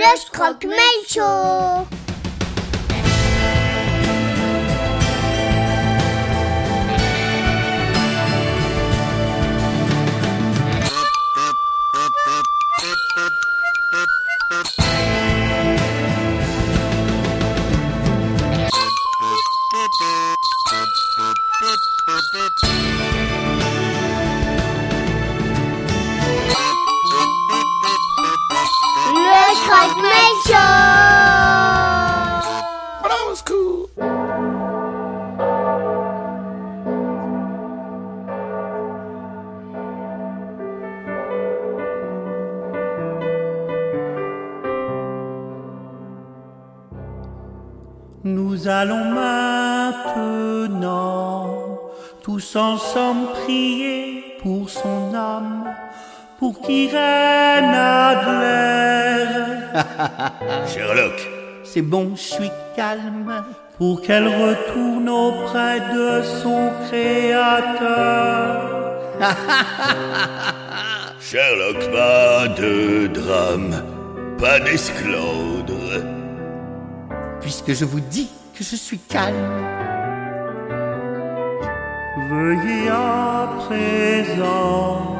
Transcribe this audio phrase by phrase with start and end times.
[0.00, 0.76] Le Croque-Mail
[1.06, 1.86] Show
[22.06, 22.69] Le
[48.34, 51.80] Nous allons maintenant
[52.22, 55.74] tous ensemble prier pour son âme,
[56.38, 59.34] pour qu'Irène Adler,
[60.68, 61.28] Sherlock,
[61.64, 63.42] c'est bon, je suis calme,
[63.76, 68.60] pour qu'elle retourne auprès de son créateur.
[71.20, 73.82] Sherlock, pas de drame,
[74.38, 75.79] pas d'esclandre.
[77.50, 79.34] Puisque je vous dis que je suis calme.
[82.30, 85.16] Veuillez à présent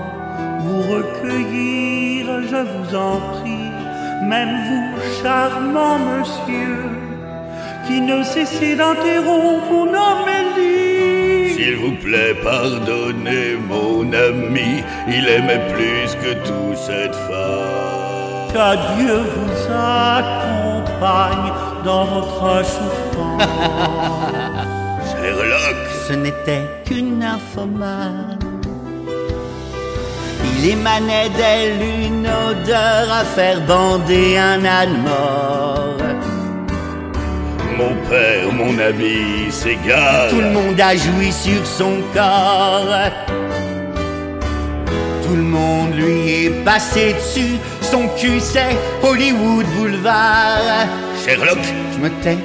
[0.60, 3.72] vous recueillir, je vous en prie,
[4.28, 4.88] même vous,
[5.20, 6.76] charmant monsieur,
[7.88, 11.54] qui ne cessez d'interrompre mon Amélie.
[11.54, 18.52] S'il vous plaît, pardonnez mon ami, il aimait plus que tout cette femme.
[18.54, 23.42] Que Dieu vous accompagne dans votre souffrance.
[25.10, 25.76] Sherlock,
[26.08, 28.38] Ce n'était qu'une nymphomane.
[30.58, 35.96] Il émanait d'elle une odeur à faire bander un âne mort.
[37.78, 40.28] mon père, mon ami, s'égare.
[40.28, 42.94] Tout le monde a joui sur son corps.
[45.26, 47.56] Tout le monde lui est passé dessus.
[47.80, 50.86] Son cul, c'est Hollywood Boulevard.
[51.24, 51.58] Sherlock,
[51.92, 52.38] Je me tais.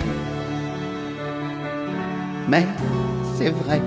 [2.48, 2.68] Mais
[3.38, 3.82] c'est vrai.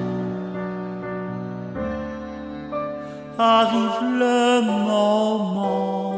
[3.39, 6.15] Arrive le moment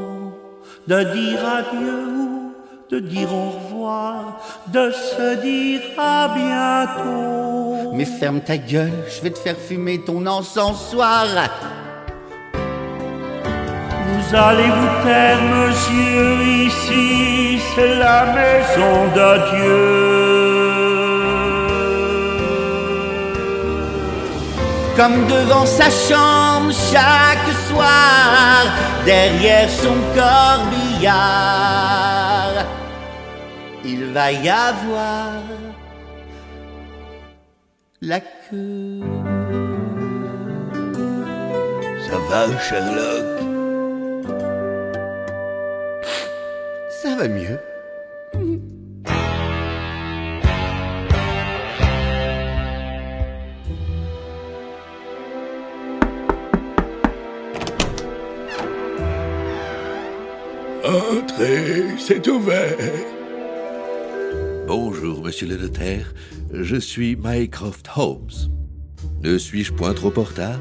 [0.86, 2.52] de dire adieu ou
[2.90, 7.92] de dire au revoir, de se dire à bientôt.
[7.92, 11.26] Mais ferme ta gueule, je vais te faire fumer ton encensoir.
[14.30, 19.82] Vous allez vous taire, monsieur, ici, c'est la maison de Dieu.
[24.96, 28.66] Comme devant sa chambre chaque soir,
[29.04, 31.16] derrière son corbillard,
[33.84, 35.42] il va y avoir
[38.00, 39.00] la queue.
[42.08, 43.49] ça va, Sherlock?
[47.02, 47.58] Ça va mieux.
[60.84, 62.76] Entrez, c'est ouvert.
[64.66, 66.12] Bonjour, monsieur le notaire.
[66.52, 68.28] Je suis Mycroft Holmes.
[69.22, 70.60] Ne suis-je point trop en retard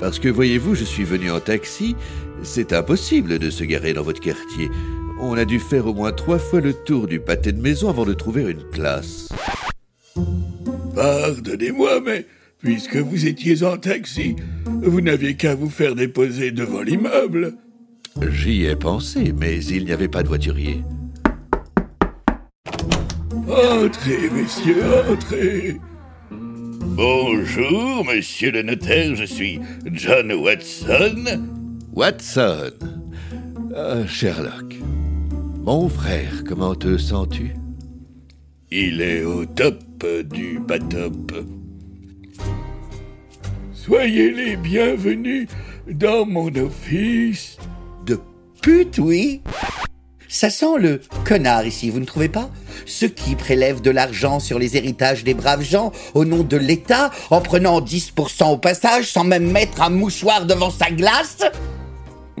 [0.00, 1.94] Parce que voyez-vous, je suis venu en taxi.
[2.42, 4.68] C'est impossible de se garer dans votre quartier.
[5.20, 8.04] On a dû faire au moins trois fois le tour du pâté de maison avant
[8.04, 9.28] de trouver une place.
[10.94, 12.26] Pardonnez-moi, mais
[12.60, 14.36] puisque vous étiez en taxi,
[14.66, 17.54] vous n'aviez qu'à vous faire déposer devant l'immeuble.
[18.30, 20.82] J'y ai pensé, mais il n'y avait pas de voiturier.
[23.48, 25.76] Entrez, messieurs, entrez.
[26.30, 29.60] Bonjour, monsieur le notaire, je suis
[29.92, 31.24] John Watson.
[31.92, 32.70] Watson
[33.74, 34.74] Ah, Sherlock.
[35.68, 37.54] Mon frère, comment te sens-tu?
[38.70, 39.76] Il est au top
[40.24, 41.44] du pas top.
[43.74, 45.46] Soyez les bienvenus
[45.86, 47.58] dans mon office.
[48.06, 48.18] De
[48.62, 49.42] pute, oui.
[50.26, 52.50] Ça sent le connard ici, vous ne trouvez pas?
[52.86, 57.10] Ceux qui prélèvent de l'argent sur les héritages des braves gens au nom de l'État
[57.28, 61.44] en prenant 10% au passage sans même mettre un mouchoir devant sa glace?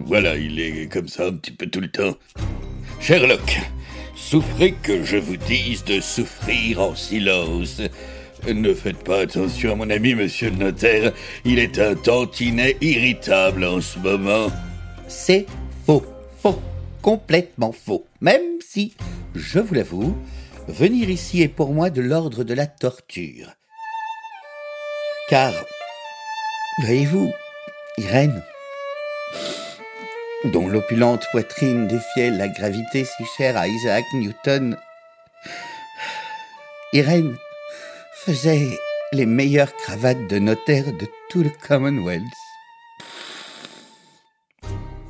[0.06, 2.14] Voilà, il est comme ça un petit peu tout le temps.
[3.00, 3.58] Sherlock,
[4.14, 7.80] souffrez que je vous dise de souffrir en silence.
[8.46, 11.12] Ne faites pas attention à mon ami, monsieur le notaire.
[11.44, 14.48] Il est un tantinet irritable en ce moment.
[15.06, 15.46] C'est
[15.86, 16.04] faux,
[16.42, 16.60] faux.
[17.00, 18.06] complètement faux.
[18.20, 18.94] Même si,
[19.34, 20.16] je vous l'avoue,
[20.66, 23.52] venir ici est pour moi de l'ordre de la torture.
[25.28, 25.52] Car,
[26.82, 27.32] voyez-vous,
[27.98, 28.42] Irène,
[30.44, 34.76] dont l'opulente poitrine défiait la gravité si chère à Isaac Newton,
[36.92, 37.36] Irène
[38.24, 38.68] faisait
[39.12, 42.22] les meilleures cravates de notaire de tout le Commonwealth.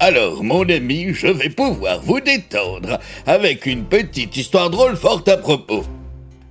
[0.00, 5.36] Alors, mon ami, je vais pouvoir vous détendre avec une petite histoire drôle forte à
[5.36, 5.84] propos.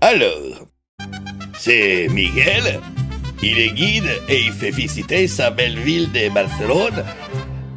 [0.02, 0.68] Alors,
[1.58, 2.82] c'est Miguel.
[3.42, 7.06] Il est guide et il fait visiter sa belle ville de Barcelone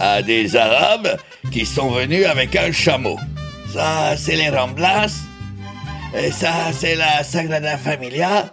[0.00, 1.16] à des Arabes
[1.52, 3.18] qui sont venus avec un chameau.
[3.72, 5.12] Ça, c'est les Ramblas.
[6.18, 8.52] Et ça, c'est la Sagrada Familia.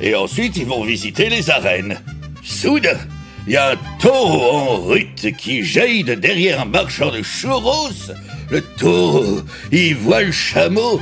[0.00, 1.98] Et ensuite, ils vont visiter les arènes.
[2.42, 2.98] Soudain,
[3.46, 8.12] il y a un taureau en rute qui jaillit de derrière un marchand de churros.
[8.50, 9.40] Le taureau,
[9.72, 11.00] il voit le chameau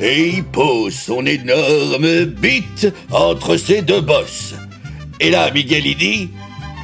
[0.00, 4.54] et il pose son énorme bite entre ses deux bosses.
[5.20, 6.30] Et là, Miguel, il dit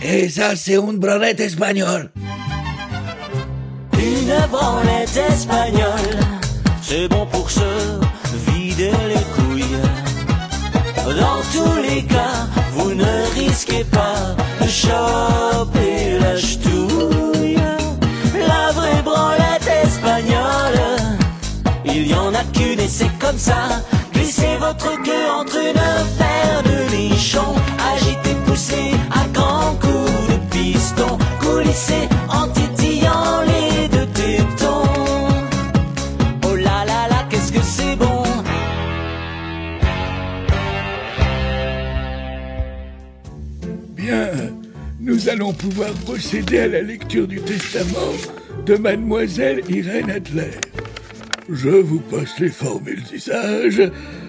[0.02, 2.10] Et ça, c'est une branlette espagnole.
[4.30, 6.20] Une branlette espagnole,
[6.82, 7.60] c'est bon pour se
[8.46, 9.76] vider les couilles.
[11.04, 17.58] Dans tous les cas, vous ne risquez pas de choper la ch'touille.
[18.46, 20.80] La vraie branlette espagnole,
[21.84, 23.82] il y en a qu'une et c'est comme ça.
[24.12, 27.54] Glissez votre queue entre une paire de nichons,
[27.94, 32.08] agitez, poussez à grands coups de piston, coulissez
[45.20, 48.14] nous allons pouvoir procéder à la lecture du testament
[48.64, 50.52] de mademoiselle Irène Adler.
[51.50, 53.82] Je vous passe les formules d'usage.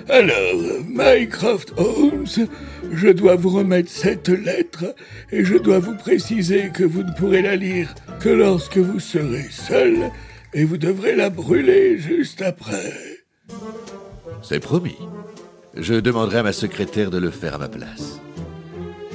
[0.09, 2.47] Alors, Mycroft Holmes,
[2.91, 4.93] je dois vous remettre cette lettre
[5.31, 9.47] et je dois vous préciser que vous ne pourrez la lire que lorsque vous serez
[9.49, 10.11] seul
[10.53, 12.91] et vous devrez la brûler juste après.
[14.41, 14.97] C'est promis.
[15.77, 18.19] Je demanderai à ma secrétaire de le faire à ma place.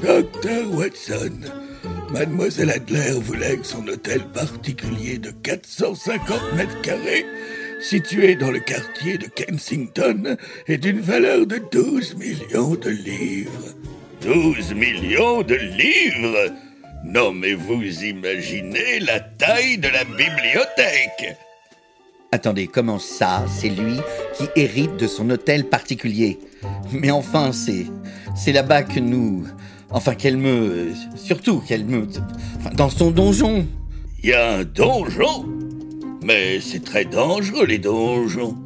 [0.03, 1.66] Docteur Watson,
[2.11, 7.27] Mademoiselle Adler vous lègue son hôtel particulier de 450 mètres carrés,
[7.81, 10.37] situé dans le quartier de Kensington,
[10.69, 13.75] et d'une valeur de 12 millions de livres.
[14.23, 16.53] 12 millions de livres?
[17.05, 21.37] Non mais vous imaginez la taille de la bibliothèque
[22.33, 23.45] Attendez, comment ça?
[23.49, 23.97] C'est lui
[24.37, 26.39] qui hérite de son hôtel particulier.
[26.93, 27.87] Mais enfin, c'est
[28.35, 29.47] c'est là-bas que nous,
[29.91, 32.07] enfin qu'elle me, surtout qu'elle me,
[32.59, 33.67] enfin, dans son donjon.
[34.23, 35.47] Il y a un donjon?
[36.23, 38.57] Mais c'est très dangereux les donjons.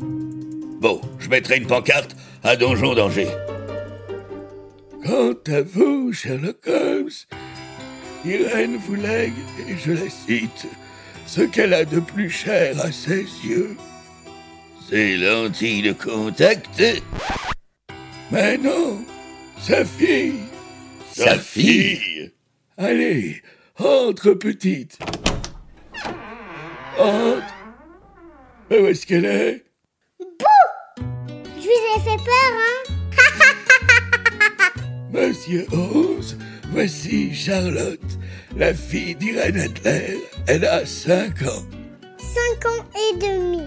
[0.80, 3.28] Bon, je mettrai une pancarte à Donjon d'Angers.
[5.04, 7.10] Quant à vous, Sherlock Holmes,
[8.24, 9.34] Irène vous lègue,
[9.68, 10.68] et je la cite,
[11.26, 13.76] ce qu'elle a de plus cher à ses yeux.
[14.88, 16.82] C'est lentilles de contact
[18.30, 19.04] Mais non,
[19.60, 20.49] sa fille.
[21.22, 22.32] Sa fille
[22.78, 23.42] Allez,
[23.78, 24.98] entre, petite.
[26.98, 27.54] Entre.
[28.70, 29.64] Où est-ce qu'elle est?
[30.18, 32.80] Je vous ai fait peur, hein
[35.12, 36.38] Monsieur Holmes,
[36.70, 38.00] voici Charlotte,
[38.56, 40.20] la fille d'Irène Adler.
[40.46, 41.66] Elle a cinq ans.
[42.16, 43.66] Cinq ans et demi.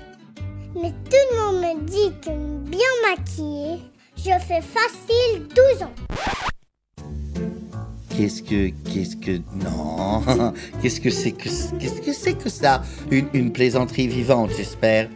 [0.73, 2.31] Mais tout le monde me dit que
[2.67, 3.79] bien maquillée,
[4.17, 5.93] je fais facile 12 ans.
[8.15, 10.21] Qu'est-ce que, qu'est-ce que, non,
[10.81, 12.83] qu'est-ce que c'est que, qu'est-ce que c'est que ça?
[13.09, 15.09] Une, une plaisanterie vivante, j'espère.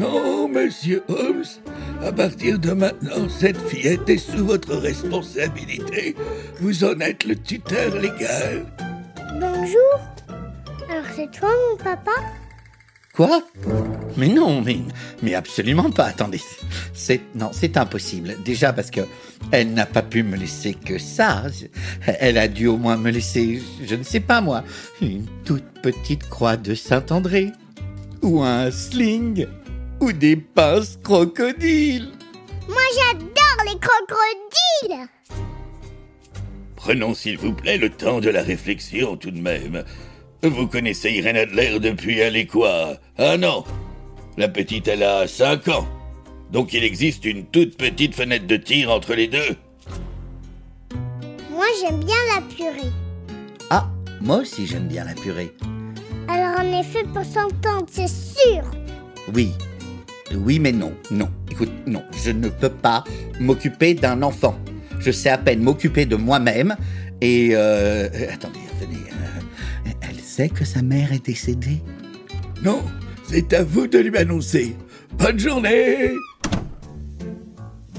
[0.00, 1.44] Non, monsieur Holmes,
[2.02, 6.16] à partir de maintenant, cette fillette est sous votre responsabilité.
[6.60, 8.64] Vous en êtes le tuteur légal.
[9.38, 10.00] Bonjour.
[10.90, 12.12] Alors c'est toi mon papa?
[13.14, 13.42] Quoi?
[14.16, 14.78] Mais non, mais,
[15.22, 16.06] mais absolument pas.
[16.06, 16.40] Attendez,
[16.92, 18.36] c'est non, c'est impossible.
[18.44, 19.02] Déjà parce que
[19.50, 21.44] elle n'a pas pu me laisser que ça.
[22.06, 24.64] Elle a dû au moins me laisser, je ne sais pas moi,
[25.00, 27.50] une toute petite croix de Saint-André,
[28.22, 29.46] ou un sling,
[30.00, 32.10] ou des pinces crocodiles.
[32.68, 35.08] Moi j'adore les crocodiles
[36.76, 39.84] Prenons s'il vous plaît le temps de la réflexion tout de même.
[40.42, 43.64] Vous connaissez Irène Adler depuis elle est quoi Un an
[44.36, 45.86] La petite elle a 5 ans.
[46.50, 49.56] Donc il existe une toute petite fenêtre de tir entre les deux.
[51.50, 52.90] Moi j'aime bien la purée.
[53.70, 53.88] Ah,
[54.20, 55.52] moi aussi j'aime bien la purée.
[56.28, 58.62] Alors est fait pour s'entendre, c'est sûr.
[59.34, 59.52] Oui.
[60.34, 61.28] Oui, mais non, non.
[61.50, 63.04] Écoute, non, je ne peux pas
[63.38, 64.56] m'occuper d'un enfant.
[64.98, 66.74] Je sais à peine m'occuper de moi-même.
[67.20, 68.96] Et euh, attendez, attendez.
[69.10, 71.82] euh, elle sait que sa mère est décédée?
[72.62, 72.82] Non,
[73.32, 74.76] c'est à vous de lui annoncer.
[75.12, 76.10] Bonne journée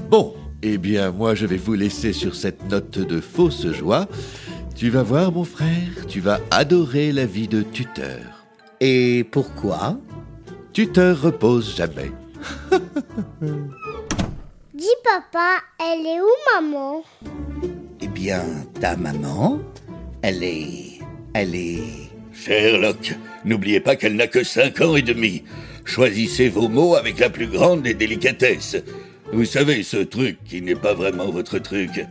[0.08, 4.06] Bon, eh bien, moi, je vais vous laisser sur cette note de fausse joie.
[4.76, 8.44] Tu vas voir, mon frère, tu vas adorer la vie de tuteur.
[8.80, 9.98] Et pourquoi?
[10.72, 12.12] Tuteur repose jamais.
[14.72, 17.02] Dis papa, elle est où maman?
[18.00, 18.44] Eh bien,
[18.80, 19.58] ta maman,
[20.22, 21.00] elle est...
[21.32, 22.10] Elle est...
[22.32, 25.44] Sherlock, n'oubliez pas qu'elle n'a que cinq ans et demi.
[25.84, 28.76] Choisissez vos mots avec la plus grande des délicatesses.
[29.32, 32.06] Vous savez, ce truc qui n'est pas vraiment votre truc.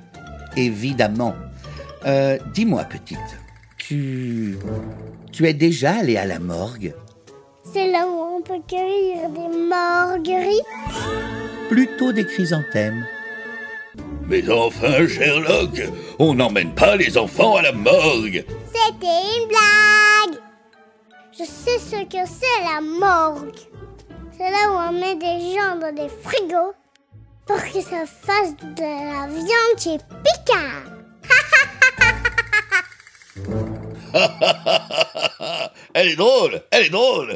[0.56, 1.36] Évidemment.
[2.06, 3.18] Euh, Dis-moi, petite,
[3.78, 4.58] tu...
[5.32, 6.94] Tu es déjà allée à la morgue?
[7.63, 10.62] C'est là où on peut cueillir des marguerites
[11.70, 13.06] Plutôt des chrysanthèmes.
[14.28, 15.82] Mais enfin, Sherlock,
[16.20, 18.46] on n'emmène pas les enfants à la morgue.
[18.68, 20.43] C'était une blague
[21.36, 23.58] Je sais ce que c'est la morgue.
[24.38, 26.75] C'est là où on met des gens dans des frigos
[27.48, 30.84] pour que ça fasse de la viande chez Picard.
[35.96, 37.32] elle est drôle, elle est drôle.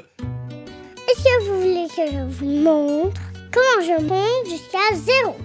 [1.09, 5.35] Est-ce que vous voulez que je vous montre comment je monte jusqu'à zéro?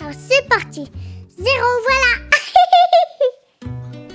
[0.00, 0.86] Alors c'est parti.
[1.38, 2.28] Zéro, voilà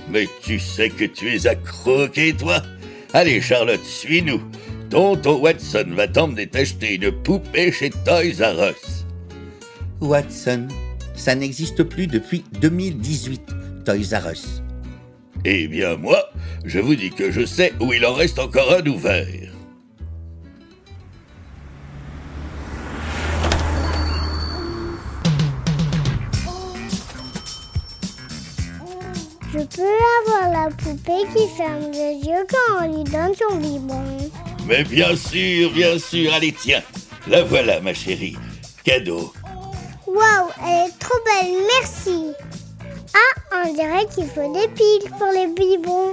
[0.08, 2.62] Mais tu sais que tu es à croquer, toi?
[3.14, 4.42] Allez, Charlotte, suis-nous.
[4.90, 9.04] Tonton Watson va t'emmener t'acheter une poupée chez Toys R Us.
[10.00, 10.68] Watson,
[11.14, 13.42] ça n'existe plus depuis 2018,
[13.84, 14.62] Toys R Us.
[15.44, 16.22] Eh bien, moi,
[16.64, 19.26] je vous dis que je sais où il en reste encore un ouvert.
[29.50, 29.82] Je peux
[30.20, 34.30] avoir la poupée qui ferme les yeux quand on lui donne son biberon.
[34.66, 36.82] Mais bien sûr, bien sûr, allez, tiens.
[37.26, 38.36] La voilà, ma chérie.
[38.84, 39.32] Cadeau.
[40.06, 42.32] Waouh, elle est trop belle, merci.
[43.14, 46.12] Ah, on dirait qu'il faut des piles pour les biberons.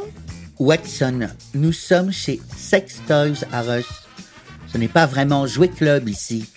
[0.57, 3.85] Watson, nous sommes chez Sex Toys R Us.
[4.71, 6.49] Ce n'est pas vraiment jouet club ici.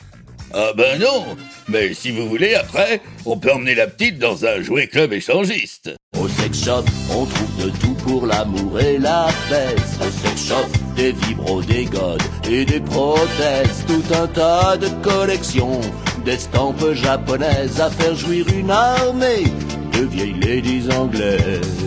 [0.54, 1.37] Ah ben non
[1.68, 5.90] Mais si vous voulez, après, on peut emmener la petite dans un jouet club échangiste.
[6.28, 9.99] Au sex shop, on trouve de tout pour l'amour et la fesse.
[9.99, 13.85] Au sex shop, des vibros, des godes et des prothèses.
[13.87, 15.80] Tout un tas de collections
[16.26, 19.44] d'estampes japonaises à faire jouir une armée
[19.92, 21.87] de vieilles ladies anglaises.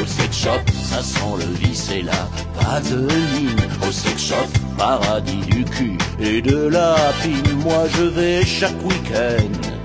[0.00, 3.58] Au sex shop, ça sent le vice et la vaseline.
[3.82, 7.58] Au sex shop, paradis du cul et de la pine.
[7.64, 9.79] Moi je vais chaque week-end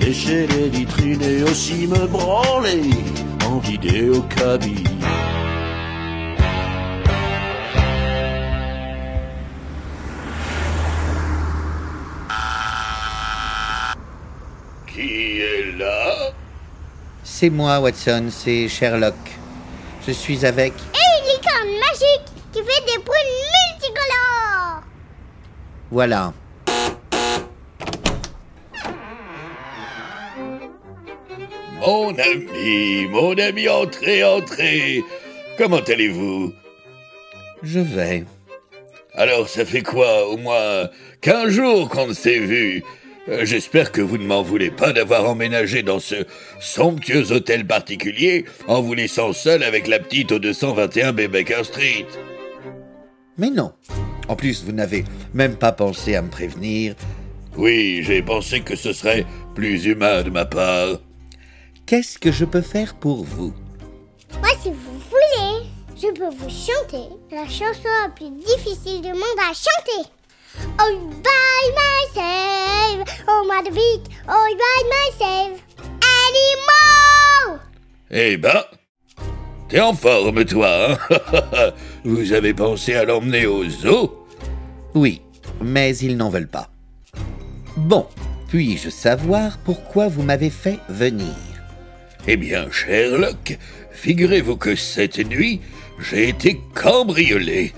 [0.00, 2.90] lécher les vitrines et aussi me branler
[3.44, 4.84] en vidéo cabine.
[14.86, 16.32] Qui est là?
[17.22, 19.14] C'est moi, Watson, c'est Sherlock.
[20.06, 20.72] Je suis avec...
[20.72, 23.36] Et une licorne magique qui fait des prunes
[23.72, 24.82] multicolores.
[25.90, 26.32] Voilà.
[31.86, 35.04] Mon ami, mon ami, entrez, entrez.
[35.56, 36.52] Comment allez-vous?
[37.62, 38.24] Je vais.
[39.14, 40.90] Alors, ça fait quoi, au moins
[41.20, 42.82] 15 jours qu'on ne s'est vu?
[43.28, 46.26] Euh, J'espère que vous ne m'en voulez pas d'avoir emménagé dans ce
[46.58, 51.28] somptueux hôtel particulier en vous laissant seul avec la petite au 221 B.
[51.28, 52.06] Baker Street.
[53.38, 53.72] Mais non.
[54.26, 56.96] En plus, vous n'avez même pas pensé à me prévenir.
[57.56, 59.24] Oui, j'ai pensé que ce serait
[59.54, 60.98] plus humain de ma part.
[61.86, 63.54] Qu'est-ce que je peux faire pour vous?
[64.40, 69.38] Moi, si vous voulez, je peux vous chanter la chanson la plus difficile du monde
[69.38, 70.10] à chanter.
[70.80, 75.62] Oh, by myself, oh, my beat, oh, by myself.
[76.26, 77.60] Animal!
[78.10, 78.64] Eh ben,
[79.68, 81.72] t'es en forme, toi, hein?
[82.04, 84.26] Vous avez pensé à l'emmener au zoo?
[84.92, 85.22] Oui,
[85.62, 86.68] mais ils n'en veulent pas.
[87.76, 88.08] Bon,
[88.48, 91.55] puis-je savoir pourquoi vous m'avez fait venir?
[92.28, 93.56] Eh bien, Sherlock,
[93.92, 95.60] figurez-vous que cette nuit,
[96.00, 97.72] j'ai été cambriolé.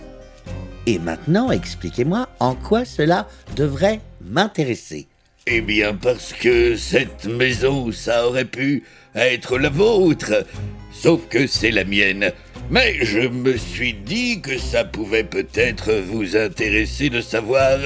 [0.87, 5.07] Et maintenant, expliquez-moi en quoi cela devrait m'intéresser.
[5.47, 10.47] Eh bien, parce que cette maison, ça aurait pu être la vôtre.
[10.93, 12.33] Sauf que c'est la mienne.
[12.71, 17.79] Mais je me suis dit que ça pouvait peut-être vous intéresser de savoir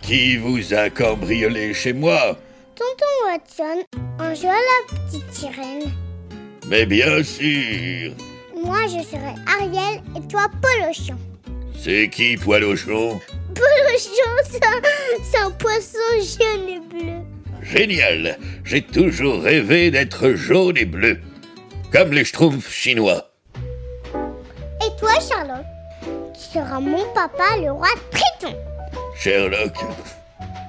[0.00, 2.38] qui vous a cambriolé chez moi.
[2.74, 3.82] Tonton Watson,
[4.18, 5.92] on joue à la petite sirène.
[6.68, 8.12] Mais bien sûr.
[8.64, 11.18] Moi, je serai Ariel et toi, Polochon.
[11.78, 13.20] C'est qui, Poilochon
[13.54, 14.80] Polochon, c'est un,
[15.22, 17.12] c'est un poisson jaune et bleu.
[17.62, 21.18] Génial J'ai toujours rêvé d'être jaune et bleu.
[21.92, 23.30] Comme les schtroumpfs chinois.
[24.14, 25.66] Et toi, Charlotte,
[26.34, 28.56] tu seras mon papa, le roi Triton.
[29.14, 29.74] Sherlock.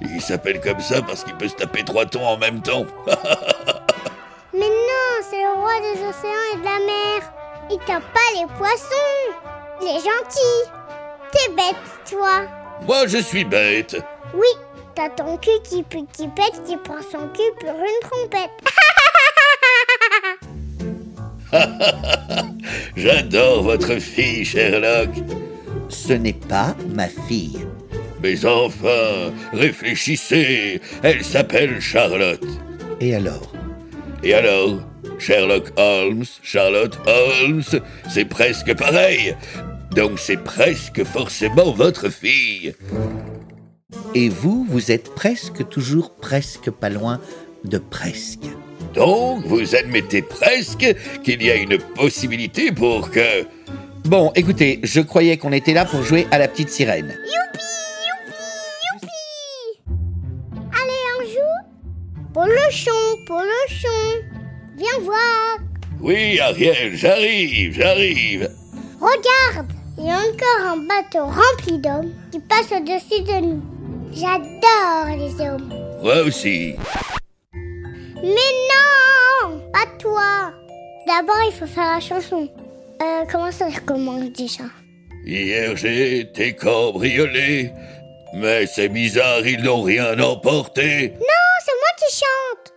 [0.02, 2.86] Il s'appelle comme ça parce qu'il peut se taper trois tons en même temps.
[4.54, 7.34] Mais non, c'est le roi des océans et de la mer.
[7.72, 9.32] Il tape pas les poissons.
[9.82, 10.70] Il est gentil.
[11.32, 11.76] T'es bête,
[12.10, 12.44] toi.
[12.86, 13.96] Moi, je suis bête.
[14.34, 14.48] Oui,
[14.96, 18.52] t'as ton cul qui pue, qui pète, qui prend son cul pour une trompette.
[22.96, 25.10] J'adore votre fille, Sherlock.
[25.90, 27.66] Ce n'est pas ma fille.
[28.24, 30.80] Mais enfin, réfléchissez.
[31.04, 32.48] Elle s'appelle Charlotte.
[33.02, 33.52] Et alors?
[34.24, 34.80] Et alors
[35.20, 37.64] Sherlock Holmes, Charlotte Holmes,
[38.10, 39.36] c'est presque pareil.
[39.96, 42.74] Donc c'est presque forcément votre fille.
[44.16, 47.20] Et vous, vous êtes presque toujours presque pas loin
[47.66, 48.46] de presque.
[48.96, 53.46] Donc vous admettez presque qu'il y a une possibilité pour que...
[54.06, 57.18] Bon, écoutez, je croyais qu'on était là pour jouer à la petite sirène.
[57.26, 57.66] Youpi,
[62.34, 62.92] Polochon,
[63.28, 64.24] Polochon.
[64.76, 65.58] Viens voir.
[66.02, 68.50] Oui, Ariel, j'arrive, j'arrive.
[69.00, 69.68] Regarde,
[70.00, 73.62] il y a encore un bateau rempli d'hommes qui passe au-dessus de nous.
[74.14, 75.72] J'adore les hommes.
[76.02, 76.76] Moi aussi.
[77.54, 80.54] Mais non Pas toi
[81.06, 82.50] D'abord, il faut faire la chanson.
[83.02, 84.64] Euh, comment ça recommence déjà?
[85.26, 87.72] Hier j'ai été cambriolé.
[88.36, 91.10] Mais c'est bizarre, ils n'ont rien emporté.
[91.20, 92.74] Non, c'est qui chante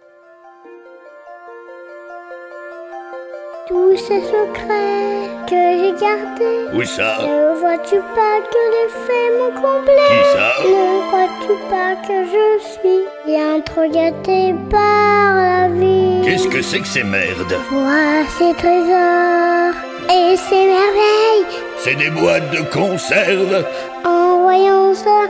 [3.68, 6.68] Tous ces secrets que j'ai gardés.
[6.72, 7.18] Où ça?
[7.22, 9.92] Ne vois-tu pas que les faits m'ont comblé?
[10.09, 10.52] Qui ça?
[10.64, 16.22] Ne crois-tu pas que je suis bien trop gâté par la vie?
[16.24, 17.55] Qu'est-ce que c'est que ces merdes?
[17.70, 19.74] Vois ces trésors
[20.14, 21.46] et ces merveilles.
[21.79, 23.64] C'est des boîtes de conserve?
[24.05, 25.22] En voyant ça,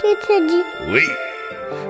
[0.00, 1.04] tu te dis Oui.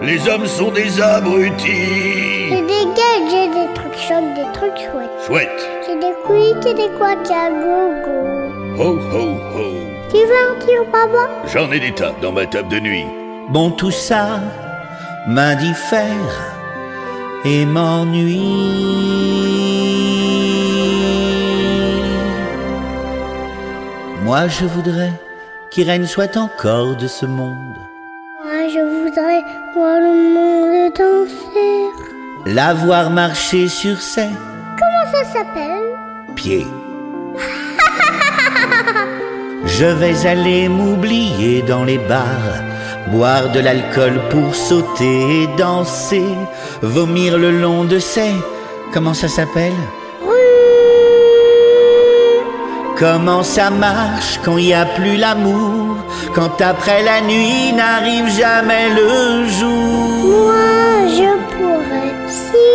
[0.02, 2.48] Les hommes sont des abrutis.
[2.48, 5.26] J'ai des gadgets, des trucs chocs, des trucs chouettes.
[5.26, 5.70] Chouette.
[5.86, 8.20] J'ai des couilles et des couacs à gogo.
[8.78, 9.90] Ho ho ho.
[10.10, 13.06] Tu veux un tire, papa J'en ai des tas dans ma table de nuit.
[13.50, 14.40] Bon, tout ça
[15.26, 16.54] m'indiffère
[17.44, 18.40] et m'ennuie.
[24.22, 25.12] Moi, je voudrais
[25.70, 27.79] qu'Irène soit encore de ce monde.
[28.60, 29.42] Moi, je voudrais
[29.74, 31.88] voir le monde danser.
[32.44, 34.28] La voir marcher sur ses
[34.80, 36.34] Comment ça s'appelle?
[36.34, 36.66] Pieds.
[39.64, 42.56] Je vais aller m'oublier dans les bars,
[43.08, 46.34] boire de l'alcool pour sauter et danser,
[46.82, 48.34] vomir le long de ces...
[48.92, 49.80] Comment ça s'appelle?
[53.00, 55.96] Comment ça marche quand il n'y a plus l'amour
[56.34, 60.28] Quand après la nuit n'arrive jamais le jour?
[60.28, 62.68] Moi, je pourrais, si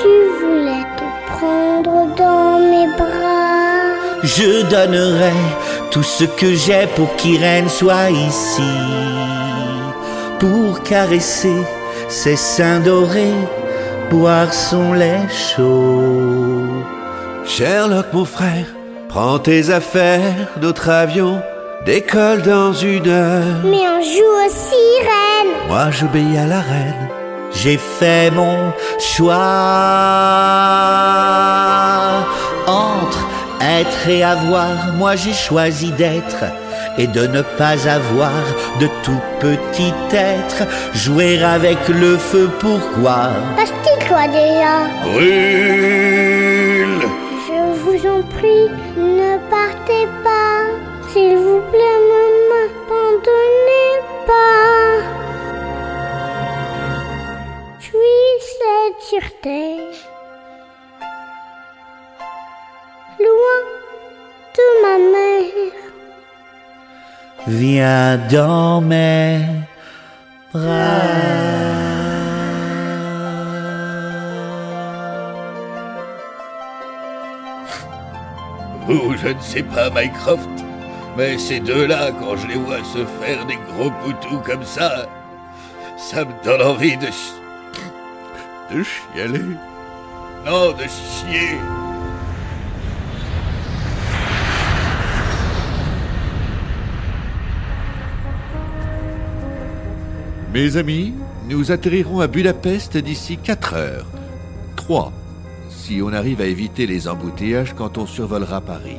[0.00, 3.92] tu voulais te prendre dans mes bras.
[4.22, 5.36] Je donnerai
[5.90, 8.72] tout ce que j'ai pour qu'Irène soit ici,
[10.38, 11.60] pour caresser
[12.08, 13.44] ses seins dorés,
[14.08, 16.64] boire son lait chaud.
[17.44, 18.75] Sherlock, mon frère,
[19.16, 21.40] prends tes affaires, notre avion
[21.86, 23.62] décolle dans une heure.
[23.64, 25.56] Mais on joue aux sirènes.
[25.68, 27.08] Moi, j'obéis à la reine.
[27.50, 29.32] J'ai fait mon choix
[32.66, 33.26] entre
[33.62, 34.92] être et avoir.
[34.98, 36.44] Moi j'ai choisi d'être
[36.98, 38.42] et de ne pas avoir
[38.80, 40.64] de tout petit être.
[40.92, 43.30] Jouer avec le feu, pourquoi?
[43.56, 44.74] Passe-t-il quoi déjà
[45.04, 47.00] Brûle
[47.48, 48.85] Je vous en prie.
[51.16, 53.92] S'il vous plaît, ne m'abandonnez
[54.26, 55.00] pas.
[57.78, 59.62] Je suis cette sûreté.
[63.18, 63.60] Loin
[64.56, 65.80] de ma mère.
[67.46, 69.40] Viens dans mes
[70.52, 70.68] bras.
[78.86, 80.65] Vous je ne sais pas, Mycroft.
[81.16, 85.06] Mais ces deux-là, quand je les vois se faire des gros poutous comme ça,
[85.96, 87.06] ça me donne envie de...
[87.06, 87.34] ch-
[88.70, 89.40] De chialer.
[90.44, 91.56] Non, de chier.
[100.52, 101.12] Mes amis,
[101.48, 104.06] nous atterrirons à Budapest d'ici 4 heures.
[104.76, 105.12] 3,
[105.68, 108.98] si on arrive à éviter les embouteillages quand on survolera Paris.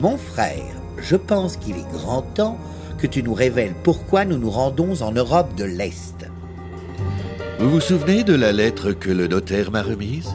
[0.00, 0.71] Mon frère,
[1.02, 2.58] je pense qu'il est grand temps
[2.98, 6.26] que tu nous révèles pourquoi nous nous rendons en Europe de l'Est.
[7.58, 10.30] Vous vous souvenez de la lettre que le notaire m'a remise?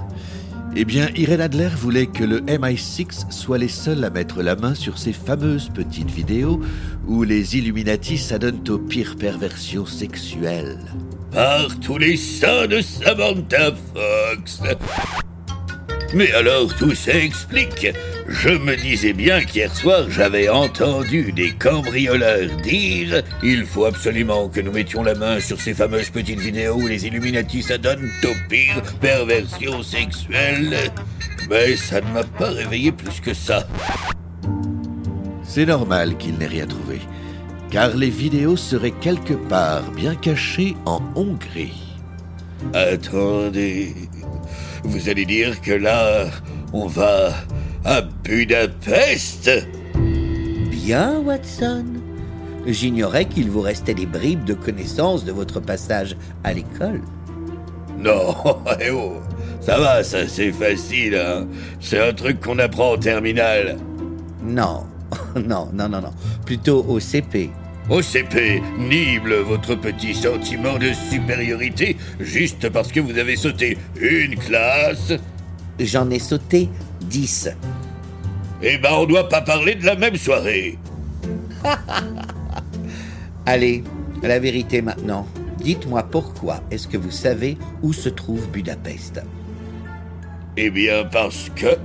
[0.76, 4.76] Eh bien, Irene Adler voulait que le MI6 soit les seuls à mettre la main
[4.76, 6.60] sur ces fameuses petites vidéos
[7.08, 10.80] où les Illuminati s'adonnent aux pires perversions sexuelles.
[11.32, 14.62] Par tous les saints de Samantha Fox.
[16.14, 17.88] Mais alors tout s'explique.
[18.28, 24.62] Je me disais bien qu'hier soir j'avais entendu des cambrioleurs dire Il faut absolument que
[24.62, 28.82] nous mettions la main sur ces fameuses petites vidéos où les Illuminati s'adonnent aux pires
[29.02, 30.78] perversions sexuelles.
[31.50, 33.68] Mais ça ne m'a pas réveillé plus que ça.
[35.44, 37.00] C'est normal qu'il n'ait rien trouvé,
[37.72, 41.84] car les vidéos seraient quelque part bien cachées en Hongrie.
[42.74, 43.94] Attendez.
[44.88, 46.28] Vous allez dire que là,
[46.72, 47.34] on va
[47.84, 49.50] à Budapest
[50.72, 51.86] Bien, Watson.
[52.66, 57.02] J'ignorais qu'il vous restait des bribes de connaissances de votre passage à l'école.
[58.00, 58.34] Non,
[58.80, 59.18] eh oh,
[59.60, 61.48] ça va, ça c'est facile, hein.
[61.82, 63.78] C'est un truc qu'on apprend en terminale.
[64.42, 64.86] Non,
[65.36, 66.14] non, non, non, non.
[66.46, 67.52] Plutôt au CP.
[67.90, 74.36] Au CP, nible votre petit sentiment de supériorité juste parce que vous avez sauté une
[74.36, 75.14] classe.
[75.80, 76.68] J'en ai sauté
[77.02, 77.50] 10.
[78.62, 80.78] Eh ben, on doit pas parler de la même soirée.
[83.46, 83.86] Allez,
[84.22, 85.26] la vérité maintenant.
[85.58, 89.22] Dites-moi pourquoi est-ce que vous savez où se trouve Budapest?
[90.58, 91.78] Eh bien, parce que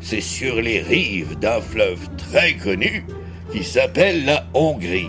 [0.00, 3.06] c'est sur les rives d'un fleuve très connu
[3.50, 5.08] qui s'appelle la Hongrie.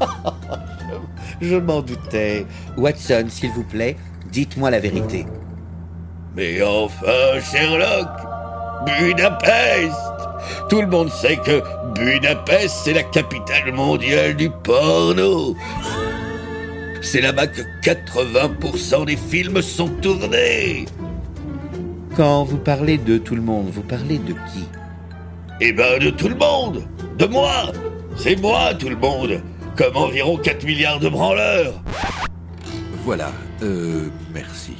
[1.40, 2.46] Je m'en doutais.
[2.76, 3.96] Watson, s'il vous plaît,
[4.30, 5.26] dites-moi la vérité.
[6.36, 8.08] Mais enfin, Sherlock,
[8.86, 9.94] Budapest
[10.68, 11.62] Tout le monde sait que
[11.94, 15.56] Budapest, c'est la capitale mondiale du porno.
[17.02, 20.86] C'est là-bas que 80% des films sont tournés.
[22.16, 24.66] Quand vous parlez de tout le monde, vous parlez de qui?
[25.60, 26.82] Eh ben, de tout le monde
[27.18, 27.52] De moi
[28.16, 29.40] C'est moi, tout le monde
[29.76, 31.74] Comme environ 4 milliards de branleurs
[33.04, 33.32] Voilà,
[33.62, 34.72] euh, merci.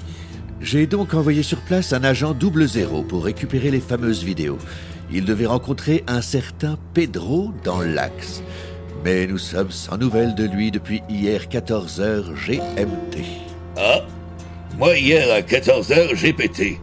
[0.60, 4.58] J'ai donc envoyé sur place un agent double zéro pour récupérer les fameuses vidéos.
[5.10, 8.42] Il devait rencontrer un certain Pedro dans l'Axe.
[9.04, 13.24] Mais nous sommes sans nouvelles de lui depuis hier 14h GMT.
[13.76, 14.00] Ah
[14.78, 16.78] Moi, hier, à 14h, j'ai pété.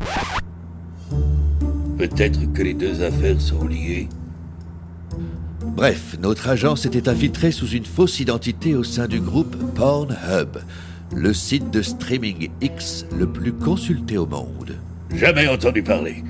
[1.98, 4.10] Peut-être que les deux affaires sont liées.
[5.76, 10.58] Bref, notre agent s'était infiltré sous une fausse identité au sein du groupe Pornhub,
[11.16, 14.78] le site de streaming X le plus consulté au monde.
[15.14, 16.24] Jamais entendu parler.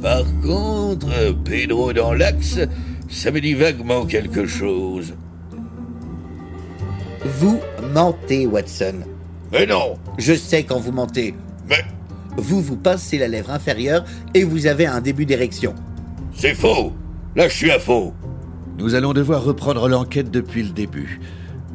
[0.00, 1.08] Par contre,
[1.44, 2.58] Pedro dans l'axe,
[3.08, 5.14] ça me dit vaguement quelque chose.
[7.38, 7.60] Vous
[7.92, 8.94] mentez, Watson.
[9.52, 11.34] Mais non Je sais quand vous mentez.
[11.68, 11.84] Mais
[12.36, 15.74] Vous vous pincez la lèvre inférieure et vous avez un début d'érection.
[16.34, 16.92] c'est faux
[17.36, 18.12] Là, je suis à faux
[18.82, 21.20] Nous allons devoir reprendre l'enquête depuis le début.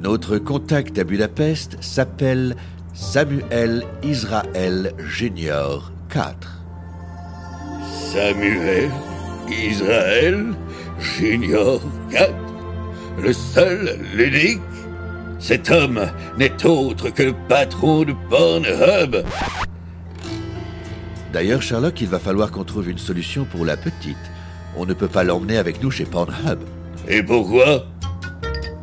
[0.02, 2.58] Notre contact à Budapest s'appelle
[2.94, 6.64] Samuel Israël Junior 4.
[8.12, 8.92] Samuel
[9.48, 10.48] Israël
[11.00, 11.80] Junior
[12.12, 12.34] 4
[13.24, 14.60] Le seul, l'unique
[15.40, 16.02] Cet homme
[16.38, 19.24] n'est autre que le patron de Pornhub
[21.32, 24.18] D'ailleurs, Sherlock, il va falloir qu'on trouve une solution pour la petite.
[24.76, 26.60] On ne peut pas l'emmener avec nous chez Pornhub.
[27.10, 27.86] Et pourquoi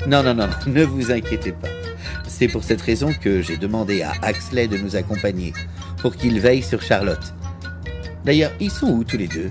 [0.07, 1.69] Non, non, non, ne vous inquiétez pas.
[2.27, 5.53] C'est pour cette raison que j'ai demandé à Axley de nous accompagner,
[6.01, 7.35] pour qu'il veille sur Charlotte.
[8.25, 9.51] D'ailleurs, ils sont où tous les deux?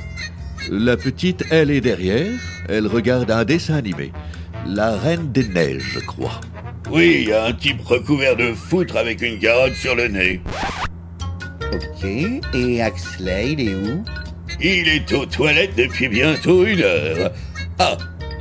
[0.72, 2.32] La petite, elle est derrière.
[2.70, 4.12] Elle regarde un dessin animé.
[4.66, 6.40] La Reine des Neiges, je crois.
[6.90, 10.42] Oui, il y a un type recouvert de foutre avec une carotte sur le nez.
[11.72, 12.06] Ok,
[12.54, 14.04] et Axley, il est où?
[14.62, 17.32] Il est aux toilettes depuis bientôt une heure.
[17.80, 17.98] Ah,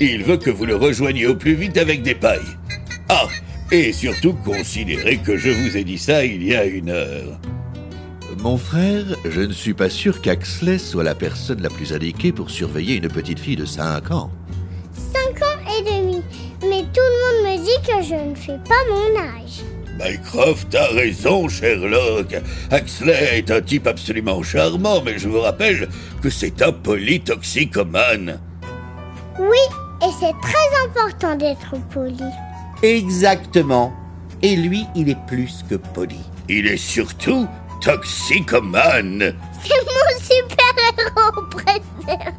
[0.06, 2.40] il veut que vous le rejoigniez au plus vite avec des pailles.
[3.08, 3.26] Ah,
[3.70, 7.40] et surtout considérez que je vous ai dit ça il y a une heure.
[8.38, 12.50] Mon frère, je ne suis pas sûr qu'Axley soit la personne la plus indiquée pour
[12.50, 14.30] surveiller une petite fille de 5 ans.
[15.12, 16.22] 5 ans et demi.
[16.68, 19.62] Mais tout le monde me dit que je ne fais pas mon âge.
[19.98, 22.34] Mycroft a raison, Sherlock.
[22.70, 25.88] Axley est un type absolument charmant, mais je vous rappelle
[26.20, 28.40] que c'est un polytoxicomane.
[29.38, 29.58] Oui,
[30.02, 32.24] et c'est très important d'être poli.
[32.82, 33.92] Exactement.
[34.42, 36.18] Et lui, il est plus que poli.
[36.48, 37.46] Il est surtout
[37.80, 39.34] toxicomane.
[39.62, 42.32] C'est mon super-héros préféré.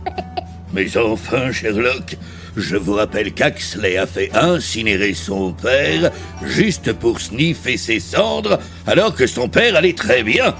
[0.74, 2.18] Mais enfin, Sherlock,
[2.58, 6.12] je vous rappelle qu'Axley a fait incinérer son père
[6.44, 10.56] juste pour sniffer ses cendres alors que son père allait très bien.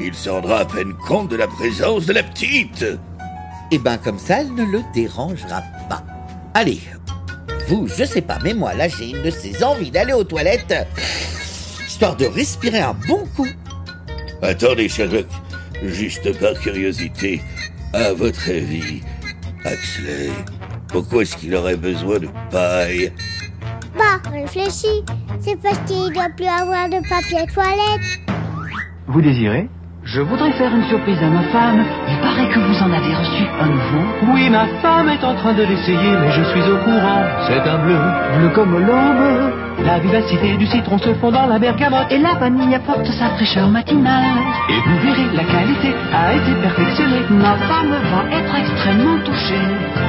[0.00, 2.84] Il se rendra à peine compte de la présence de la petite.
[3.70, 6.02] Et ben comme ça, elle ne le dérangera pas.
[6.54, 6.80] Allez,
[7.68, 10.74] vous, je sais pas, mais moi là, j'ai une de ces envies d'aller aux toilettes,
[11.86, 13.48] histoire de respirer un bon coup.
[14.42, 15.26] Attendez, Sherlock,
[15.82, 17.42] juste par curiosité,
[17.92, 19.02] à votre avis,
[19.64, 20.30] Axley,
[20.88, 23.12] pourquoi est-ce qu'il aurait besoin de paille?
[23.96, 25.04] Bah, réfléchis.
[25.40, 28.38] C'est parce qu'il doit plus avoir de papier toilette.
[29.06, 29.68] Vous désirez?
[30.10, 31.84] Je voudrais faire une surprise à ma femme.
[32.08, 34.32] Il paraît que vous en avez reçu un nouveau.
[34.32, 37.24] Oui, ma femme est en train de l'essayer, mais je suis au courant.
[37.46, 37.98] C'est un bleu,
[38.38, 39.52] bleu comme l'aube.
[39.84, 42.10] La vivacité du citron se fond dans la bergamote.
[42.10, 44.38] Et la vanille apporte sa fraîcheur matinale.
[44.70, 47.24] Et vous verrez, la qualité a été perfectionnée.
[47.28, 49.60] Ma femme va être extrêmement touchée.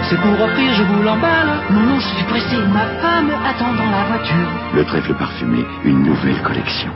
[0.10, 1.60] C'est pour offrir, je vous l'emballe.
[1.72, 2.56] Non, non, je suis pressé.
[2.72, 4.48] Ma femme attend dans la voiture.
[4.76, 6.94] Le trèfle parfumé, une nouvelle collection.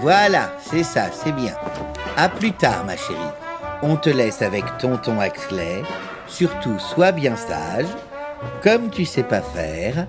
[0.00, 1.54] Voilà, c'est ça, c'est bien.
[2.16, 3.18] À plus tard, ma chérie.
[3.82, 5.82] On te laisse avec tonton Axley.
[6.26, 7.86] Surtout, sois bien sage,
[8.62, 10.06] comme tu sais pas faire.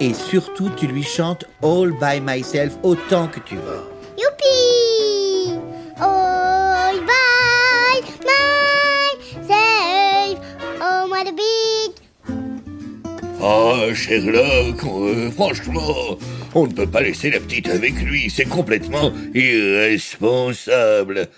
[0.00, 3.84] Et surtout, tu lui chantes All by myself autant que tu veux.
[4.18, 5.58] Youpi
[6.00, 10.40] Oh, bye, my save,
[10.80, 11.92] oh, moi de big.
[13.40, 16.16] Oh, Sherlock, euh, franchement,
[16.54, 21.28] on ne peut pas laisser la petite avec lui, c'est complètement irresponsable.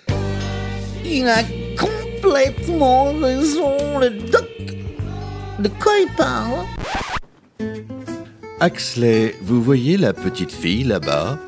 [1.05, 1.43] Il a
[1.79, 4.49] complètement raison, le doc.
[5.59, 6.65] De quoi il parle?
[8.61, 11.39] Axley, vous voyez la petite fille là-bas?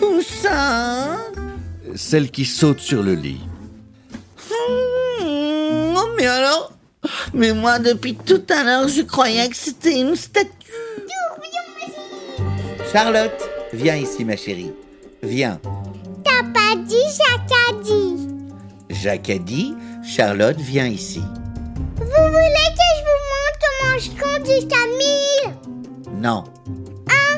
[0.00, 1.18] Où ça?
[1.94, 3.40] Celle qui saute sur le lit.
[4.50, 6.72] Hmm, Non, mais alors
[7.34, 10.48] Mais moi, depuis tout à l'heure, je croyais que c'était une statue.
[12.92, 14.72] Charlotte, viens ici, ma chérie.
[15.22, 15.58] Viens.
[16.24, 18.28] T'as pas dit, Jacques a dit.
[18.90, 19.74] Jacques a dit,
[20.04, 21.22] Charlotte, viens ici.
[21.96, 24.84] Vous voulez que je vous montre comment je compte jusqu'à
[26.12, 26.44] 1000 Non.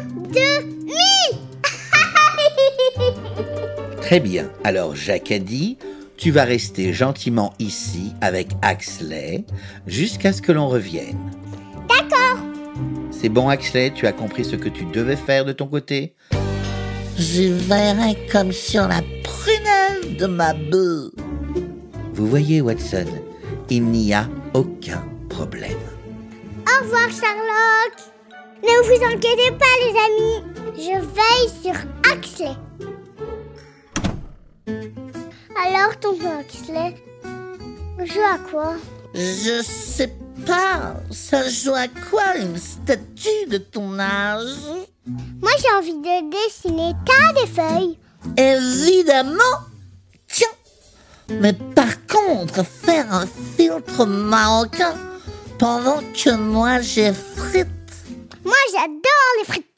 [0.01, 0.41] 1, 2,
[0.87, 0.95] 1000
[4.01, 4.51] Très bien.
[4.65, 5.79] Alors, Jacques a dit,
[6.17, 9.45] tu vas rester gentiment ici avec Axley
[9.87, 11.19] jusqu'à ce que l'on revienne.
[13.25, 16.15] C'est bon, Axley, tu as compris ce que tu devais faire de ton côté
[17.17, 21.11] J'y verrai comme sur la prunelle de ma bœuf.
[22.13, 23.07] Vous voyez, Watson,
[23.71, 25.79] il n'y a aucun problème.
[26.69, 28.13] Au revoir, Charlotte.
[28.63, 30.45] Ne vous inquiétez pas, les amis.
[30.77, 31.81] Je veille sur
[32.13, 32.55] Axley.
[35.65, 36.97] Alors, tonton Axley,
[37.99, 38.75] on joue à quoi?
[39.15, 40.13] Je sais
[40.47, 44.57] pas, ça joue à quoi une statue de ton âge?
[45.07, 47.99] Moi, j'ai envie de dessiner tas des feuilles.
[48.37, 49.59] Évidemment
[50.27, 50.49] Tiens
[51.29, 53.27] Mais par contre, faire un
[53.57, 54.95] filtre marocain
[55.59, 57.69] pendant que moi j'ai frites.
[58.45, 59.71] Moi, j'adore les frites.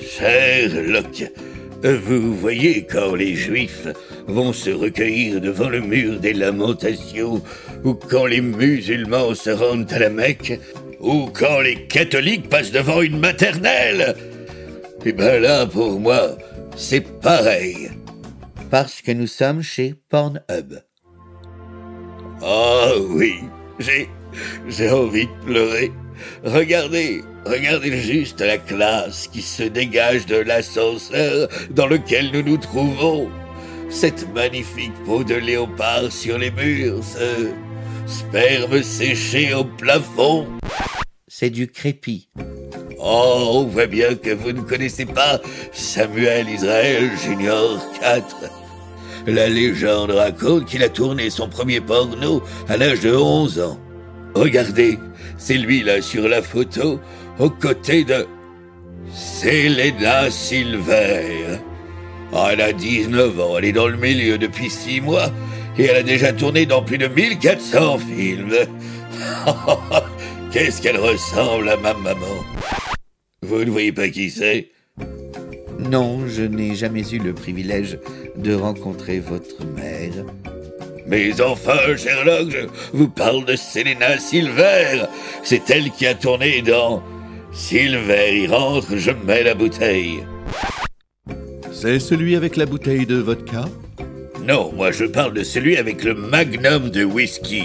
[0.00, 1.45] Sherlock,
[1.94, 3.86] vous voyez quand les Juifs
[4.26, 7.42] vont se recueillir devant le mur des lamentations,
[7.84, 10.58] ou quand les musulmans se rendent à la Mecque,
[11.00, 14.16] ou quand les catholiques passent devant une maternelle
[15.04, 16.36] Eh ben là, pour moi,
[16.76, 17.90] c'est pareil.
[18.70, 20.80] Parce que nous sommes chez Pornhub.
[22.42, 23.34] Ah oui,
[23.78, 24.08] j'ai
[24.68, 25.90] j'ai envie de pleurer.
[26.44, 33.28] Regardez, regardez juste la classe qui se dégage de l'ascenseur dans lequel nous nous trouvons.
[33.88, 37.50] Cette magnifique peau de léopard sur les murs, ce
[38.06, 40.46] sperme séché au plafond.
[41.28, 42.28] C'est du crépi.
[42.98, 45.40] Oh, on voit bien que vous ne connaissez pas
[45.72, 48.36] Samuel Israel Junior 4.
[49.26, 53.78] La légende raconte qu'il a tourné son premier porno à l'âge de 11 ans.
[54.34, 54.98] Regardez,
[55.36, 57.00] c'est lui là sur la photo,
[57.38, 58.26] aux côtés de
[59.12, 61.58] Selena Silver.
[62.32, 65.30] Elle a 19 ans, elle est dans le milieu depuis 6 mois
[65.78, 68.54] et elle a déjà tourné dans plus de 1400 films.
[70.52, 72.44] Qu'est-ce qu'elle ressemble à ma maman?
[73.42, 74.70] Vous ne voyez pas qui c'est?
[75.78, 77.98] Non, je n'ai jamais eu le privilège
[78.36, 80.24] de rencontrer votre mère.
[81.06, 85.04] Mais enfin, Sherlock, je vous parle de Selena Silver.
[85.42, 87.02] C'est elle qui a tourné dans
[87.52, 90.24] Silver y rentre, je mets la bouteille.
[91.72, 93.64] C'est celui avec la bouteille de vodka?
[94.42, 97.64] Non, moi je parle de celui avec le magnum de whisky.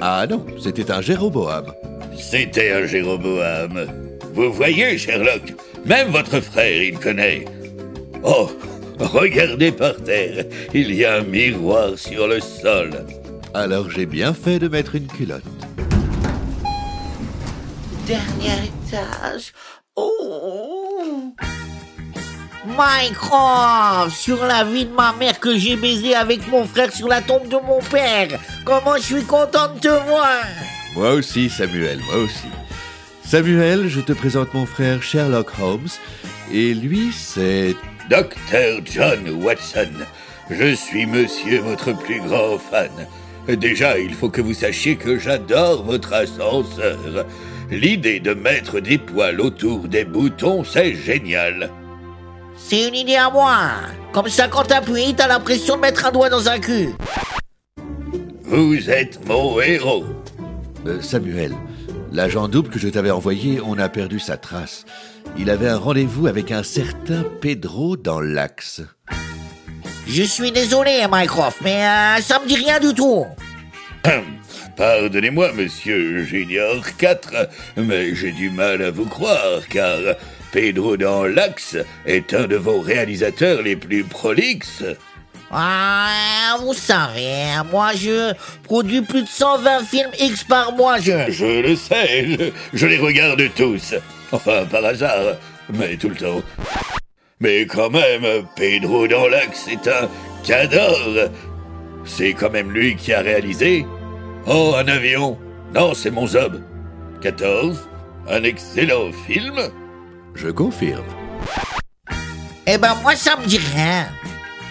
[0.00, 1.72] Ah non, c'était un Jéroboam.
[2.18, 3.86] C'était un Jéroboam.
[4.34, 5.54] Vous voyez, Sherlock,
[5.86, 7.44] même votre frère, il connaît.
[8.22, 8.50] Oh,
[8.98, 12.90] regardez par terre, il y a un miroir sur le sol.
[13.54, 15.44] Alors j'ai bien fait de mettre une culotte.
[18.06, 19.52] Dernier étage.
[19.96, 21.32] Oh
[22.66, 27.20] Mycroft Sur la vie de ma mère que j'ai baisé avec mon frère sur la
[27.20, 28.28] tombe de mon père
[28.64, 30.42] Comment je suis content de te voir
[30.96, 32.48] Moi aussi, Samuel, moi aussi.
[33.24, 35.88] Samuel, je te présente mon frère Sherlock Holmes.
[36.52, 37.76] Et lui, c'est...
[38.10, 39.88] Docteur John Watson.
[40.50, 42.90] Je suis monsieur votre plus grand fan.
[43.48, 46.98] Déjà, il faut que vous sachiez que j'adore votre ascenseur.
[47.70, 51.70] L'idée de mettre des poils autour des boutons, c'est génial.
[52.56, 53.58] C'est une idée à moi
[54.12, 56.90] Comme ça, quand t'appuies, t'as l'impression de mettre un doigt dans un cul
[58.44, 60.04] Vous êtes mon héros.
[60.86, 61.52] Euh, Samuel,
[62.12, 64.84] l'agent double que je t'avais envoyé, on a perdu sa trace.
[65.36, 68.82] Il avait un rendez-vous avec un certain Pedro dans l'axe.
[70.06, 73.26] Je suis désolé, Mycroft, mais euh, ça me dit rien du tout
[74.76, 79.98] Pardonnez-moi, monsieur Junior 4, mais j'ai du mal à vous croire, car
[80.52, 84.84] Pedro dans l'Axe est un de vos réalisateurs les plus prolixes.
[85.50, 88.32] Ah, vous savez, moi je
[88.64, 91.12] produis plus de 120 films X par mois, je...
[91.30, 93.94] Je le sais, je, je les regarde tous.
[94.32, 95.36] Enfin, par hasard,
[95.72, 96.42] mais tout le temps.
[97.40, 100.08] Mais quand même, Pedro dans l'Axe est un
[100.44, 101.30] cador.
[102.04, 103.86] C'est quand même lui qui a réalisé
[104.46, 105.38] Oh, un avion
[105.74, 106.62] Non, c'est mon Zob.
[107.22, 107.88] 14.
[108.28, 109.58] Un excellent film.
[110.34, 111.04] Je confirme.
[112.66, 114.06] Eh ben, moi ça me dit rien.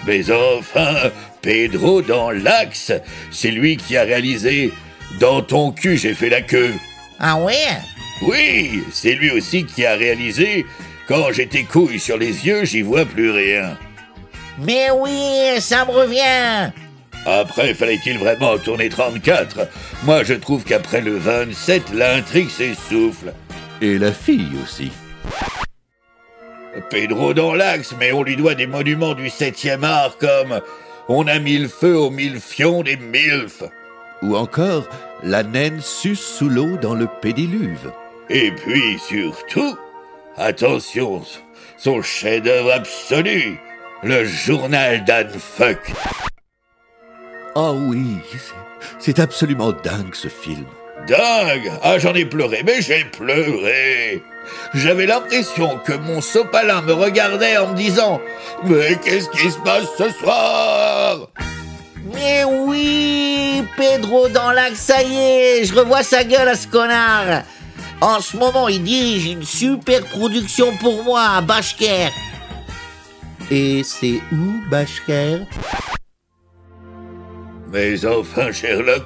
[0.06, 0.96] Mais enfin,
[1.42, 2.92] Pedro dans l'axe,
[3.32, 4.72] c'est lui qui a réalisé
[5.20, 6.74] Dans ton cul, j'ai fait la queue.
[7.20, 7.68] Ah ouais?
[8.22, 10.66] Oui, c'est lui aussi qui a réalisé
[11.08, 13.78] Quand j'ai tes couilles sur les yeux, j'y vois plus rien.
[14.60, 16.72] Mais oui, ça me revient.
[17.26, 19.68] Après, fallait-il vraiment tourner 34
[20.04, 23.34] Moi, je trouve qu'après le 27, l'intrigue s'essouffle.
[23.82, 24.92] Et la fille aussi.
[26.90, 30.62] Pedro dans l'axe, mais on lui doit des monuments du 7e art comme
[31.08, 33.64] On a mis le feu aux mille fions des milfs.
[34.22, 34.88] Ou encore
[35.22, 37.92] La naine suce sous l'eau dans le pédiluve.
[38.30, 39.78] Et puis surtout,
[40.38, 41.22] attention,
[41.78, 43.60] son chef-d'œuvre absolu,
[44.02, 45.92] le journal d'Anne Fuck.
[47.56, 48.18] Oh oui,
[49.00, 50.66] c'est absolument dingue ce film.
[51.08, 54.24] Dingue Ah, j'en ai pleuré, mais j'ai pleuré
[54.74, 58.22] J'avais l'impression que mon sopalin me regardait en me disant
[58.66, 61.30] «Mais qu'est-ce qui se passe ce soir?»
[62.14, 67.44] Mais oui Pedro dans l'axe, ça y est Je revois sa gueule à ce connard
[68.02, 72.10] En ce moment, il dirige une super production pour moi à Bashker.
[73.50, 75.40] Et c'est où, Bashker
[77.72, 79.06] Mais enfin, Sherlock,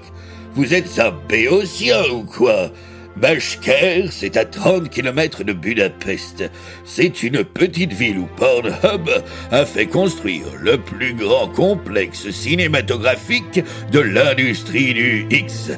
[0.54, 2.72] vous êtes un béotien ou quoi?
[3.20, 6.50] Bashker, c'est à 30 km de Budapest.
[6.86, 9.10] C'est une petite ville où Pornhub
[9.52, 15.72] a fait construire le plus grand complexe cinématographique de l'industrie du X.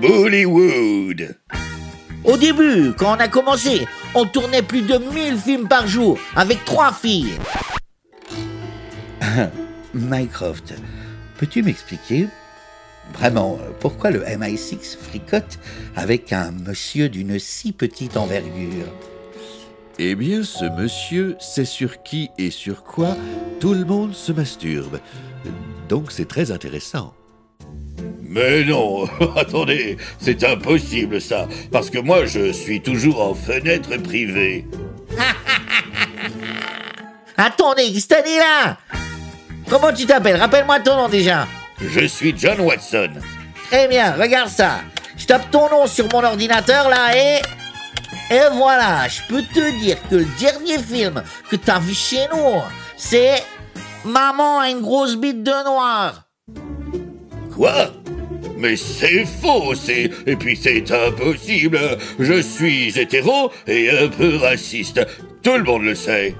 [0.00, 1.36] Bollywood.
[2.24, 6.64] Au début, quand on a commencé, on tournait plus de 1000 films par jour avec
[6.64, 7.34] trois filles.
[9.94, 10.74] Mycroft,
[11.38, 12.28] peux-tu m'expliquer
[13.12, 15.58] Vraiment, pourquoi le MI6 fricote
[15.94, 18.86] avec un monsieur d'une si petite envergure?
[19.98, 23.16] Eh bien, ce monsieur sait sur qui et sur quoi
[23.60, 25.00] tout le monde se masturbe.
[25.88, 27.14] Donc c'est très intéressant.
[28.20, 29.04] Mais non,
[29.36, 34.66] attendez, c'est impossible ça, parce que moi je suis toujours en fenêtre privée.
[37.38, 38.78] Attendez, dit là
[39.68, 40.36] Comment tu t'appelles?
[40.36, 41.46] Rappelle-moi ton nom déjà.
[41.80, 43.10] Je suis John Watson.
[43.70, 44.80] Très bien, regarde ça.
[45.16, 47.40] Je tape ton nom sur mon ordinateur là et...
[48.30, 52.60] Et voilà, je peux te dire que le dernier film que t'as vu chez nous,
[52.96, 53.42] c'est
[54.04, 56.24] Maman a une grosse bite de noir.
[57.54, 57.92] Quoi?
[58.56, 60.10] Mais c'est faux, c'est...
[60.26, 61.78] Et puis c'est impossible.
[62.18, 65.06] Je suis hétéro et un peu raciste.
[65.42, 66.34] Tout le monde le sait.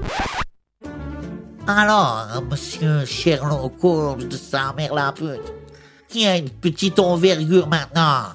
[1.68, 5.52] Alors, monsieur Sherlock Holmes de sa mère la pute,
[6.08, 8.32] qui a une petite envergure maintenant?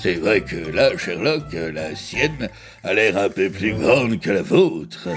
[0.00, 2.48] C'est vrai que là, Sherlock, la sienne
[2.84, 5.08] a l'air un peu plus grande que la vôtre.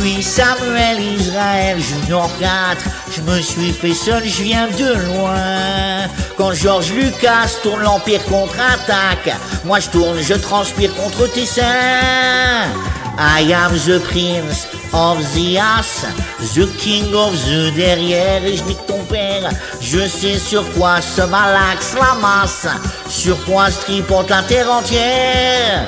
[0.00, 2.82] Suis Samuel Israël Junior 4.
[3.14, 6.08] Je me suis fait seul, je viens de loin.
[6.36, 11.62] Quand George Lucas tourne l'Empire contre-attaque, moi je tourne, je transpire contre tes seins.
[13.16, 16.04] I am the prince of the ass,
[16.54, 19.48] the king of the derrière, et je nique ton père.
[19.80, 22.66] Je sais sur quoi se malaxe la masse,
[23.08, 25.86] sur quoi stripote la terre entière.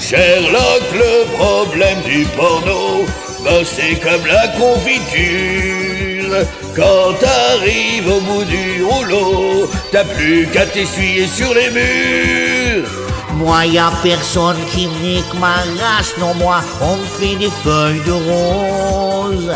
[0.00, 3.04] Sherlock, le problème du porno,
[3.44, 6.46] ben c'est comme la confiture.
[6.74, 12.88] Quand t'arrives au bout du rouleau, t'as plus qu'à t'essuyer sur les murs.
[13.34, 17.50] Moi, y a personne qui me nique ma race, non, moi, on me fait des
[17.64, 19.52] feuilles de rose.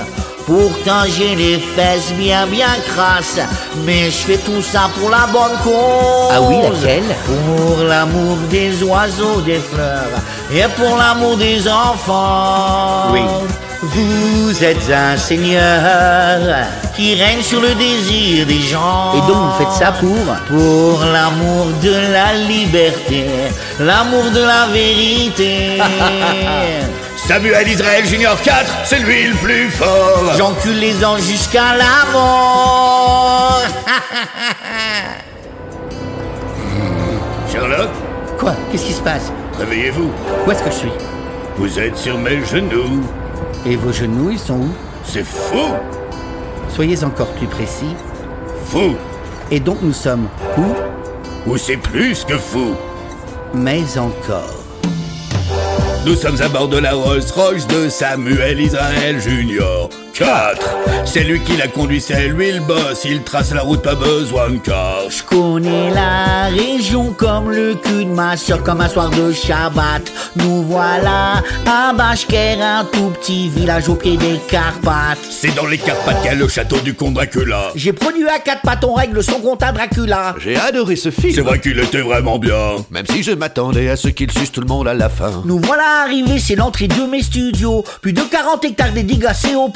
[0.46, 3.40] Pourtant, j'ai les fesses bien, bien crasses,
[3.84, 6.30] mais je fais tout ça pour la bonne cause.
[6.30, 7.16] Ah oui, laquelle?
[7.26, 10.20] Pour l'amour des oiseaux, des fleurs,
[10.52, 13.12] et pour l'amour des enfants.
[13.12, 13.20] Oui.
[13.82, 16.40] Vous êtes un seigneur
[16.96, 19.12] qui règne sur le désir des gens.
[19.14, 20.16] Et donc vous faites ça pour
[20.48, 23.26] Pour l'amour de la liberté,
[23.80, 25.78] l'amour de la vérité.
[27.16, 30.32] Samuel Israël Junior 4, c'est lui le plus fort.
[30.38, 33.60] J'encule les anges jusqu'à la mort.
[37.52, 37.90] Sherlock,
[38.38, 38.54] Quoi?
[38.70, 39.32] Qu'est-ce qui se passe?
[39.58, 40.10] Réveillez-vous.
[40.46, 40.92] Où est-ce que je suis?
[41.56, 43.02] Vous êtes sur mes genoux.
[43.68, 44.68] Et vos genoux, ils sont où
[45.04, 45.70] C'est fou,
[46.68, 47.94] Soyez encore plus précis.
[48.66, 48.94] fou,
[49.50, 52.74] Et donc nous sommes où ou c'est plus que fou.
[53.54, 54.54] Mais encore.
[56.04, 59.88] Nous sommes à bord de la Rolls-Royce de Samuel Israël Junior
[60.18, 61.04] 4.
[61.04, 63.04] C'est lui qui l'a conduit, c'est lui le boss.
[63.04, 65.02] Il trace la route, pas besoin de car.
[65.10, 70.10] Je connais la région comme le cul de ma soeur, comme un soir de Shabbat.
[70.36, 75.18] Nous voilà à Bashker, un tout petit village au pied des Carpates.
[75.28, 77.72] C'est dans les Carpates qu'il y a le château du comte Dracula.
[77.74, 80.34] J'ai produit à quatre pattes, on règle son compte à Dracula.
[80.38, 81.34] J'ai adoré ce film.
[81.34, 82.76] C'est vrai qu'il était vraiment bien.
[82.90, 85.42] Même si je m'attendais à ce qu'il suce tout le monde à la fin.
[85.44, 87.84] Nous voilà arrivés, c'est l'entrée de mes studios.
[88.00, 89.68] Plus de 40 hectares dédicacés au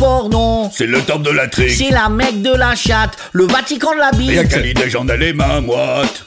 [0.73, 1.71] C'est le temple de la trique.
[1.71, 4.75] C'est la mecque de la chatte, le Vatican de la Et à bite.
[4.75, 6.25] quelle j'en ai les mains moites.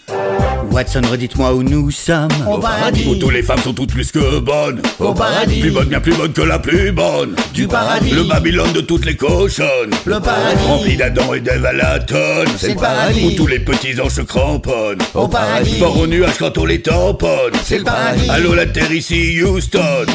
[0.72, 2.30] Watson, redites-moi où nous sommes.
[2.50, 3.06] Au paradis.
[3.08, 4.82] Où tous les femmes sont toutes plus que bonnes.
[5.00, 5.60] Au paradis.
[5.60, 7.36] Plus bonne, bien plus bonne que la plus bonne.
[7.54, 8.10] Du paradis.
[8.12, 9.92] Le Babylone de toutes les cochonnes.
[10.06, 10.66] Le paradis.
[10.66, 12.48] Rempli d'Adam et d'Ève à la tonne.
[12.58, 13.26] C'est le paradis.
[13.28, 14.98] Où tous les petits anges se cramponnent.
[15.14, 15.78] Au paradis.
[15.78, 17.54] Fort au nuage quand on les tamponne.
[17.64, 18.28] C'est le paradis.
[18.30, 20.06] Allô la terre ici, Houston.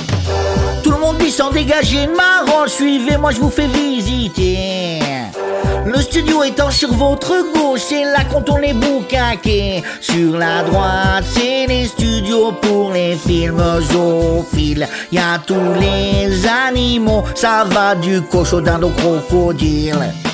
[0.82, 3.66] Tout le monde dit sans dégager de ma rôle, suivez-moi, je vous fais
[5.84, 9.82] Le studio étant sur votre gauche, c'est là qu'on tourne les boucaquets.
[10.00, 14.86] Sur la droite, c'est les studios pour les films zoophiles.
[15.10, 20.27] Y a tous les animaux, ça va du cochon au crocodile.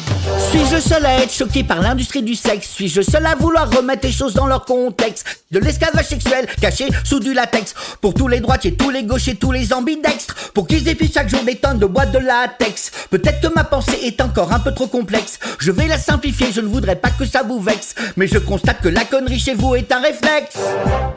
[0.50, 2.70] Suis-je seul à être choqué par l'industrie du sexe?
[2.70, 5.26] Suis-je seul à vouloir remettre les choses dans leur contexte?
[5.50, 9.52] De l'esclavage sexuel caché sous du latex Pour tous les droitiers, tous les gauchers, tous
[9.52, 13.54] les ambidextres Pour qu'ils épient chaque jour des tonnes de boîtes de latex Peut-être que
[13.54, 16.96] ma pensée est encore un peu trop complexe Je vais la simplifier, je ne voudrais
[16.96, 20.00] pas que ça vous vexe Mais je constate que la connerie chez vous est un
[20.00, 20.56] réflexe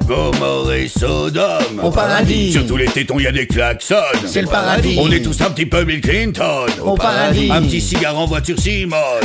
[0.07, 1.81] Gomorre et Sodome.
[1.83, 2.53] Au paradis.
[2.53, 3.95] Sur tous les tétons, y a des klaxons.
[4.25, 4.95] C'est le paradis.
[4.97, 6.65] On est tous un petit peu Bill Clinton.
[6.81, 7.51] Au paradis.
[7.51, 8.57] Un petit cigare en voiture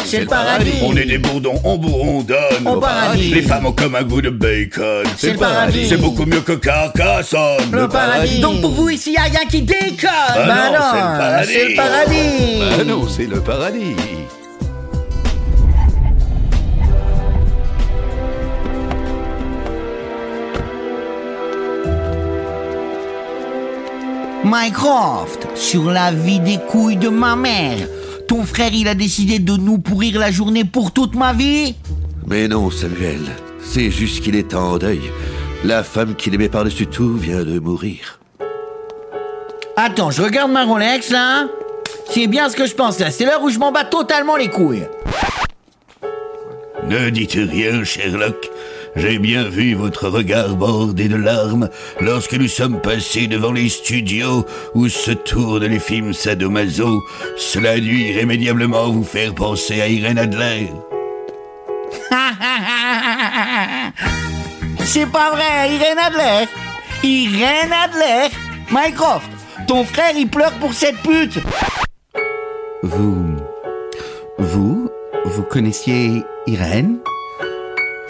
[0.05, 0.73] C'est le paradis.
[0.83, 2.67] On est des bourdons, on bourrondonne.
[2.67, 3.33] Au paradis.
[3.35, 5.05] Les femmes ont comme un goût de bacon.
[5.17, 5.87] C'est le paradis.
[5.89, 7.71] C'est beaucoup mieux que Carcassonne.
[7.73, 11.17] Le paradis Donc pour vous ici, y a rien qui déconne Bah non, c'est le
[11.17, 11.53] paradis.
[11.53, 13.97] c'est le paradis Ah non, c'est le paradis.
[24.45, 27.87] Mycroft, sur la vie des couilles de ma mère.
[28.29, 31.75] Ton frère, il a décidé de nous pourrir la journée pour toute ma vie?
[32.27, 33.21] Mais non, Samuel,
[33.63, 35.03] c'est juste qu'il est en deuil.
[35.65, 38.21] La femme qu'il aimait par-dessus tout vient de mourir.
[39.77, 41.47] Attends, je regarde ma Rolex là.
[42.11, 43.11] C'est bien ce que je pense là.
[43.11, 44.87] C'est l'heure où je m'en bats totalement les couilles.
[46.89, 48.51] Ne dites rien, Sherlock.
[48.95, 51.71] J'ai bien vu votre regard bordé de larmes
[52.01, 57.03] lorsque nous sommes passés devant les studios où se tournent les films sadomaso.
[57.37, 60.69] Cela a dû irrémédiablement vous faire penser à Irène Adler.
[64.85, 66.47] C'est pas vrai, Irène Adler.
[67.03, 68.29] Irène Adler.
[68.71, 69.31] Mycroft,
[69.67, 71.39] ton frère il pleure pour cette pute.
[72.83, 73.37] Vous.
[74.39, 74.91] Vous.
[75.25, 76.99] Vous connaissiez Irène?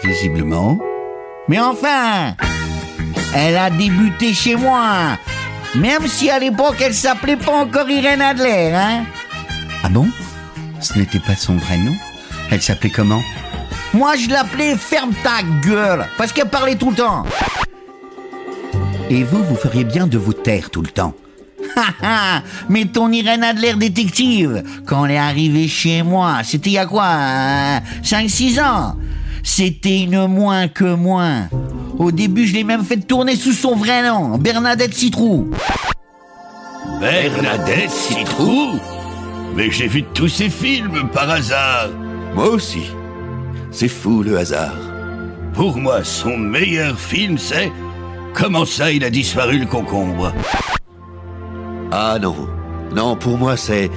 [0.03, 0.77] Visiblement.
[1.47, 2.35] Mais enfin,
[3.35, 5.17] elle a débuté chez moi.
[5.75, 9.05] Même si à l'époque elle s'appelait pas encore Irène Adler, hein.
[9.83, 10.07] Ah bon?
[10.79, 11.93] Ce n'était pas son vrai nom
[12.51, 13.21] Elle s'appelait comment?
[13.93, 17.23] Moi je l'appelais Ferme ta gueule, parce qu'elle parlait tout le temps.
[19.09, 21.13] Et vous, vous feriez bien de vous taire tout le temps.
[22.69, 26.85] Mais ton Irène Adler détective, quand elle est arrivée chez moi, c'était il y a
[26.85, 28.95] quoi 5-6 ans?
[29.43, 31.49] C'était une moins que moins.
[31.99, 35.49] Au début, je l'ai même fait tourner sous son vrai nom, Bernadette Citrou.
[36.99, 38.79] Bernadette Citrou
[39.55, 41.89] Mais j'ai vu tous ces films par hasard.
[42.33, 42.83] Moi aussi.
[43.69, 44.77] C'est fou le hasard.
[45.53, 47.71] Pour moi, son meilleur film, c'est
[48.33, 50.33] Comment ça, il a disparu le concombre?
[51.91, 52.35] Ah non.
[52.95, 53.91] Non, pour moi, c'est.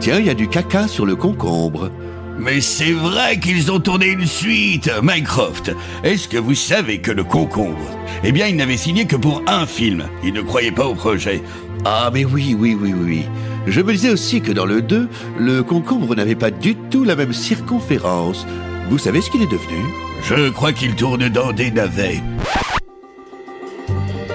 [0.00, 1.90] Tiens, il y a du caca sur le concombre.
[2.38, 5.72] Mais c'est vrai qu'ils ont tourné une suite, Mycroft.
[6.02, 9.66] Est-ce que vous savez que le concombre, eh bien, il n'avait signé que pour un
[9.66, 10.04] film.
[10.24, 11.42] Il ne croyait pas au projet.
[11.84, 13.24] Ah, mais oui, oui, oui, oui.
[13.66, 15.08] Je me disais aussi que dans le 2,
[15.38, 18.46] le concombre n'avait pas du tout la même circonférence.
[18.90, 19.84] Vous savez ce qu'il est devenu?
[20.24, 22.20] Je crois qu'il tourne dans des navets.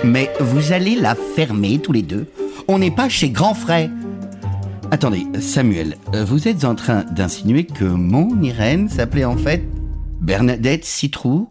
[0.03, 2.27] Mais vous allez la fermer tous les deux.
[2.67, 3.89] On n'est pas chez grand frère.
[4.89, 9.63] Attendez, Samuel, euh, vous êtes en train d'insinuer que mon Irène s'appelait en fait
[10.21, 11.49] Bernadette Citrou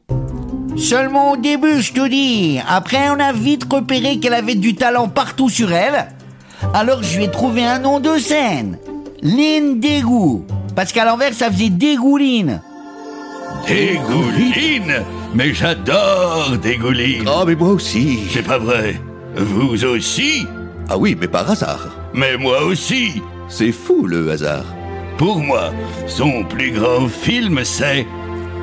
[0.77, 2.59] Seulement au début, je te dis.
[2.67, 6.07] Après, on a vite repéré qu'elle avait du talent partout sur elle.
[6.75, 8.79] Alors, je lui ai trouvé un nom de scène.
[9.23, 10.45] Lynn Dégout.
[10.75, 12.61] Parce qu'à l'envers, ça faisait Dégouline.
[13.67, 15.03] Dégouline
[15.35, 19.01] Mais j'adore Dégouline Oh, mais moi aussi C'est pas vrai
[19.37, 20.47] Vous aussi
[20.89, 23.23] Ah oui, mais par hasard Mais moi aussi.
[23.49, 24.65] C'est fou le hasard.
[25.19, 25.73] Pour moi,
[26.09, 28.07] son plus grand film, c'est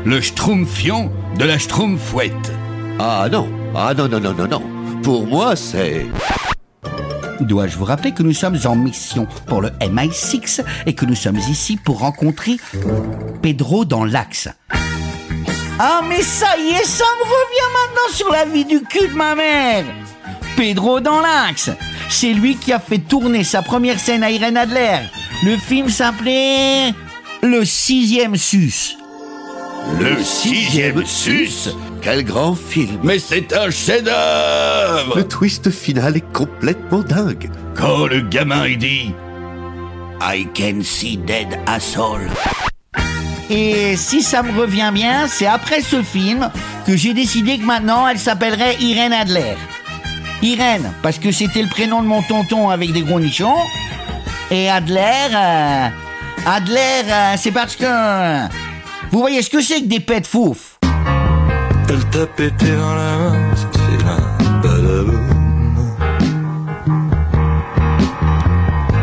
[0.05, 2.51] Le Schtroumpfion de la Schtroumpfouette.
[2.99, 4.61] Ah non Ah non, non, non, non, non.
[5.03, 6.07] Pour moi, c'est...
[7.39, 11.37] Dois-je vous rappeler que nous sommes en mission pour le MI6 et que nous sommes
[11.37, 12.57] ici pour rencontrer
[13.41, 14.49] Pedro dans l'axe?
[15.79, 19.15] Ah mais ça y est, ça me revient maintenant sur la vie du cul de
[19.15, 19.85] ma mère
[20.55, 21.69] Pedro dans l'axe
[22.09, 24.99] C'est lui qui a fait tourner sa première scène à Irène Adler.
[25.43, 26.93] Le film s'appelait...
[27.41, 28.95] Le sixième sus.
[29.99, 31.69] Le sixième sus
[32.01, 38.21] Quel grand film Mais c'est un chef-d'œuvre Le twist final est complètement dingue Quand le
[38.21, 39.13] gamin il dit
[40.21, 42.29] I can see dead asshole.
[43.49, 46.49] Et si ça me revient bien, c'est après ce film
[46.87, 49.55] que j'ai décidé que maintenant elle s'appellerait Irène Adler.
[50.43, 53.55] Irène, parce que c'était le prénom de mon tonton avec des gros nichons.
[54.51, 54.99] Et Adler,
[55.33, 55.87] euh,
[56.45, 57.85] Adler, euh, c'est parce que...
[59.09, 60.77] vous voyez ce que c'est que des pets fouf
[61.87, 64.03] Elle t'a pété dans la main, c'est
[64.61, 65.87] badaboum.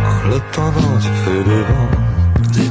[0.05, 1.91] En l'attendant, tu fais des vents,
[2.53, 2.71] des.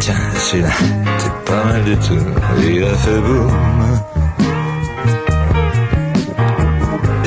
[0.00, 0.68] Tiens, celui-là,
[1.18, 2.14] c'est pas mal du tout,
[2.58, 4.13] il a fait boum.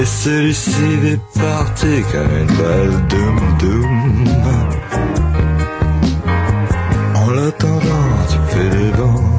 [0.07, 0.71] Celui-ci
[1.05, 4.27] est parti comme une balle doum doum.
[7.15, 9.37] En l'attendant, tu fais des vents,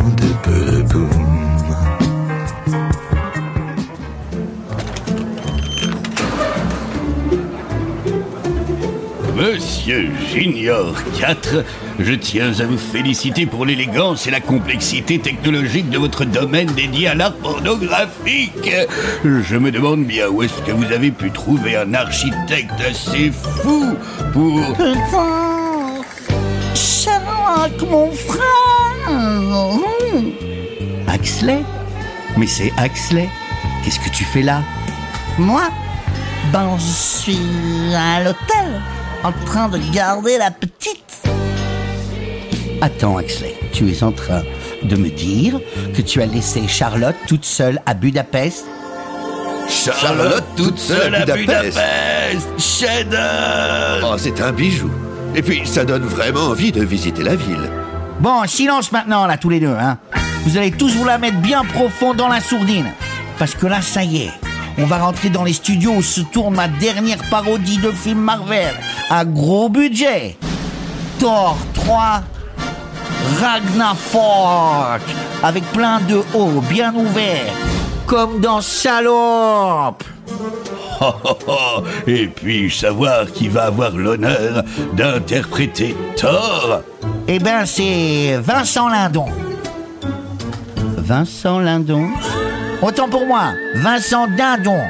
[9.39, 11.65] Monsieur Junior 4,
[12.01, 17.07] je tiens à vous féliciter pour l'élégance et la complexité technologique de votre domaine dédié
[17.07, 18.69] à l'art pornographique.
[19.23, 23.95] Je me demande bien où est-ce que vous avez pu trouver un architecte assez fou
[24.33, 24.61] pour...
[24.73, 26.03] Putain
[26.75, 28.43] Sherlock, mon frère.
[31.07, 31.63] Axley?
[32.37, 33.29] Mais c'est Axley.
[33.85, 34.63] Qu'est-ce que tu fais là?
[35.39, 35.63] Moi
[36.53, 37.39] Ben, je suis
[37.95, 38.83] à l'hôtel,
[39.25, 41.23] en train de garder la petite.
[42.81, 44.43] Attends, Axley, tu es en train
[44.83, 45.61] de me dire
[45.97, 48.67] que tu as laissé Charlotte toute seule à Budapest?
[49.69, 54.91] Charlotte toute seule à Budapest Cheddar Oh, c'est un bijou.
[55.35, 57.69] Et puis, ça donne vraiment envie de visiter la ville.
[58.21, 59.99] Bon, silence maintenant, là, tous les deux, hein.
[60.45, 62.91] Vous allez tous vous la mettre bien profond dans la sourdine.
[63.39, 64.31] Parce que là, ça y est,
[64.79, 68.75] on va rentrer dans les studios où se tourne ma dernière parodie de film Marvel,
[69.11, 70.37] à gros budget.
[71.19, 72.23] Thor 3
[73.41, 75.03] Ragnarok,
[75.43, 77.53] avec plein de hauts bien ouverts,
[78.07, 80.05] comme dans Salope.
[81.01, 81.83] Oh, oh, oh.
[82.09, 84.65] Et puis savoir qui va avoir l'honneur
[84.95, 86.83] d'interpréter Thor
[87.29, 89.27] Eh ben, c'est Vincent Lindon.
[90.97, 92.09] Vincent Lindon
[92.81, 94.81] Autant pour moi, Vincent Dindon.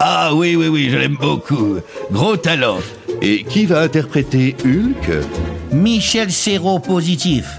[0.00, 1.76] Ah oui, oui, oui, je l'aime beaucoup.
[2.10, 2.78] Gros talent.
[3.20, 5.24] Et qui va interpréter Hulk?
[5.70, 7.58] Michel Serrault positif.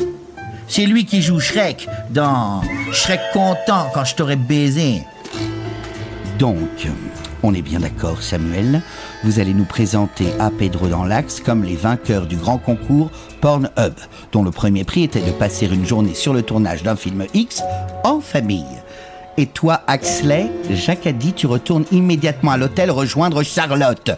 [0.67, 2.61] C'est lui qui joue Shrek dans
[2.91, 5.01] Shrek content quand je t'aurais baisé.
[6.37, 6.89] Donc,
[7.41, 8.81] on est bien d'accord, Samuel.
[9.23, 13.93] Vous allez nous présenter à Pedro dans l'Axe comme les vainqueurs du grand concours Pornhub,
[14.33, 17.63] dont le premier prix était de passer une journée sur le tournage d'un film X
[18.03, 18.82] en famille.
[19.37, 24.11] Et toi, Axley, Jacques a dit tu retournes immédiatement à l'hôtel rejoindre Charlotte.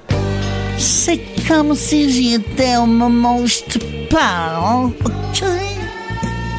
[0.78, 3.80] C'est comme si j'y étais au moment où je te
[4.14, 5.44] parle, ok?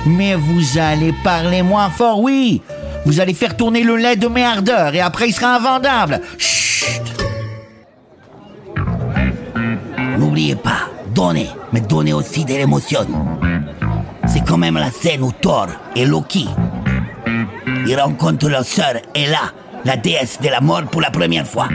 [0.06, 2.62] Mais vous allez parler moins fort, oui
[3.04, 6.22] Vous allez faire tourner le lait de mes ardeurs et après il sera invendable.
[6.38, 7.02] Chut
[10.18, 13.06] N'oubliez pas, donnez, mais donnez aussi de l'émotion.
[14.26, 16.48] C'est quand même la scène où Thor et Loki
[17.86, 19.52] ils rencontrent leur sœur Ella,
[19.84, 21.68] la déesse de la mort pour la première fois.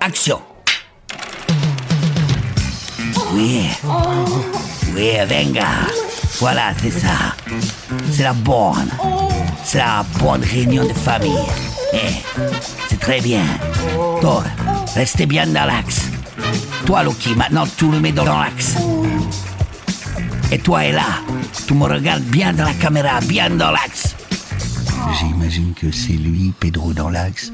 [0.00, 0.40] Action
[3.32, 3.68] Oui.
[4.94, 5.66] Oui, venga.
[6.38, 7.34] Voilà, c'est ça.
[8.10, 8.90] C'est la bonne.
[9.64, 11.32] C'est la bonne réunion de famille.
[11.92, 11.98] Eh,
[12.88, 13.42] c'est très bien.
[14.20, 14.44] Thor,
[14.94, 16.02] restez bien dans l'axe.
[16.84, 18.76] Toi, Loki, maintenant tu le mets dans l'axe.
[20.52, 21.02] Et toi, Ella,
[21.66, 24.14] tu me regardes bien dans la caméra, bien dans l'axe.
[25.14, 27.52] J'imagine que c'est lui, Pedro dans l'axe.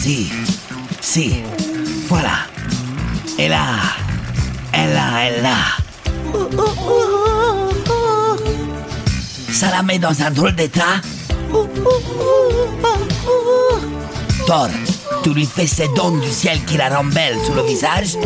[0.00, 0.30] Si,
[1.00, 1.34] si,
[2.08, 2.46] voilà.
[3.38, 3.64] Et là,
[4.72, 5.56] elle là, elle là.
[9.52, 11.00] Ça la met dans un drôle d'état.
[14.46, 14.68] Thor,
[15.22, 18.16] tu lui fais ces dons du ciel qui la rendent belle sous le visage.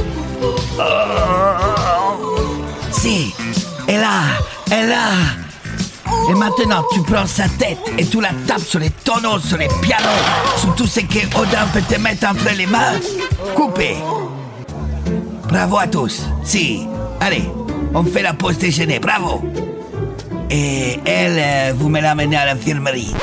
[2.92, 3.34] Si,
[3.88, 4.22] et là,
[4.68, 5.49] et là.
[6.28, 9.68] Et maintenant, tu prends sa tête et tu la tapes sur les tonneaux, sur les
[9.80, 10.08] pianos,
[10.58, 13.00] sur tout ce que Odin peut te mettre entre les mains.
[13.54, 13.96] Coupé.
[15.48, 16.26] Bravo à tous.
[16.44, 16.86] Si.
[17.20, 17.50] Allez,
[17.94, 18.98] on fait la pause déjeuner.
[18.98, 19.42] Bravo.
[20.50, 23.14] Et elle, euh, vous me l'amenez à l'infirmerie.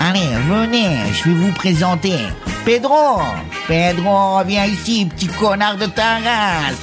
[0.00, 2.18] Allez, venez, je vais vous présenter.
[2.64, 3.20] Pedro
[3.66, 6.76] Pedro, viens ici, petit connard de ta race.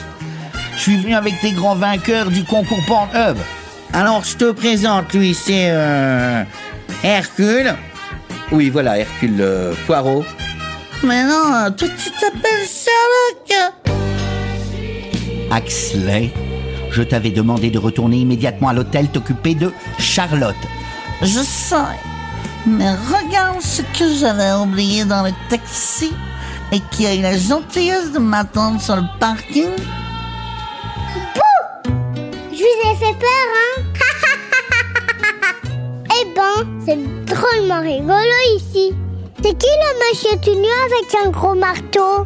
[0.76, 3.38] Je suis venu avec tes grands vainqueurs du concours Pornhub.
[3.94, 6.44] Alors, je te présente, lui, c'est euh,
[7.04, 7.76] Hercule.
[8.52, 10.24] Oui, voilà, Hercule euh, Poirot.
[11.04, 13.74] Mais non, toi, tu t'appelles Sherlock.
[15.52, 16.32] Axley,
[16.92, 20.56] je t'avais demandé de retourner immédiatement à l'hôtel t'occuper de Charlotte.
[21.22, 21.76] Je sais,
[22.66, 26.14] mais regarde ce que j'avais oublié dans le taxi
[26.72, 29.76] et qui a eu la gentillesse de m'attendre sur le parking.
[31.36, 31.92] Bouh
[32.52, 33.71] Je vous ai fait peur, hein?
[36.86, 38.94] C'est drôlement rigolo ici.
[39.44, 42.26] C'est qui le monsieur tout nu avec un gros marteau?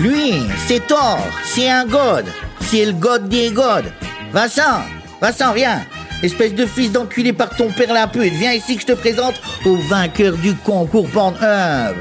[0.00, 0.34] Lui,
[0.66, 2.26] c'est Thor, c'est un god.
[2.60, 3.90] C'est le god des gods.
[4.32, 4.82] Vincent,
[5.20, 5.80] Vincent, viens.
[6.22, 8.32] Espèce de fils d'enculé par ton père la pute.
[8.32, 11.96] Viens ici que je te présente au vainqueur du concours Pornhub.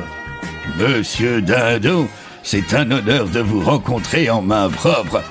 [0.79, 2.07] Monsieur Dindon,
[2.41, 5.21] c'est un honneur de vous rencontrer en main propre.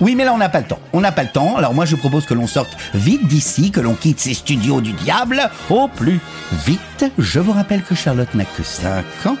[0.00, 0.78] Oui, mais là, on n'a pas le temps.
[0.92, 1.56] On n'a pas le temps.
[1.56, 4.92] Alors moi, je propose que l'on sorte vite d'ici, que l'on quitte ces studios du
[4.92, 6.20] diable au plus
[6.64, 7.04] vite.
[7.18, 9.36] Je vous rappelle que Charlotte n'a que 5 ans.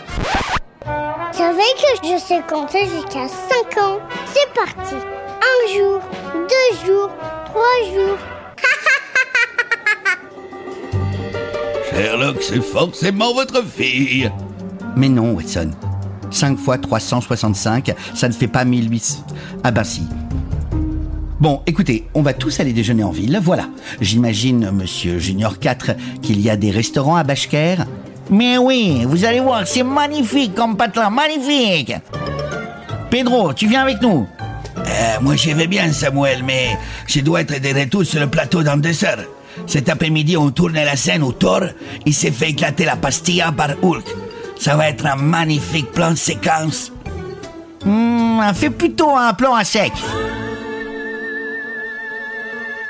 [0.84, 3.98] Vous savez que je sais compter jusqu'à 5 ans.
[4.26, 4.96] C'est parti.
[4.96, 6.00] Un jour,
[6.34, 7.10] deux jours,
[7.44, 8.18] trois jours.
[11.92, 14.30] Sherlock, c'est forcément votre fille.
[14.96, 15.70] Mais non, Watson.
[16.30, 19.24] 5 fois 365, ça ne fait pas 1800.
[19.64, 20.02] Ah bah si.
[21.40, 23.68] Bon, écoutez, on va tous aller déjeuner en ville, voilà.
[24.00, 27.76] J'imagine, monsieur Junior 4, qu'il y a des restaurants à Bashker.
[28.30, 31.94] Mais oui, vous allez voir, c'est magnifique comme patelin, magnifique
[33.10, 34.26] Pedro, tu viens avec nous
[34.78, 36.76] Euh, moi, je vais bien, Samuel, mais
[37.06, 39.24] je dois être de retour sur le plateau dans deux heures.
[39.66, 41.62] Cet après-midi, on tourne la scène où Thor,
[42.06, 44.04] il s'est fait éclater la pastilla par Hulk.
[44.58, 46.92] Ça va être un magnifique plan de séquence.
[47.84, 49.92] Hmm, Fais plutôt un plan à sec.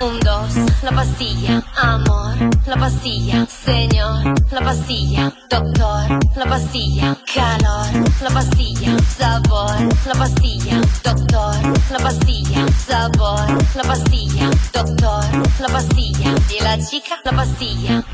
[0.01, 2.37] Un, dos, la pastilla, amor,
[2.67, 4.23] la pastilla, señor,
[4.53, 7.87] la pastilla, doctor, la pastilla, calor,
[8.23, 9.75] la pastilla, sabor,
[10.07, 11.55] la pastilla, doctor,
[11.91, 13.41] la pastilla, sabor,
[13.75, 15.25] la pastilla, doctor,
[15.59, 18.05] la pastilla, y la chica, la pastilla.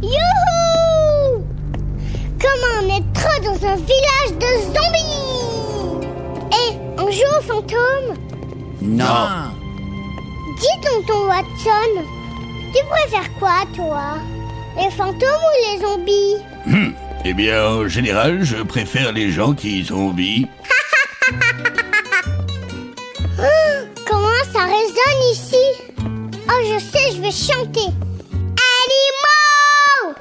[0.00, 1.44] Youhou!
[2.40, 6.06] Comme on est trop dans un village de zombies!
[6.52, 8.37] Eh, on joue au fantôme?
[8.80, 9.50] Non.
[10.60, 12.04] Dis tonton Watson,
[12.74, 14.14] tu préfères quoi toi?
[14.76, 16.36] Les fantômes ou les zombies?
[16.66, 20.48] Hum, Eh bien, en général, je préfère les gens qui zombient.
[23.40, 25.66] Oh, Comment ça résonne ici?
[26.48, 27.92] Oh, je sais, je vais chanter.
[28.80, 30.14] Animaux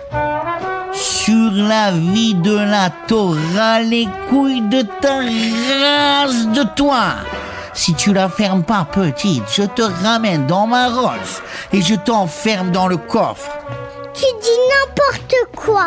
[0.94, 7.16] Sur la vie de la Torah, les couilles de ta race de toi.
[7.78, 12.72] Si tu la fermes pas petite, je te ramène dans ma Rolls et je t'enferme
[12.72, 13.52] dans le coffre.
[14.16, 15.86] Tu dis n'importe quoi.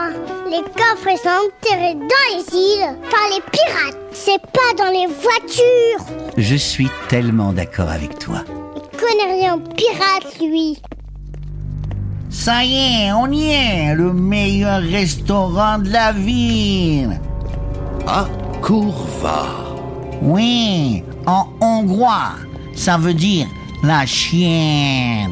[0.48, 3.98] Les coffres sont enterrés dans les îles par les pirates.
[4.12, 6.30] C'est pas dans les voitures.
[6.36, 8.44] Je suis tellement d'accord avec toi.
[8.76, 10.80] Il connaît rien aux pirates, lui.
[12.30, 17.20] Ça y est, on y est, le meilleur restaurant de la ville.
[18.06, 18.28] Ah,
[18.62, 19.46] Courva.
[20.22, 22.32] Oui, en hongrois,
[22.74, 23.46] ça veut dire
[23.82, 25.30] la chienne.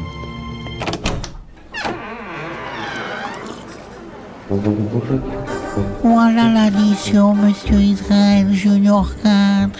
[6.03, 9.79] Voilà l'addition, monsieur Israël Junior 4.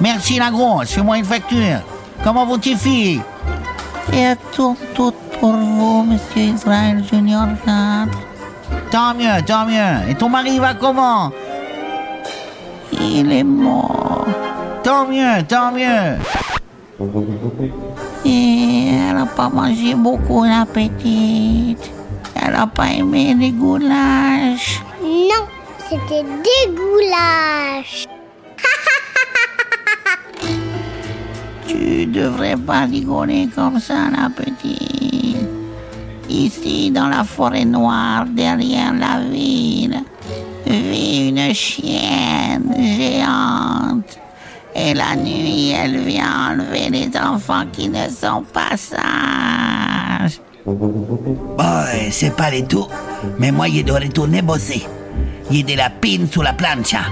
[0.00, 1.80] Merci la grosse, fais-moi une facture.
[2.24, 3.20] Comment vont tes filles?
[4.12, 8.18] Et tout, tout pour vous, monsieur Israël Junior 4.
[8.90, 10.10] Tant mieux, tant mieux.
[10.10, 11.30] Et ton mari va comment?
[12.92, 14.26] Il est mort.
[14.86, 16.16] Tant mieux, tant mieux.
[18.24, 21.90] Et elle n'a pas mangé beaucoup, la petite.
[22.36, 24.80] Elle n'a pas aimé les goulash.
[25.02, 25.48] Non,
[25.88, 28.06] c'était des goulash.
[31.66, 35.48] Tu devrais pas rigoler comme ça, la petite.
[36.30, 40.00] Ici, dans la forêt noire, derrière la ville,
[40.64, 44.20] vit une chienne géante.
[44.78, 50.40] Et la nuit, elle vient enlever les enfants qui ne sont pas sages.
[50.66, 51.64] Bon,
[52.10, 52.86] c'est pas les tout,
[53.38, 54.86] mais moi, je dois retourner bosser.
[55.50, 57.02] Il y a de la pine sur la plancha.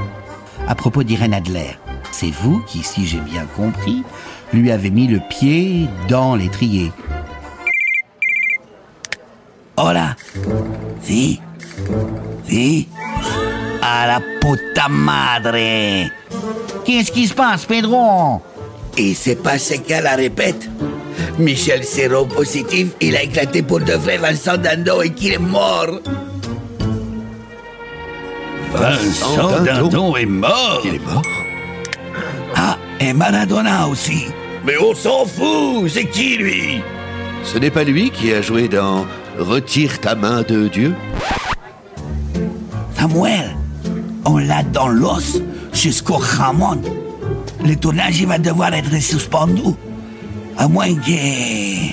[0.69, 1.79] À propos d'Irène Adler,
[2.11, 4.03] c'est vous qui, si j'ai bien compris,
[4.53, 6.93] lui avez mis le pied dans l'étrier.
[9.77, 10.17] Hola.
[11.03, 11.41] Si.
[12.47, 12.89] Si.
[13.81, 16.11] A la puta madre.
[16.85, 18.43] Qu'est-ce qui se passe, Pedro?
[18.97, 20.69] Il s'est passé qu'à la répète.
[21.39, 26.01] Michel Serrault positif, il a éclaté pour de vrai Vincent Dando et qu'il est mort.
[28.73, 30.83] Vincent Dindon est mort.
[30.85, 31.23] Il est mort?
[32.57, 34.27] Ah, et Maradona aussi.
[34.65, 36.83] Mais on s'en fout, c'est qui lui?
[37.43, 39.07] Ce n'est pas lui qui a joué dans
[39.39, 40.95] Retire ta main de Dieu?
[42.97, 43.57] Samuel,
[44.25, 45.41] on l'a dans l'os
[45.75, 46.81] jusqu'au Ramon.
[47.65, 49.63] Le tournage il va devoir être suspendu.
[50.57, 51.93] À moins que...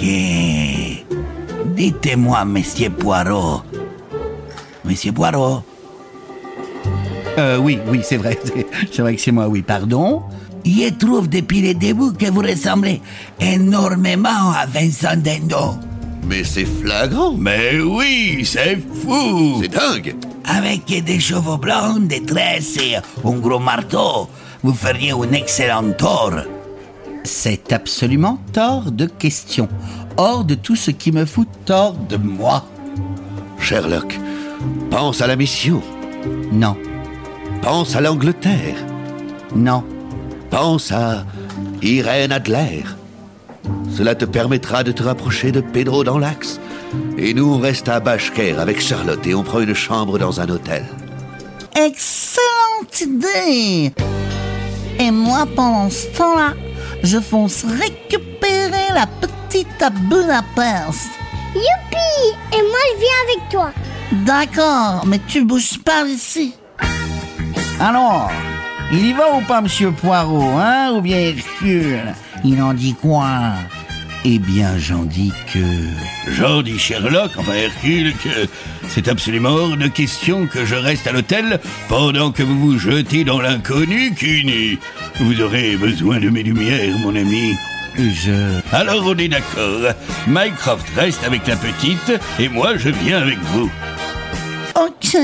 [0.00, 1.04] que...
[1.76, 3.62] Dites-moi, monsieur Poirot.
[4.84, 5.62] Monsieur Poirot,
[7.38, 8.36] Euh, oui, oui, c'est vrai.
[8.90, 9.62] C'est- vrai que c'est moi, oui.
[9.62, 10.22] Pardon
[10.66, 13.00] je trouve depuis le début que vous ressemblez
[13.40, 15.76] énormément à Vincent Dendo.
[16.28, 20.14] Mais c'est flagrant Mais oui, c'est fou C'est dingue
[20.44, 24.28] Avec des cheveux blancs, des tresses et un gros marteau,
[24.62, 26.32] vous feriez un excellent tort.
[27.24, 29.68] C'est absolument hors de question.
[30.16, 32.64] Hors de tout ce qui me fout hors de moi.
[33.60, 34.18] Sherlock,
[34.90, 35.82] pense à la mission.
[36.52, 36.76] Non,
[37.62, 38.76] Pense à l'Angleterre.
[39.54, 39.82] non.
[40.50, 41.24] Pense à
[41.82, 42.84] Irène Adler.
[43.96, 46.60] Cela te permettra de te rapprocher de Pedro dans l'axe.
[47.16, 50.48] Et nous, on reste à Bashker avec Charlotte et on prend une chambre dans un
[50.48, 50.84] hôtel.
[51.74, 53.92] Excellente idée
[54.98, 56.54] Et moi, pendant ce temps-là,
[57.02, 61.08] je fonce récupérer la petite à Budapest.
[61.54, 63.70] Youpi Et moi, je viens avec toi.
[64.24, 66.54] D'accord, mais tu bouges pas ici.
[67.80, 68.30] Alors,
[68.92, 72.14] il y va ou pas, monsieur Poirot, hein Ou bien Hercule?
[72.44, 73.52] Il en dit quoi?
[74.24, 75.60] Eh bien, j'en dis que...
[76.36, 78.48] J'en dis Sherlock, enfin Hercule, que
[78.88, 83.24] c'est absolument hors de question que je reste à l'hôtel pendant que vous vous jetez
[83.24, 84.78] dans l'inconnu, Cuny.
[85.20, 87.54] Vous aurez besoin de mes lumières, mon ami.
[87.96, 88.60] Je...
[88.72, 89.92] Alors on est d'accord.
[90.26, 93.70] Mycroft reste avec la petite et moi je viens avec vous.
[94.76, 95.16] Ok.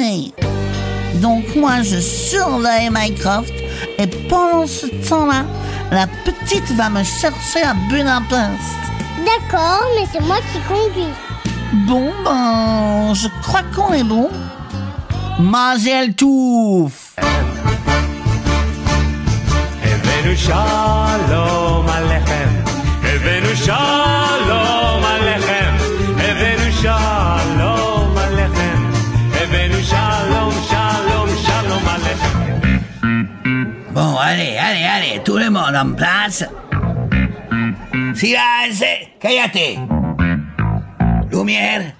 [1.20, 3.52] Donc moi je surveille Mycroft
[3.98, 5.44] et pendant ce temps-là,
[5.90, 8.80] la petite va me chercher à Budapest.
[9.24, 11.12] D'accord, mais c'est moi qui conduis.
[11.86, 14.30] Bon, ben, je crois qu'on est bon.
[15.38, 17.14] Mazel touf
[20.36, 22.64] Shalom Alechem,
[23.54, 24.03] Shalom
[35.72, 36.44] en place.
[38.14, 38.84] Silence,
[39.20, 39.78] cállate.
[41.30, 41.92] Lumière.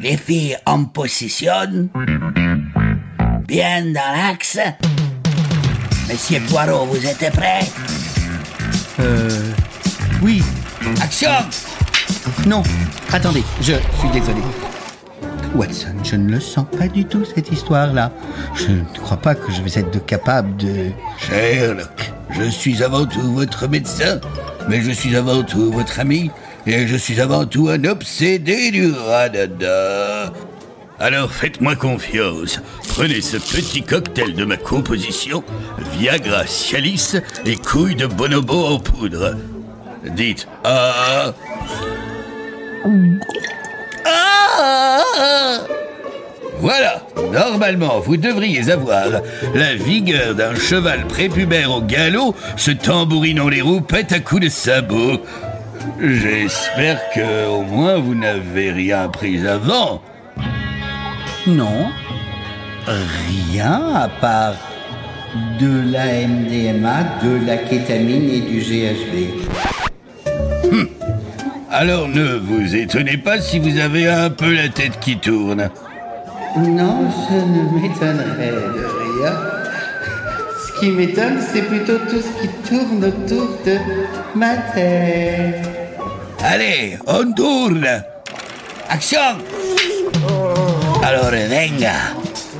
[0.00, 1.88] Les filles en position.
[3.46, 4.58] Bien dans l'axe.
[6.08, 7.60] Monsieur Poirot, vous êtes prêt
[9.00, 9.52] Euh...
[10.22, 10.42] Oui.
[11.02, 11.30] Action
[12.46, 12.62] Non,
[13.12, 14.40] attendez, je suis désolé.
[15.54, 18.12] Watson, je ne le sens pas du tout, cette histoire-là.
[18.54, 20.90] Je ne crois pas que je vais être capable de...
[21.18, 24.20] Sherlock, je suis avant tout votre médecin,
[24.68, 26.30] mais je suis avant tout votre ami,
[26.66, 30.32] et je suis avant tout un obsédé du radada.
[30.98, 32.60] Alors faites-moi confiance.
[32.88, 35.44] Prenez ce petit cocktail de ma composition,
[35.98, 39.36] Viagra, Cialis et couilles de bonobo en poudre.
[40.14, 41.32] Dites ah.
[42.84, 42.88] Ah
[46.58, 47.02] Voilà,
[47.32, 49.04] normalement, vous devriez avoir
[49.54, 55.20] la vigueur d'un cheval prépubère au galop, se tambourinant les roupettes à coups de sabot.
[56.00, 60.02] J'espère que au moins vous n'avez rien pris avant.
[61.46, 61.86] Non.
[62.86, 64.54] Rien à part
[65.60, 69.46] de la MDMA, de la kétamine et du GHB.
[70.72, 70.88] Hum.
[71.70, 75.68] Alors ne vous étonnez pas si vous avez un peu la tête qui tourne.
[76.56, 79.32] Non, je ne m'étonnerais de rien.
[80.64, 83.78] Ce qui m'étonne, c'est plutôt tout ce qui tourne autour de
[84.34, 85.68] ma tête.
[86.42, 87.86] Allez, on tourne.
[88.88, 89.18] Action
[91.02, 91.92] Alors, venga,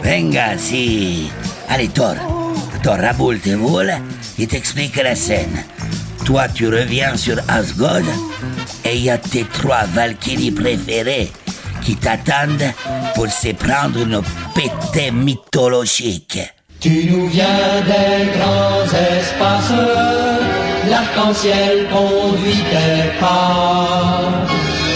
[0.02, 1.30] venga, si.
[1.68, 2.16] Allez, Thor,
[2.82, 3.56] Thor, raboule tes
[4.38, 5.64] et t'explique la scène.
[6.26, 8.02] Toi, tu reviens sur Asgard
[8.84, 11.30] et il y a tes trois Valkyries préférées
[11.84, 12.72] qui t'attendent
[13.14, 14.20] pour se prendre une
[14.52, 16.40] pétée mythologique.
[16.80, 19.72] Tu nous viens des grands espaces,
[20.90, 24.20] l'arc-en-ciel conduit tes pas.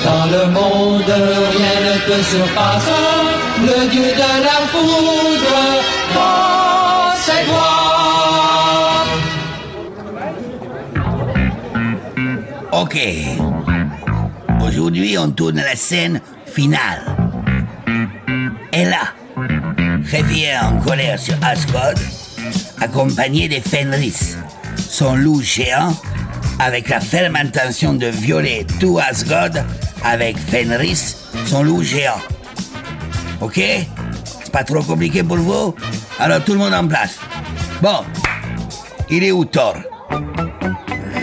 [0.04, 2.90] Dans le monde, rien ne te surpasse,
[3.60, 5.69] le dieu de la foudre,
[12.72, 12.98] Ok.
[14.64, 17.02] Aujourd'hui, on tourne la scène finale.
[18.72, 19.14] Et là,
[20.62, 21.94] en colère sur Asgard,
[22.80, 24.36] accompagné de Fenris,
[24.76, 25.94] son loup géant,
[26.60, 29.64] avec la ferme intention de violer tout Asgard
[30.04, 31.16] avec Fenris,
[31.46, 32.20] son loup géant.
[33.40, 33.56] Ok?
[34.24, 35.74] C'est pas trop compliqué pour vous?
[36.20, 37.18] Alors tout le monde en place.
[37.82, 38.04] Bon,
[39.08, 39.74] il est où Thor?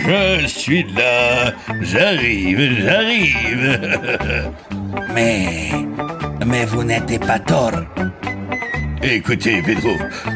[0.08, 1.52] Je suis là,
[1.82, 3.78] j'arrive, j'arrive.
[5.14, 5.70] Mais.
[6.46, 7.72] Mais vous n'êtes pas Thor.
[9.02, 9.90] Écoutez, Pedro,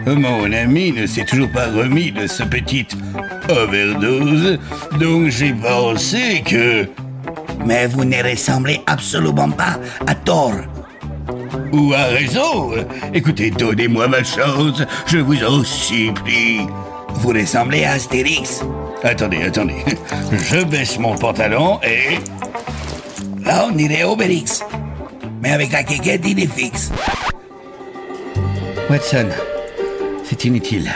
[0.06, 2.86] mon ami ne s'est toujours pas remis de ce petit
[3.48, 4.58] overdose,
[5.00, 6.86] donc j'ai pensé que.
[7.64, 10.52] Mais vous ne ressemblez absolument pas à Thor.
[11.72, 12.72] Ou à raison
[13.14, 16.66] Écoutez, donnez-moi ma chance, je vous en supplie.
[17.14, 18.62] Vous ressemblez à Astérix.
[19.04, 19.84] Attendez, attendez.
[20.32, 22.18] Je baisse mon pantalon et.
[23.44, 24.62] Là, on dirait Obélix.
[25.42, 26.92] Mais avec la quéquette, il est fixe.
[28.88, 29.26] Watson,
[30.24, 30.90] c'est inutile.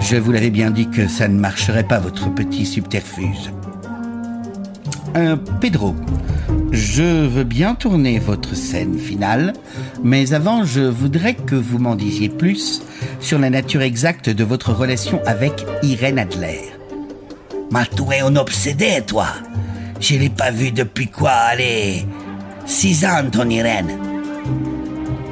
[0.00, 3.52] Je vous l'avais bien dit que ça ne marcherait pas, votre petit subterfuge.
[5.16, 5.94] Euh, Pedro,
[6.72, 9.52] je veux bien tourner votre scène finale,
[10.02, 12.82] mais avant, je voudrais que vous m'en disiez plus
[13.20, 16.75] sur la nature exacte de votre relation avec Irène Adler.
[17.74, 19.26] Es un obsédé, toi.
[20.00, 22.06] Je l'ai pas vue depuis quoi Allez,
[22.64, 23.98] six ans, ton Irène.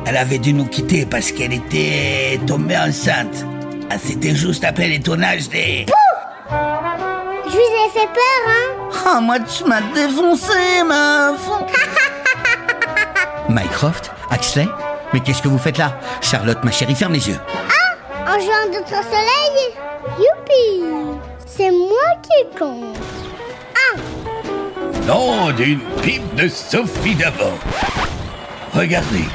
[0.07, 3.45] Elle avait dû nous quitter parce qu'elle était tombée enceinte.
[3.91, 5.87] Ah, C'était juste après les tournages des...
[7.47, 11.41] Je vous ai fait peur, hein Oh, moi, tu m'as défoncé, meuf
[13.49, 14.67] Mycroft Axley
[15.13, 15.99] Mais qu'est-ce que vous faites là?
[16.21, 17.39] Charlotte, ma chérie, ferme les yeux.
[17.47, 19.75] Ah En jouant d'autres soleil?
[20.19, 20.83] Youpi
[21.57, 22.97] C'est moi qui compte.
[23.93, 27.57] Un, Nom d'une pipe de Sophie d'avant.
[28.73, 29.29] Regardez,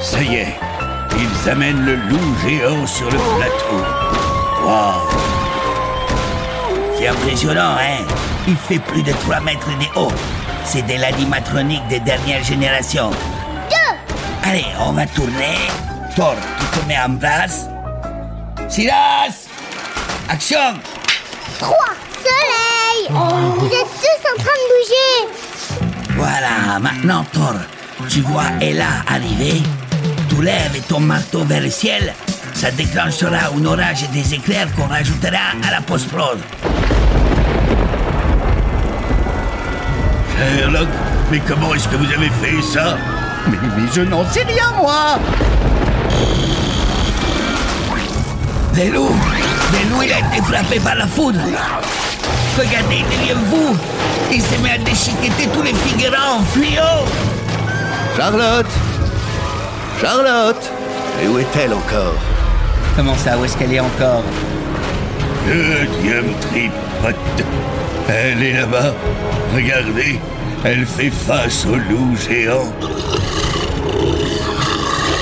[0.00, 0.54] ça y est,
[1.16, 3.84] ils amènent le loup géant sur le plateau.
[4.64, 5.08] Waouh
[6.98, 8.04] C'est impressionnant, hein
[8.48, 10.12] Il fait plus de 3 mètres de haut.
[10.64, 13.10] C'est de l'animatronique des dernières générations.
[13.70, 15.58] deux, Allez, on va tourner.
[16.16, 17.68] Thor, tu te mets en place.
[18.68, 19.46] Silas
[20.28, 20.74] Action
[21.60, 21.94] trois,
[22.24, 23.08] soleil
[23.58, 27.54] Vous êtes tous en train de bouger Voilà, maintenant Thor,
[28.08, 29.62] tu vois Ella arriver.
[30.28, 32.14] Tu lèves ton marteau vers le ciel.
[32.54, 36.38] Ça déclenchera un orage et des éclairs qu'on rajoutera à la post-prod.
[40.36, 40.88] Sherlock,
[41.30, 42.96] mais comment est-ce que vous avez fait ça?
[43.48, 45.18] Mais, mais je n'en sais rien, moi
[48.74, 49.14] Les loups
[49.72, 51.40] Les loups, il a été frappé par la foudre
[52.58, 53.76] Regardez derrière vous
[54.30, 57.06] Il s'est mis à déchiqueter tous les figurants en fluo
[58.16, 58.66] Charlotte
[60.00, 60.70] Charlotte
[61.22, 62.14] Et où est-elle encore?
[62.96, 64.22] Comment ça Où est-ce qu'elle est encore?
[65.46, 67.46] Le tripote.
[68.08, 68.92] Elle est là-bas.
[69.54, 70.20] Regardez,
[70.64, 72.72] elle fait face au loup géant.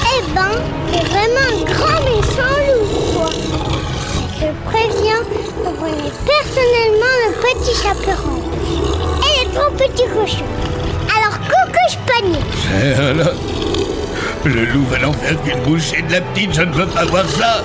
[0.05, 0.51] Eh ben,
[0.93, 2.68] c'est vraiment un grand méchant.
[4.69, 5.23] Je préviens,
[5.65, 8.43] vous prenez personnellement le petit chaperon
[9.23, 10.45] et les trois petits cochons.
[11.17, 12.43] Alors, coucou, panier.
[12.63, 13.35] Sherlock,
[14.45, 17.25] le loup va n'en faire qu'une bouchée de la petite, je ne veux pas voir
[17.29, 17.65] ça.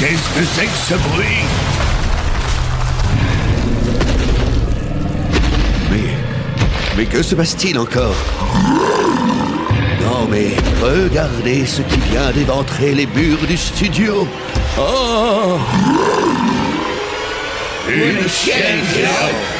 [0.00, 1.44] Qu'est-ce que c'est que ce bruit?
[5.90, 6.16] Mais.
[6.96, 8.14] Mais que se passe-t-il encore?
[10.26, 10.50] Mais
[10.82, 14.26] regardez ce qui vient d'éventrer les murs du studio.
[14.78, 15.58] Oh
[17.88, 19.57] Une chienne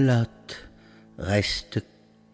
[0.00, 0.56] Charlotte,
[1.18, 1.84] reste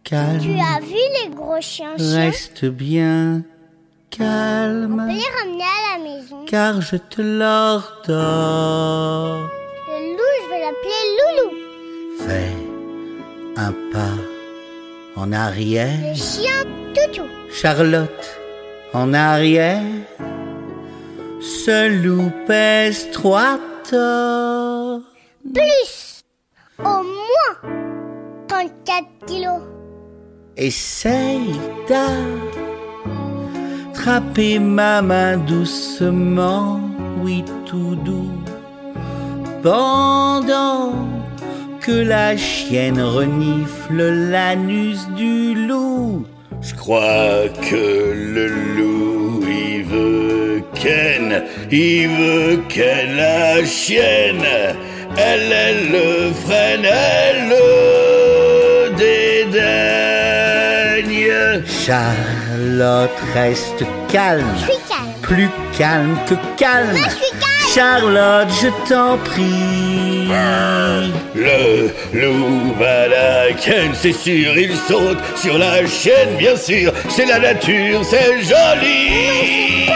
[0.05, 0.39] calme.
[0.41, 2.17] Tu as vu les gros chiens chiens?
[2.27, 6.45] Reste bien On calme, peut les ramener à la maison.
[6.47, 8.17] car je te l'ordonne.
[9.89, 11.51] Le loup, je vais l'appeler Loulou.
[12.21, 12.53] Fais
[13.61, 14.17] un pas
[15.21, 15.99] en arrière.
[16.09, 16.63] Le chien
[16.95, 17.27] Toutou.
[17.51, 18.39] Charlotte,
[18.93, 19.83] en arrière.
[21.41, 23.59] Ce loup pèse trois
[23.91, 25.03] tonnes.
[25.53, 26.16] Plus.
[26.79, 27.57] Au moins
[28.49, 29.63] 34 kilos.
[30.57, 31.59] Essaye
[33.95, 36.81] d'attraper ma main doucement,
[37.23, 38.31] oui tout doux,
[39.63, 40.93] pendant
[41.81, 46.27] que la chienne renifle l'anus du loup.
[46.61, 54.77] Je crois que le loup, il veut Ken, il veut Ken la chienne.
[55.19, 59.67] Elle, elle le freine, elle le dédaigne.
[61.87, 64.45] Charlotte, reste calme.
[64.57, 65.13] Je suis calme.
[65.23, 66.93] Plus calme que calme.
[66.93, 67.47] Moi, je suis calme.
[67.75, 70.29] Charlotte, je t'en prie.
[71.35, 77.27] Le loup va la Ken, c'est sûr, il saute sur la chaîne, bien sûr, c'est
[77.27, 79.87] la nature, c'est joli.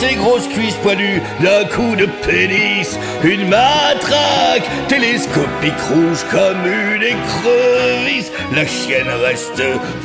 [0.00, 8.32] Ses grosses cuisses poilues d'un coup de pénis, une matraque télescopique rouge comme une écrevisse.
[8.54, 9.62] La chienne reste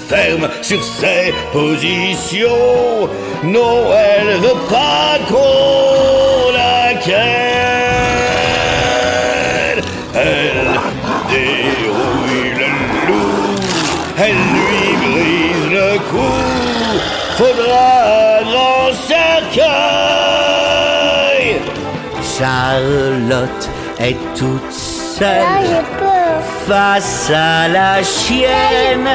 [0.10, 3.10] ferme sur ses positions.
[3.44, 5.85] Non, elle veut pas qu'on
[22.38, 25.84] Charlotte est toute seule
[26.68, 29.08] face à la chienne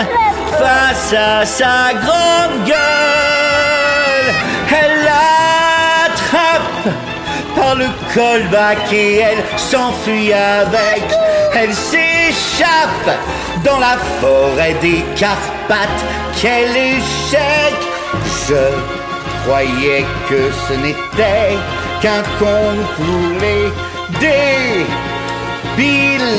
[0.58, 4.34] face à sa grande gueule.
[4.70, 6.94] Elle l'attrape
[7.54, 11.02] par le callback et elle s'enfuit avec.
[11.54, 13.18] Elle s'échappe
[13.62, 16.04] dans la forêt des Carpates.
[16.40, 17.74] Quel échec!
[18.48, 21.58] Je croyais que ce n'était
[22.01, 23.70] qu'un conte pour les
[24.18, 24.90] débiles,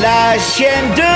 [0.01, 1.13] la chienne de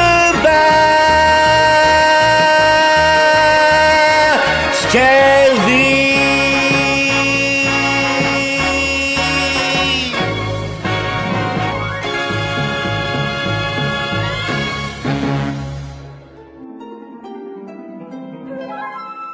[4.83, 5.25] Baskerville.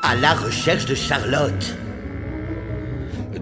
[0.04, 1.81] À la recherche de Charlotte.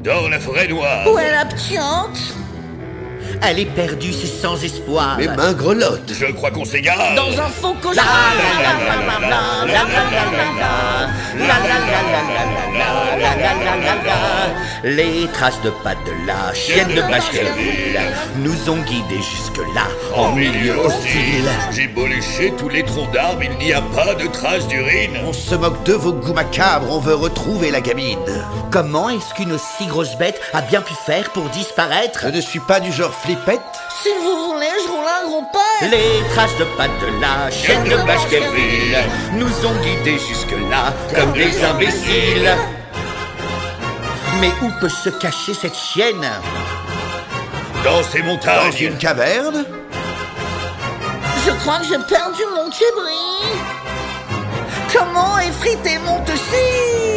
[0.04, 1.06] Dans la forêt noire.
[1.12, 2.18] Où est la ptiante
[3.42, 5.18] Elle est perdue, c'est sans espoir.
[5.18, 6.14] Mes mains grelottent.
[6.14, 7.16] Je crois qu'on s'égare.
[7.16, 7.76] Dans un faux.
[14.84, 18.00] Les traces de pattes de la chienne de Baskerville
[18.38, 19.88] nous ont guidés jusque-là
[20.20, 21.50] en milieu hostile.
[21.72, 25.18] J'ai beau lécher tous les troncs d'arbres, il n'y a pas de traces d'urine.
[25.26, 28.20] On se moque de vos goûts macabres, on veut retrouver la gamine.
[28.72, 32.20] Comment est-ce qu'une aussi grosse bête a bien pu faire pour disparaître?
[32.24, 33.62] Je ne suis pas du genre flippette.
[34.04, 35.88] Si vous voulez, je roule un gros pas.
[35.88, 38.98] Les traces de pas de la chienne de Baskerville
[39.34, 42.52] nous ont guidés jusque-là comme des imbéciles.
[44.42, 46.28] Mais où peut se cacher cette chienne?
[47.84, 48.72] Dans ces montagnes.
[48.72, 49.66] Dans une caverne?
[51.50, 53.18] Je crois que j'ai perdu mon kébri.
[54.94, 57.09] Comment effriter mon tessie?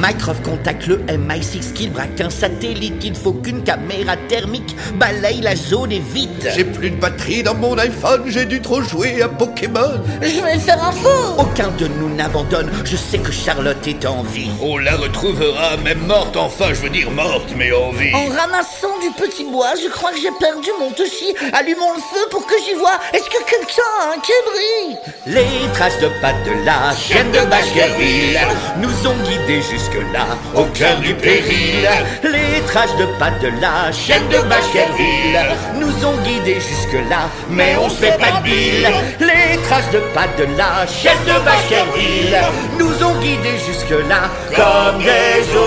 [0.00, 3.02] Mycroft contacte le MI6 qu'il braque un satellite.
[3.04, 6.48] Il faut qu'une caméra thermique balaye la zone et vite.
[6.54, 10.00] J'ai plus de batterie dans mon iPhone, j'ai dû trop jouer à Pokémon.
[10.20, 11.34] Je vais faire un faux.
[11.38, 12.70] Aucun de nous n'abandonne.
[12.84, 14.50] Je sais que Charlotte est en vie.
[14.60, 18.14] On la retrouvera, même morte, enfin, je veux dire morte, mais en vie.
[18.14, 21.34] En ramassant du petit bois, je crois que j'ai perdu mon touchy.
[21.52, 22.98] Allumons le feu pour que j'y vois.
[23.12, 28.38] Est-ce que quelqu'un a un kébri Les traces de pattes de la chienne de Baskerville
[28.80, 31.88] nous ont guidés jusque-là, au cœur du péril.
[32.22, 35.38] Les traces de pattes de la chienne de Baskerville
[35.74, 38.88] nous ont guidés jusque-là, mais on se fait pas de bile.
[39.20, 42.38] Les traces de pattes de la chienne de Baskerville
[42.78, 45.65] nous ont guidés jusque-là, comme des ophiles.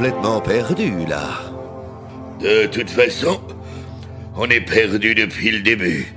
[0.00, 1.28] Complètement perdus là.
[2.40, 3.38] De toute façon,
[4.34, 6.14] on est perdu depuis le début.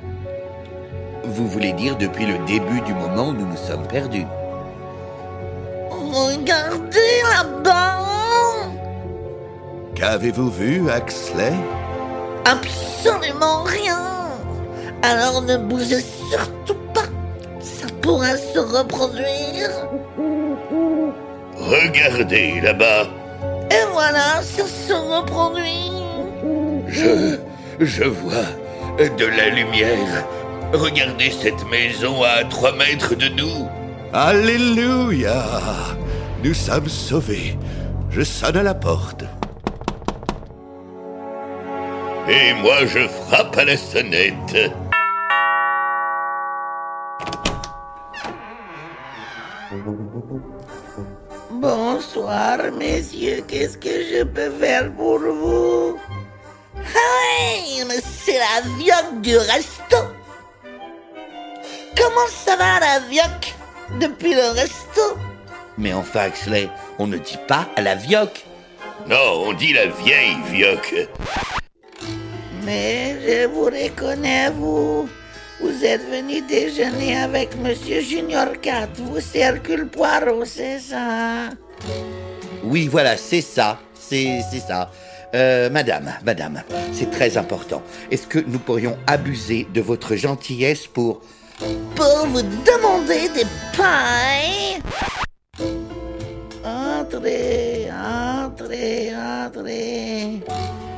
[1.25, 4.25] Vous voulez dire depuis le début du moment où nous nous sommes perdus
[5.89, 7.99] Regardez là-bas
[9.95, 11.51] Qu'avez-vous vu, Axley?
[12.45, 13.99] Absolument rien
[15.01, 15.99] Alors ne bougez
[16.31, 17.09] surtout pas
[17.59, 19.71] Ça pourra se reproduire
[21.57, 23.07] Regardez là-bas.
[23.93, 25.91] Voilà, ça se reproduit
[26.87, 27.37] Je.
[27.79, 28.45] Je vois
[28.97, 30.25] de la lumière.
[30.73, 33.67] Regardez cette maison à trois mètres de nous.
[34.13, 35.43] Alléluia
[36.43, 37.57] Nous sommes sauvés.
[38.11, 39.23] Je sonne à la porte.
[42.29, 44.71] Et moi, je frappe à la sonnette.
[51.63, 53.41] Bonsoir, messieurs.
[53.47, 55.97] Qu'est-ce que je peux faire pour vous?
[56.75, 56.81] Ah
[57.55, 59.95] oui, c'est la vioque du resto.
[61.95, 63.53] Comment ça va, la vioque
[63.97, 65.17] Depuis le resto?
[65.77, 66.69] Mais enfin, Axley,
[66.99, 68.45] on ne dit pas à la vioque.
[69.07, 71.07] Non, on dit la vieille vioque.
[72.65, 75.07] Mais je vous reconnais, vous.
[75.63, 78.89] Vous êtes venu déjeuner avec Monsieur Junior 4.
[78.97, 81.51] Vous Hercule Poirot, c'est ça
[82.65, 83.79] Oui, voilà, c'est ça.
[83.97, 84.91] C'est c'est ça.
[85.33, 86.61] Euh, madame, madame,
[86.91, 87.81] c'est très important.
[88.11, 91.21] Est-ce que nous pourrions abuser de votre gentillesse pour...
[91.95, 94.81] Pour vous demander des pailles
[96.65, 100.41] Entrez, entrez, entrez.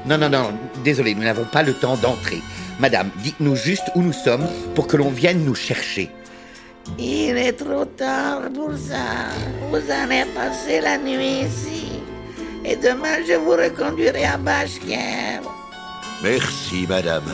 [0.07, 2.41] Non, non, non, désolé, nous n'avons pas le temps d'entrer.
[2.79, 6.09] Madame, dites-nous juste où nous sommes pour que l'on vienne nous chercher.
[6.99, 9.31] Il est trop tard pour ça.
[9.69, 12.01] Vous allez passer la nuit ici.
[12.63, 15.43] Et demain, je vous reconduirai à Bashkem.
[16.21, 17.31] Merci, madame.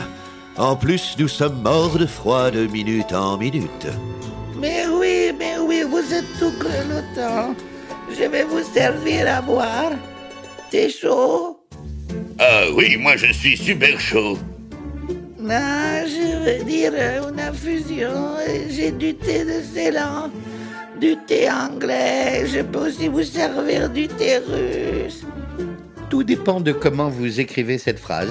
[0.56, 3.86] En plus, nous sommes morts de froid de minute en minute.
[4.58, 7.54] Mais oui, mais oui, vous êtes tout grelottant.
[8.10, 9.92] Je vais vous servir à boire.
[10.70, 11.58] T'es chaud?
[12.38, 14.38] Ah oui, moi je suis super chaud.
[15.42, 18.36] Non, je veux dire une infusion.
[18.70, 20.30] J'ai du thé de Ceylan,
[21.00, 22.46] du thé anglais.
[22.46, 25.24] Je peux aussi vous servir du thé russe.
[26.08, 28.30] Tout dépend de comment vous écrivez cette phrase.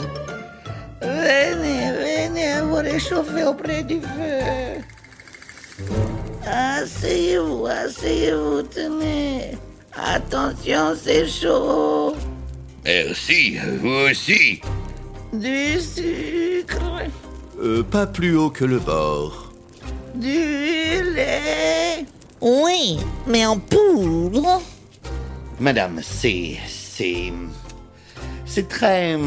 [1.02, 4.80] Venez, venez vous réchauffer auprès du feu.
[6.48, 9.58] Asseyez-vous, asseyez-vous, tenez.
[9.94, 12.16] Attention, c'est chaud.
[12.86, 14.62] Merci, vous aussi.
[15.34, 15.78] Du
[16.62, 16.80] sucre,
[17.62, 19.52] Euh, pas plus haut que le bord.
[20.16, 22.06] du lait.
[22.42, 22.98] Oui,
[23.28, 24.62] mais en poudre.
[25.60, 26.58] Madame, c'est.
[26.68, 27.32] c'est.
[28.46, 29.18] c'est très.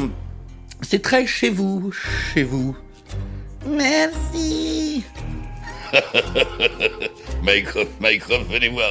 [0.82, 2.76] c'est très chez vous, chez vous.
[3.66, 5.04] Merci.
[7.42, 8.90] Mycroft, Mycroft, venez voir.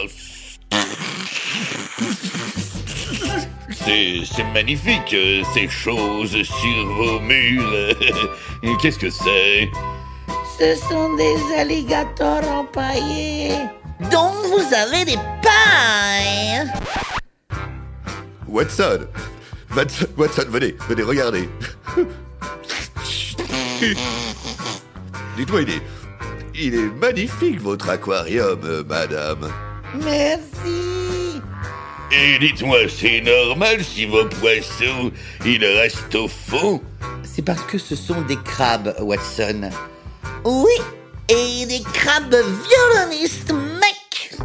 [3.74, 5.16] C'est, c'est magnifique,
[5.54, 7.95] ces choses sur vos murs.
[8.82, 9.70] Qu'est-ce que c'est?
[10.60, 13.58] Ce sont des alligators empaillés.
[14.12, 16.72] Donc vous avez des pailles.
[18.48, 19.08] Watson
[19.76, 21.50] Watson, Watson, venez, venez, regardez.
[25.38, 25.82] Dites-moi, il est...
[26.56, 29.50] Il est magnifique, votre aquarium, euh, madame.
[29.95, 31.02] Merci.
[32.15, 35.11] Et dites-moi, c'est normal si vos poissons,
[35.45, 36.80] ils restent au fond?
[37.23, 39.72] C'est parce que ce sont des crabes, Watson.
[40.45, 40.76] Oui,
[41.27, 44.38] et des crabes violonistes, mec.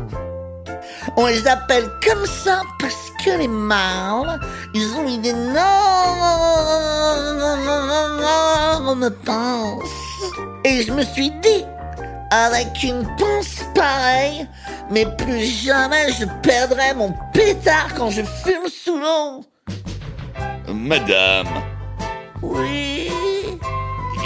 [1.16, 4.40] On les appelle comme ça parce que les mâles,
[4.73, 5.61] ils ont une énorme
[9.27, 9.90] pince.
[10.65, 11.65] Et je me suis dit,
[12.31, 14.47] avec une pince pareille,
[14.91, 19.45] mais plus jamais je perdrai mon pétard quand je fume sous l'eau.
[20.73, 21.49] Madame,
[22.43, 23.09] Oui.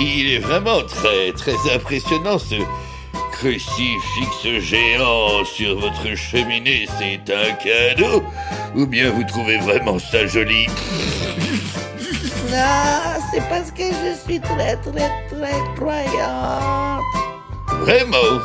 [0.01, 2.57] il est vraiment très, très impressionnant ce
[3.33, 6.87] crucifix géant sur votre cheminée.
[6.99, 8.23] C'est un cadeau
[8.77, 10.67] Ou bien vous trouvez vraiment ça joli?
[12.51, 17.01] Non, c'est parce que je suis très très très croyante.
[17.83, 18.41] Vraiment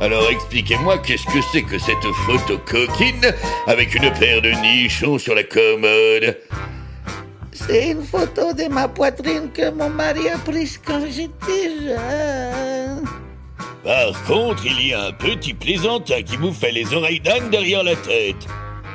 [0.00, 3.34] Alors expliquez-moi qu'est-ce que c'est que cette photo coquine
[3.66, 6.38] avec une paire de nichons sur la commode?
[7.52, 13.04] C'est une photo de ma poitrine que mon mari a prise quand j'étais jeune.
[13.82, 17.82] Par contre, il y a un petit plaisantin qui vous fait les oreilles d'âne derrière
[17.82, 18.46] la tête.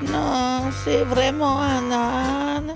[0.01, 2.73] Non, c'est vraiment un âne.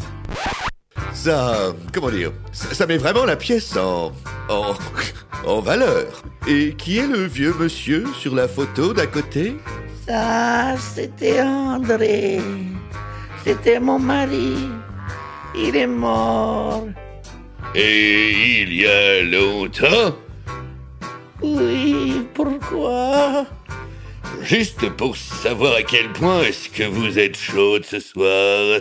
[1.14, 4.12] Ça, comment dire, ça, ça met vraiment la pièce en,
[4.50, 4.74] en,
[5.46, 6.06] en valeur.
[6.48, 9.56] Et qui est le vieux monsieur sur la photo d'à côté?
[10.08, 12.40] Ça, c'était André.
[13.44, 14.70] C'était mon mari.
[15.56, 16.88] Il est mort.
[17.76, 20.16] Et il y a longtemps?
[21.42, 23.46] Oui, pourquoi?
[24.42, 28.80] Juste pour savoir à quel point est-ce que vous êtes chaude ce soir.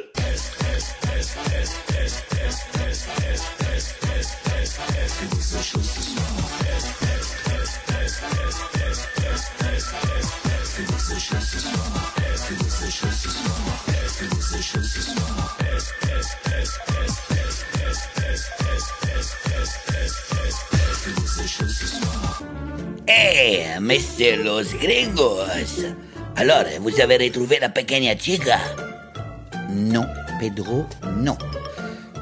[23.20, 24.36] Eh, Mr.
[24.44, 25.84] Los Gringos.
[26.36, 28.58] Alors, vous avez retrouvé la pequeña chica?
[29.70, 30.06] Non,
[30.38, 30.86] Pedro,
[31.16, 31.36] non.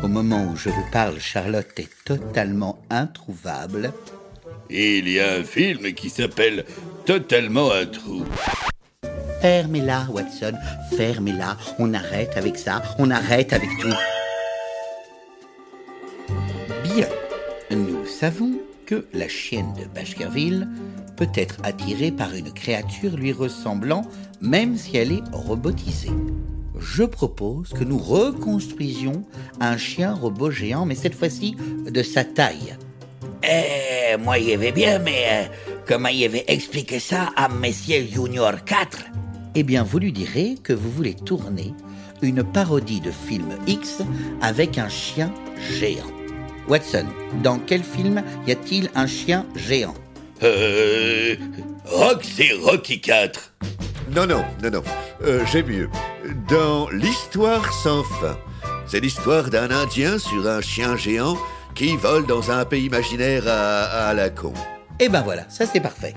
[0.02, 3.92] Au moment où je vous parle, Charlotte est totalement introuvable.
[4.70, 6.64] Il y a un film qui s'appelle
[7.04, 8.24] Totalement un trou.
[9.42, 10.54] Fermez-la, Watson,
[10.96, 11.58] fermez-la.
[11.78, 13.94] On arrête avec ça, on arrête avec tout.
[16.84, 17.08] Bien,
[17.70, 18.55] nous savons
[18.86, 20.68] que la chienne de Baskerville
[21.16, 24.02] peut être attirée par une créature lui ressemblant,
[24.40, 26.10] même si elle est robotisée.
[26.78, 29.24] Je propose que nous reconstruisions
[29.60, 31.56] un chien robot géant, mais cette fois-ci
[31.90, 32.76] de sa taille.
[33.42, 35.42] Eh, moi, y bien, mais euh,
[35.86, 38.98] comment y vais expliquer ça à Monsieur Junior 4
[39.54, 41.74] Eh bien, vous lui direz que vous voulez tourner
[42.22, 44.02] une parodie de film X
[44.40, 45.32] avec un chien
[45.78, 46.15] géant.
[46.68, 47.06] Watson,
[47.42, 49.94] dans quel film y a-t-il un chien géant?
[50.42, 51.36] Euh.
[51.84, 53.54] Rock, c'est Rocky 4.
[54.14, 54.82] Non, non, non, non.
[55.24, 55.88] Euh, J'ai mieux.
[56.48, 58.36] dans L'histoire sans fin.
[58.86, 61.36] C'est l'histoire d'un Indien sur un chien géant
[61.74, 64.52] qui vole dans un pays imaginaire à, à la con.
[65.00, 66.14] Eh ben voilà, ça c'est parfait.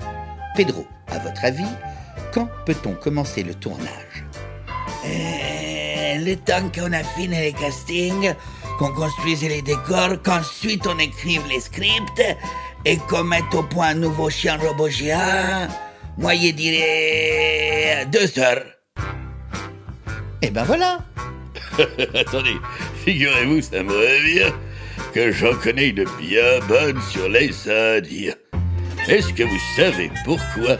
[0.56, 1.64] Pedro, à votre avis,
[2.32, 4.24] quand peut-on commencer le tournage?
[5.04, 8.34] Euh, le temps qu'on a fini les castings,
[8.80, 12.22] qu'on construise les décors, qu'ensuite on écrive les scripts
[12.86, 15.68] et qu'on mette au point un nouveau chien robot géant,
[16.16, 18.64] moi je dirais deux heures.
[20.40, 21.00] Eh ben voilà
[22.14, 22.56] Attendez,
[23.04, 24.52] figurez-vous, ça me revient
[25.12, 28.32] que j'en connais une bien bonne sur les Indiens.
[29.08, 30.78] Est-ce que vous savez pourquoi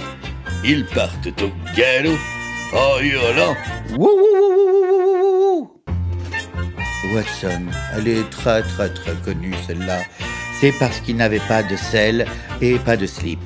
[0.65, 2.17] ils partent au galop
[2.73, 3.57] en hurlant?
[3.91, 4.41] Wouh, wouh,
[5.59, 5.80] wouh,
[7.13, 7.67] Watson,
[7.97, 10.01] elle est très très très connue celle-là.
[10.61, 12.27] C'est parce qu'il n'avait pas de sel
[12.61, 13.41] et pas de slip.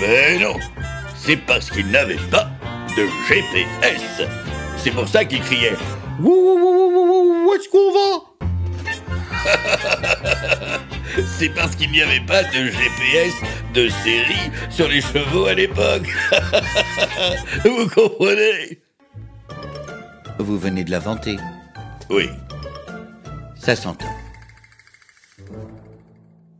[0.00, 0.56] Mais non,
[1.16, 2.48] c'est parce qu'ils n'avaient pas
[2.96, 4.28] de GPS.
[4.76, 5.34] C'est pour ça wouh,
[6.20, 8.28] wouh, wouh, wouh, où est-ce qu'on va?
[11.26, 13.34] C'est parce qu'il n'y avait pas de GPS
[13.74, 16.06] de série sur les chevaux à l'époque.
[17.64, 18.80] Vous comprenez?
[20.38, 21.36] Vous venez de l'inventer.
[22.10, 22.28] Oui.
[23.68, 24.06] Ça s'entend.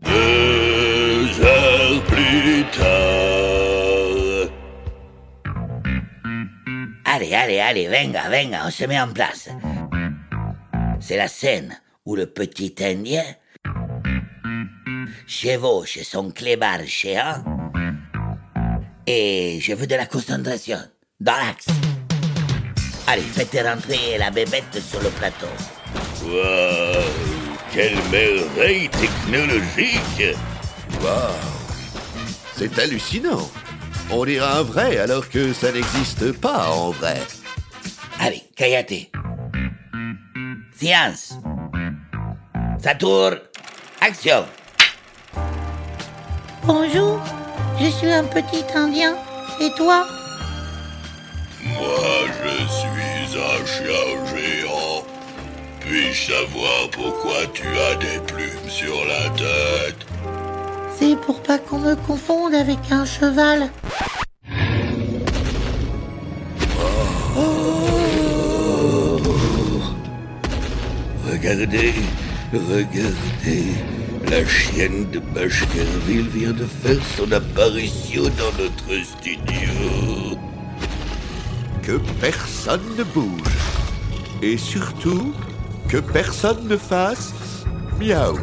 [0.03, 4.51] Deux heures plus tard.
[7.07, 9.49] Allez, allez, allez, venga, venga, on se met en place.
[11.01, 13.25] C'est la scène où le petit Indien
[15.27, 17.43] chevauche son clébard géant
[19.07, 20.81] et je veux de la concentration
[21.21, 21.69] dans l'axe.
[23.07, 25.47] Allez, faites rentrer la bébête sur le plateau.
[26.25, 27.03] Waouh
[27.73, 30.37] Quelle merveille technologique
[31.03, 31.35] Waouh
[32.57, 33.51] C'est hallucinant
[34.11, 37.21] On dirait un vrai alors que ça n'existe pas en vrai.
[38.21, 39.11] Allez, cállate.
[40.79, 41.35] Silence.
[42.83, 43.39] Ça tourne.
[44.01, 44.45] Action.
[46.65, 47.21] Bonjour,
[47.81, 49.17] je suis un petit Indien.
[49.61, 50.07] Et toi?
[51.65, 51.89] Moi,
[52.43, 54.58] je suis un chien géant.
[55.89, 60.07] Puis-je savoir pourquoi tu as des plumes sur la tête?
[60.99, 63.71] C'est pour pas qu'on me confonde avec un cheval.
[71.31, 71.95] Regardez,
[72.53, 73.65] regardez.
[74.31, 80.37] La chienne de Baskerville vient de faire son apparition dans notre studio.
[81.83, 83.57] Que personne ne bouge.
[84.43, 85.33] Et surtout,
[85.89, 87.33] que personne ne fasse
[87.99, 88.39] miaou.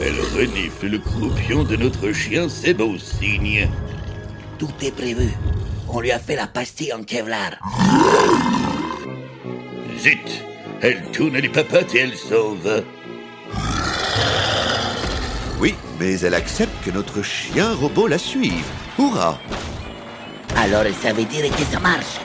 [0.00, 3.68] Elle renifle le croupion de notre chien, c'est beau signe.
[4.58, 5.30] Tout est prévu.
[5.88, 7.52] On lui a fait la pastille en Kevlar.
[9.98, 10.44] Zut
[10.82, 12.14] Elle tourne les papates et elle
[12.62, 12.80] va.
[15.60, 18.66] Oui, mais elle accepte que notre chien robot la suive.
[18.98, 19.38] Hurrah
[20.56, 22.20] Alors ça veut dire que ça marche.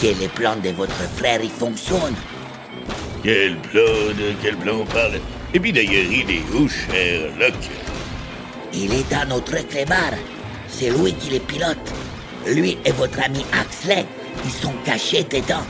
[0.00, 2.16] Que les plans de votre frère y fonctionnent.
[3.22, 3.82] Quel plan,
[4.18, 5.20] de quel plan on parle
[5.54, 7.54] Et puis d'ailleurs, il est où, Sherlock
[8.74, 10.14] Il est dans notre clébard.
[10.66, 11.92] C'est lui qui les pilote.
[12.48, 14.04] Lui et votre ami Axley,
[14.44, 15.64] ils sont cachés dedans.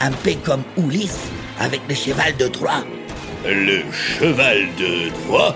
[0.00, 1.28] Un peu comme Ulysse
[1.60, 2.84] avec le cheval de Troie.
[3.44, 5.54] Le cheval de Troie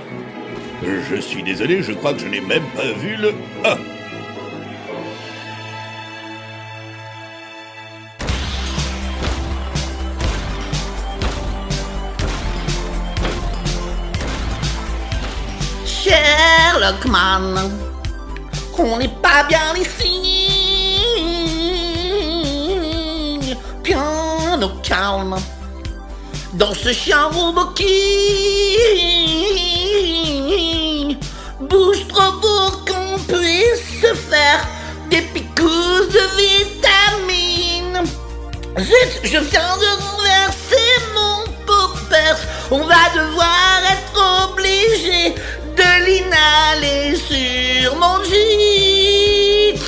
[0.83, 3.33] Je suis désolé, je crois que je n'ai même pas vu le
[3.65, 4.00] 1.
[16.81, 17.71] Sherlock Man,
[18.79, 20.97] on n'est pas bien ici.
[23.85, 25.37] Bien au calme,
[26.55, 27.85] dans ce chien robot qui
[31.61, 34.67] bouge trop pour qu'on puisse se faire
[35.11, 38.05] des picousses de vitamines.
[38.79, 42.41] Zut, je viens de renverser mon poppers.
[42.71, 45.35] On va devoir être obligé
[45.81, 49.81] de l'inhaler sur mon jeep.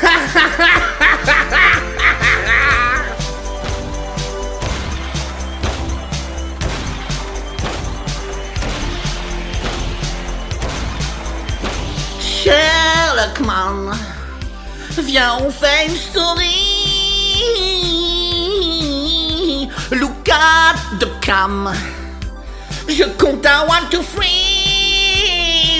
[12.20, 13.98] Sherlock Man,
[14.98, 16.60] viens on fait une story.
[19.90, 21.72] Look at the cam.
[22.86, 24.53] Je compte à one, two, three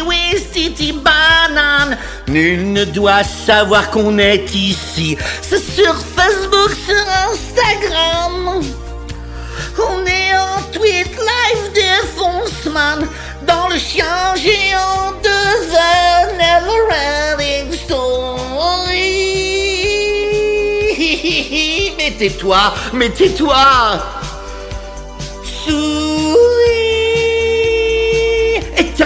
[0.06, 1.98] oui, Titi Banane.
[2.28, 5.16] Nul ne doit savoir qu'on est ici.
[5.43, 8.62] C'est sur Facebook, sur Instagram.
[9.78, 13.06] On est en tweet live défoncement.
[13.47, 15.39] Dans le chien géant de
[15.72, 18.14] The Neverending Story.
[21.98, 23.56] Mais tais-toi, mais tais-toi.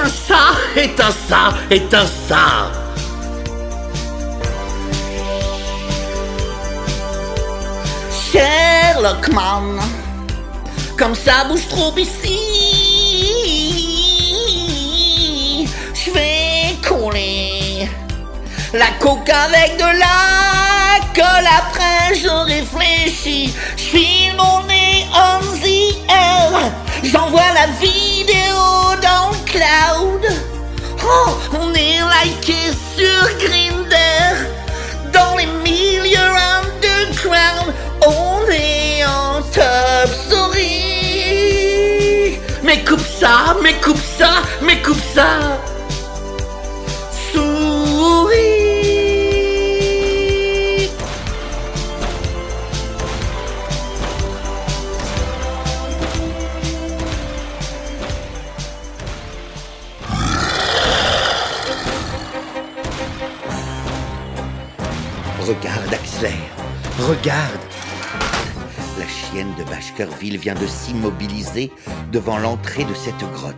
[0.08, 2.70] Ça, éteins ça, éteins ça.
[8.10, 9.80] Sherlock Man,
[10.98, 12.38] comme ça bouge trop ici.
[15.94, 17.88] Je vais coller
[18.72, 21.48] la coque avec de la colle.
[21.58, 23.54] Après, je réfléchis.
[23.76, 26.08] Je file mon nez on the.
[27.02, 28.47] J'envoie la vidéo
[31.02, 34.34] Oh, on est liké sur Grinder.
[35.12, 37.72] Dans les milieux underground,
[38.06, 40.82] on est en top story.
[42.62, 45.58] Mais coupe ça, mais coupe ça, mais coupe ça.
[65.48, 66.36] Regarde, Axler,
[66.98, 67.58] regarde.
[68.98, 71.72] La chienne de Baskerville vient de s'immobiliser
[72.12, 73.56] devant l'entrée de cette grotte.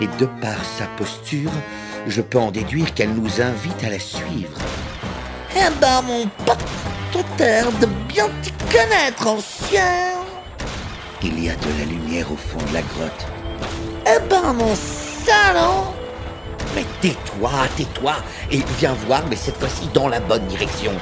[0.00, 1.50] Et de par sa posture,
[2.06, 4.56] je peux en déduire qu'elle nous invite à la suivre.
[5.56, 10.12] Eh ben, mon pote, t'as de bien t'y connaître, ancien.
[11.20, 13.26] Il y a de la lumière au fond de la grotte.
[14.06, 16.01] Eh ben, mon salon.
[16.74, 18.14] Mais tais-toi, tais-toi,
[18.50, 20.92] et viens voir, mais cette fois-ci dans la bonne direction.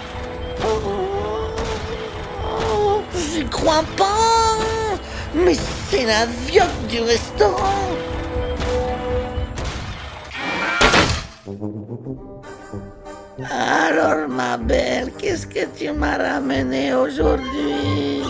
[0.64, 4.56] Oh, J'y crois pas.
[5.34, 5.54] Mais
[5.88, 7.86] c'est la vioque du restaurant.
[13.48, 18.22] Alors, ma belle, qu'est-ce que tu m'as ramené aujourd'hui?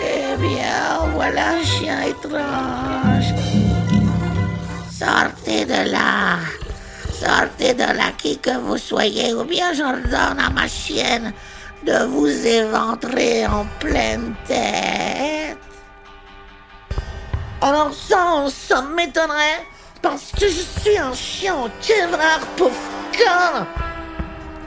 [0.00, 3.34] Eh bien, voilà un chien étrange.
[4.98, 6.38] Sortez de là.
[7.12, 11.32] Sortez de là, qui que vous soyez, ou bien j'ordonne à ma chienne
[11.86, 15.58] de vous éventrer en pleine tête.
[17.60, 19.66] Alors ça, ça m'étonnerait,
[20.02, 22.72] parce que je suis un chien en quevrard, pauvre
[23.12, 23.66] con.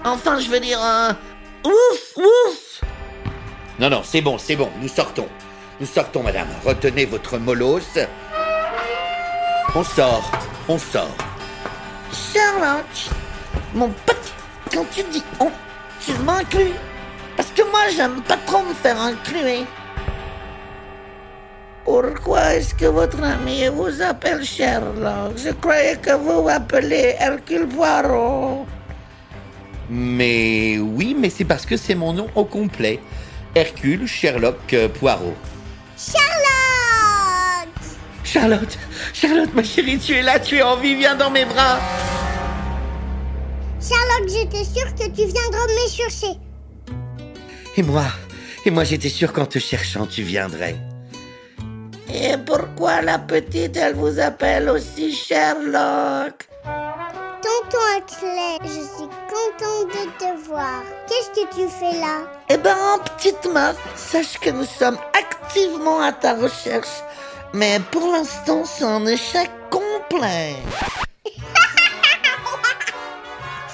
[0.05, 1.11] Enfin, je veux dire, euh,
[1.65, 2.81] ouf, ouf.
[3.79, 5.27] Non, non, c'est bon, c'est bon, nous sortons.
[5.81, 6.47] Nous sortons, madame.
[6.63, 7.97] Retenez votre molosse.
[9.73, 10.29] On sort,
[10.67, 11.15] on sort.
[12.11, 13.09] Charlotte,
[13.73, 14.33] mon pote,
[14.73, 15.49] quand tu dis on,
[16.05, 16.73] tu m'inclus.
[17.37, 19.65] Parce que moi, j'aime pas trop me faire inclure.
[21.85, 25.37] Pourquoi est-ce que votre ami vous appelle Sherlock?
[25.37, 28.65] Je croyais que vous appelez Hercule Poirot.
[29.89, 32.99] Mais oui, mais c'est parce que c'est mon nom au complet.
[33.55, 35.35] Hercule Sherlock euh, Poirot.
[38.31, 38.77] Charlotte,
[39.13, 41.79] Charlotte, ma chérie, tu es là, tu es en vie, viens dans mes bras.
[43.81, 46.39] Charlotte, j'étais sûre que tu viendras me chercher.
[47.75, 48.05] Et moi,
[48.65, 50.77] et moi j'étais sûr qu'en te cherchant, tu viendrais.
[52.13, 56.47] Et pourquoi la petite, elle vous appelle aussi Sherlock?
[57.43, 60.83] Tonton Axel, je suis contente de te voir.
[61.09, 62.21] Qu'est-ce que tu fais là?
[62.47, 62.77] Eh ben,
[63.17, 67.03] petite meuf, sache que nous sommes activement à ta recherche.
[67.53, 70.55] Mais pour l'instant, c'est un échec complet.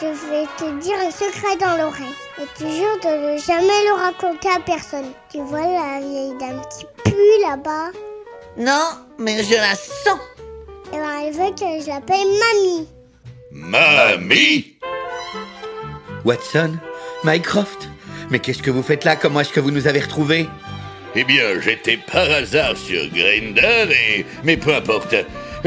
[0.02, 2.16] Je vais te dire un secret dans l'oreille.
[2.40, 5.12] Et tu jures de ne jamais le raconter à personne.
[5.32, 7.92] Tu vois la vieille dame qui pue là-bas?
[8.58, 8.90] Non,
[9.20, 10.20] mais je la sens.
[10.94, 12.88] Eh ben, elle veut que je l'appelle Mamie.
[13.52, 14.78] Mamie?
[16.26, 16.78] Watson
[17.24, 17.88] Mycroft
[18.30, 19.16] Mais qu'est-ce que vous faites là?
[19.16, 20.48] Comment est-ce que vous nous avez retrouvés?
[21.20, 24.24] Eh bien, j'étais par hasard sur Grindr et...
[24.44, 25.16] Mais peu importe.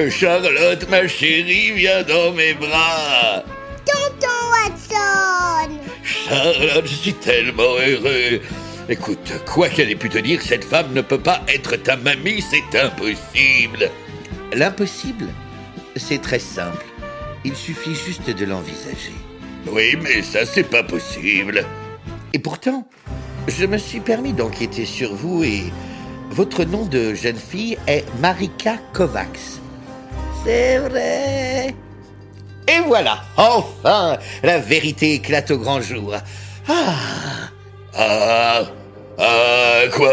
[0.09, 3.43] Charlotte, ma chérie, viens dans mes bras.
[3.85, 5.75] Tonton Watson
[6.05, 8.41] Charlotte, je suis tellement heureux.
[8.89, 12.45] Écoute, quoi qu'elle ait pu te dire, cette femme ne peut pas être ta mamie,
[12.49, 13.91] c'est impossible.
[14.53, 15.27] L'impossible
[15.97, 16.87] C'est très simple.
[17.45, 19.19] Il suffit juste de l'envisager.
[19.67, 21.65] Oui, mais ça, c'est pas possible.
[22.33, 22.89] Et pourtant,
[23.51, 25.65] je me suis permis d'enquêter sur vous et
[26.31, 29.59] votre nom de jeune fille est Marika Kovacs.
[30.45, 31.75] C'est vrai.
[32.69, 36.15] Et voilà, enfin, la vérité éclate au grand jour.
[36.69, 36.95] Ah
[37.95, 38.63] Ah
[39.19, 40.13] Ah Quoi?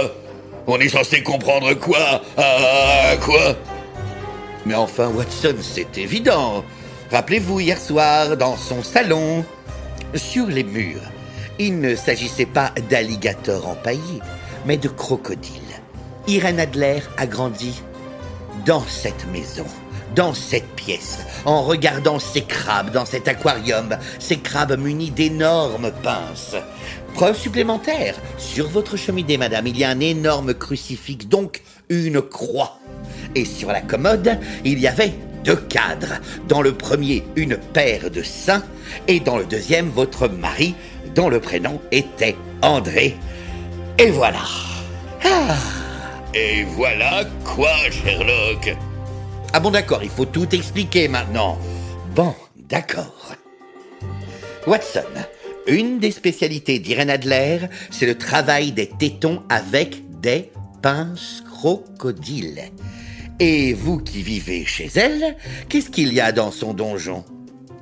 [0.65, 2.21] On est censé comprendre quoi?
[2.37, 3.55] Ah Quoi?
[4.65, 6.65] Mais enfin, Watson, c'est évident.
[7.11, 9.45] Rappelez-vous hier soir, dans son salon,
[10.15, 10.99] sur les murs,
[11.59, 14.21] il ne s'agissait pas d'alligators empaillés,
[14.65, 15.53] mais de crocodiles.
[16.27, 17.81] Irène Adler a grandi
[18.65, 19.65] dans cette maison,
[20.15, 26.55] dans cette pièce, en regardant ces crabes dans cet aquarium, ces crabes munis d'énormes pinces.
[27.13, 32.77] Preuve supplémentaire, sur votre cheminée, madame, il y a un énorme crucifix, donc une croix.
[33.35, 35.13] Et sur la commode, il y avait
[35.43, 36.19] deux cadres.
[36.47, 38.63] Dans le premier, une paire de saints,
[39.07, 40.75] et dans le deuxième, votre mari,
[41.17, 43.17] dont le prénom était André.
[43.97, 44.45] Et voilà.
[45.25, 45.57] Ah.
[46.35, 48.77] Et voilà quoi, Sherlock?
[49.51, 51.57] Ah bon d'accord, il faut tout expliquer maintenant.
[52.15, 53.33] Bon, d'accord.
[54.67, 55.01] Watson,
[55.65, 60.51] une des spécialités d'Irène Adler, c'est le travail des tétons avec des
[60.83, 62.61] pinces crocodiles.
[63.39, 65.35] Et vous qui vivez chez elle,
[65.67, 67.25] qu'est-ce qu'il y a dans son donjon?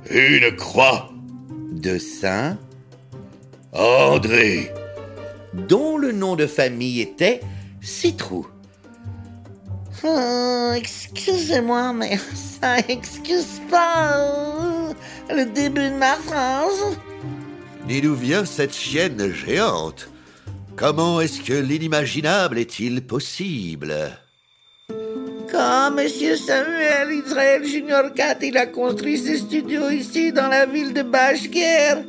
[0.10, 1.12] Une croix.
[1.74, 2.58] De Saint
[3.76, 4.72] André.
[5.54, 7.42] Dont le nom de famille était
[7.82, 8.48] Citrou.
[10.04, 12.18] Oh, excusez-moi, mais
[12.60, 14.94] ça excuse pas euh,
[15.30, 16.98] le début de ma phrase.
[17.88, 20.10] D'où nous vient cette chienne géante?
[20.76, 23.96] Comment est-ce que l'inimaginable est-il possible?
[25.52, 30.94] Quand Monsieur Samuel Israël Junior 4, il a construit ses studios ici dans la ville
[30.94, 32.04] de Bashker.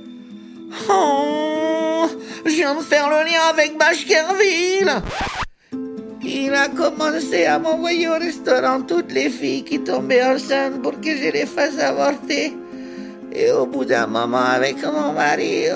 [0.89, 2.07] Oh,
[2.45, 5.03] je viens faire le lien avec Bashkerville.
[6.23, 11.17] Il a commencé à m'envoyer au restaurant toutes les filles qui tombaient enceintes pour que
[11.17, 12.57] je les fasse avorter.
[13.33, 15.67] Et au bout d'un moment, avec mon mari,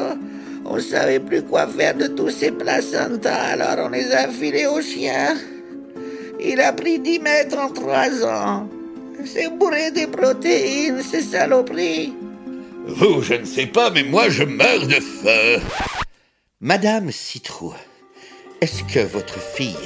[0.65, 4.67] on ne savait plus quoi faire de tous ces placentas, alors on les a filés
[4.67, 5.37] aux chiens.
[6.41, 8.69] Il a pris 10 mètres en 3 ans.
[9.27, 12.15] C'est bourré de protéines, ces saloperies.
[12.87, 15.61] Vous, je ne sais pas, mais moi, je meurs de faim.
[16.61, 17.73] Madame Citrou,
[18.61, 19.77] est-ce que votre fille,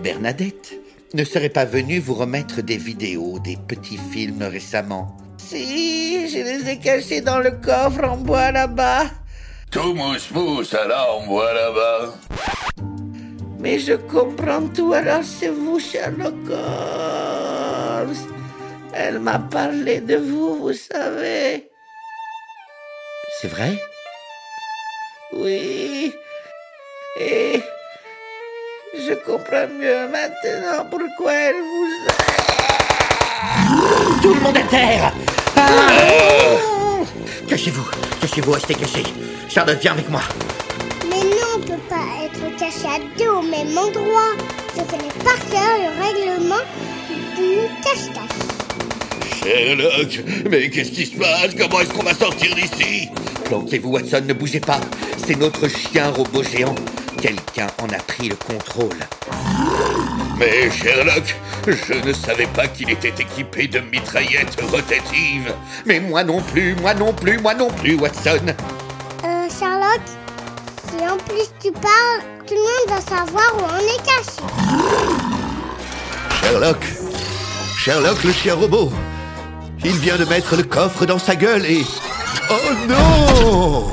[0.00, 0.80] Bernadette,
[1.14, 5.16] ne serait pas venue vous remettre des vidéos, des petits films récemment?
[5.38, 9.04] Si, je les ai cachés dans le coffre en bois là-bas.
[9.70, 12.14] Tout mousse mousse, alors on voit là-bas.
[13.60, 18.14] Mais je comprends tout, alors c'est vous, Sherlock Holmes.
[18.92, 21.70] Elle m'a parlé de vous, vous savez.
[23.44, 23.78] C'est vrai?
[25.34, 26.14] Oui.
[27.20, 27.62] Et
[28.96, 32.12] je comprends mieux maintenant pourquoi elle vous a...
[34.22, 35.12] Tout le monde à terre
[35.58, 35.90] Ah
[37.46, 37.86] Cachez-vous,
[38.22, 39.04] cachez-vous, restez cachés.
[39.50, 40.22] Charlotte, viens avec moi.
[41.10, 44.32] Mais non, on peut pas être caché à deux au même endroit.
[44.74, 46.64] Je connais par cœur le règlement
[47.36, 48.23] du cache-cache.
[49.44, 51.54] Sherlock, mais qu'est-ce qui se passe?
[51.58, 53.10] Comment est-ce qu'on va sortir d'ici?
[53.44, 54.80] Planquez-vous, Watson, ne bougez pas.
[55.18, 56.74] C'est notre chien robot géant.
[57.20, 58.96] Quelqu'un en a pris le contrôle.
[60.38, 65.52] Mais Sherlock, je ne savais pas qu'il était équipé de mitraillettes rotatives.
[65.84, 68.46] Mais moi non plus, moi non plus, moi non plus, Watson.
[69.24, 70.00] Euh, Charlotte,
[70.88, 74.40] si en plus tu parles, tout le monde va savoir où on est caché.
[76.40, 76.82] Sherlock
[77.76, 78.90] Sherlock, le chien robot
[79.84, 81.82] Il vient de mettre le coffre dans sa gueule et...
[82.50, 83.92] Oh non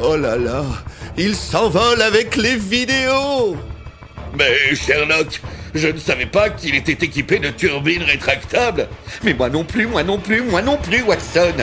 [0.00, 0.64] Oh là là
[1.16, 3.56] Il s'envole avec les vidéos
[4.36, 5.40] Mais Sherlock,
[5.74, 8.88] je ne savais pas qu'il était équipé de turbines rétractables.
[9.24, 11.54] Mais moi non plus, moi non plus, moi non plus, Watson.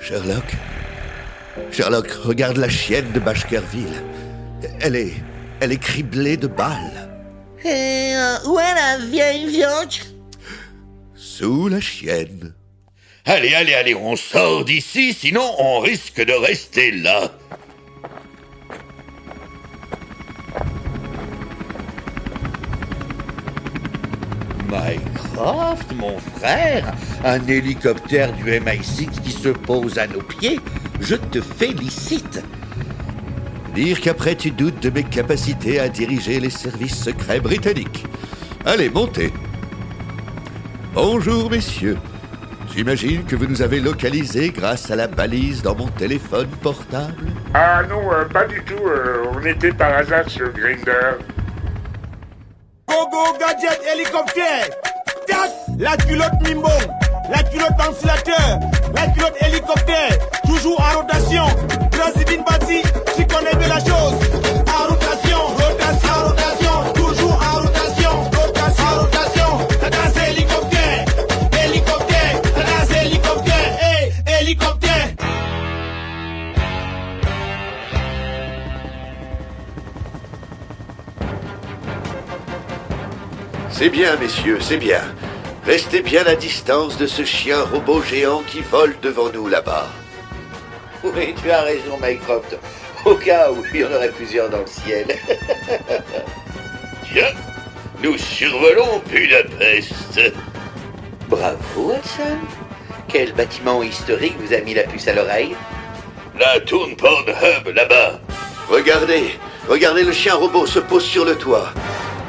[0.00, 0.44] Sherlock?
[1.70, 4.02] Sherlock, regarde la chienne de Baskerville.
[4.80, 5.14] Elle est...
[5.60, 7.07] Elle est criblée de balles.
[7.64, 10.02] Et euh, où est la vieille vioche
[11.14, 12.54] Sous la chienne.
[13.24, 17.30] Allez, allez, allez, on sort d'ici, sinon on risque de rester là.
[24.70, 26.94] Mycroft, mon frère,
[27.24, 30.60] un hélicoptère du MI6 qui se pose à nos pieds,
[31.00, 32.42] je te félicite.
[33.78, 38.06] Dire qu'après tu doutes de mes capacités à diriger les services secrets britanniques.
[38.66, 39.32] Allez, montez.
[40.94, 41.96] Bonjour, messieurs.
[42.74, 47.30] J'imagine que vous nous avez localisés grâce à la balise dans mon téléphone portable.
[47.54, 48.74] Ah non, euh, pas du tout.
[48.84, 51.12] euh, on était par hasard sur Grinder.
[52.88, 54.70] Gogo Gadget Hélicoptère
[55.28, 56.68] Tac La culotte Mimbo
[57.30, 58.58] la culotte ventilateur,
[58.94, 61.44] la culotte hélicoptère, toujours en rotation.
[61.90, 62.82] Transidine Bati,
[63.16, 64.14] tu connais bien la chose.
[64.66, 69.68] En rotation, rotation, en rotation, toujours en rotation, rotation, en rotation.
[69.82, 71.04] La danse hélicoptère,
[71.64, 75.08] hélicoptère, la danse hélicoptère, hey, hélicoptère.
[83.70, 85.00] C'est bien, messieurs, c'est bien.
[85.68, 89.86] Restez bien à distance de ce chien robot géant qui vole devant nous là-bas.
[91.04, 92.56] Oui, tu as raison, Mycroft.
[93.04, 95.06] Au cas où il y en aurait plusieurs dans le ciel.
[97.12, 97.34] Tiens,
[98.02, 100.18] nous survolons Budapest.
[101.28, 102.38] Bravo, Watson.
[103.06, 105.54] Quel bâtiment historique vous a mis la puce à l'oreille?
[106.40, 108.18] La tourne Pornhub là-bas.
[108.70, 109.34] Regardez,
[109.68, 111.74] regardez le chien robot se pose sur le toit.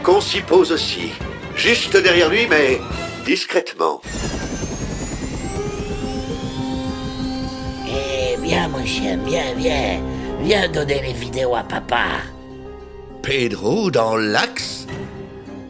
[0.03, 1.13] Qu'on s'y pose aussi.
[1.55, 2.81] Juste derrière lui, mais
[3.29, 4.01] discrètement.
[7.87, 10.01] Eh bien, mon chien, viens, viens.
[10.41, 12.05] Viens donner les vidéos à papa.
[13.21, 14.87] Pedro dans l'axe?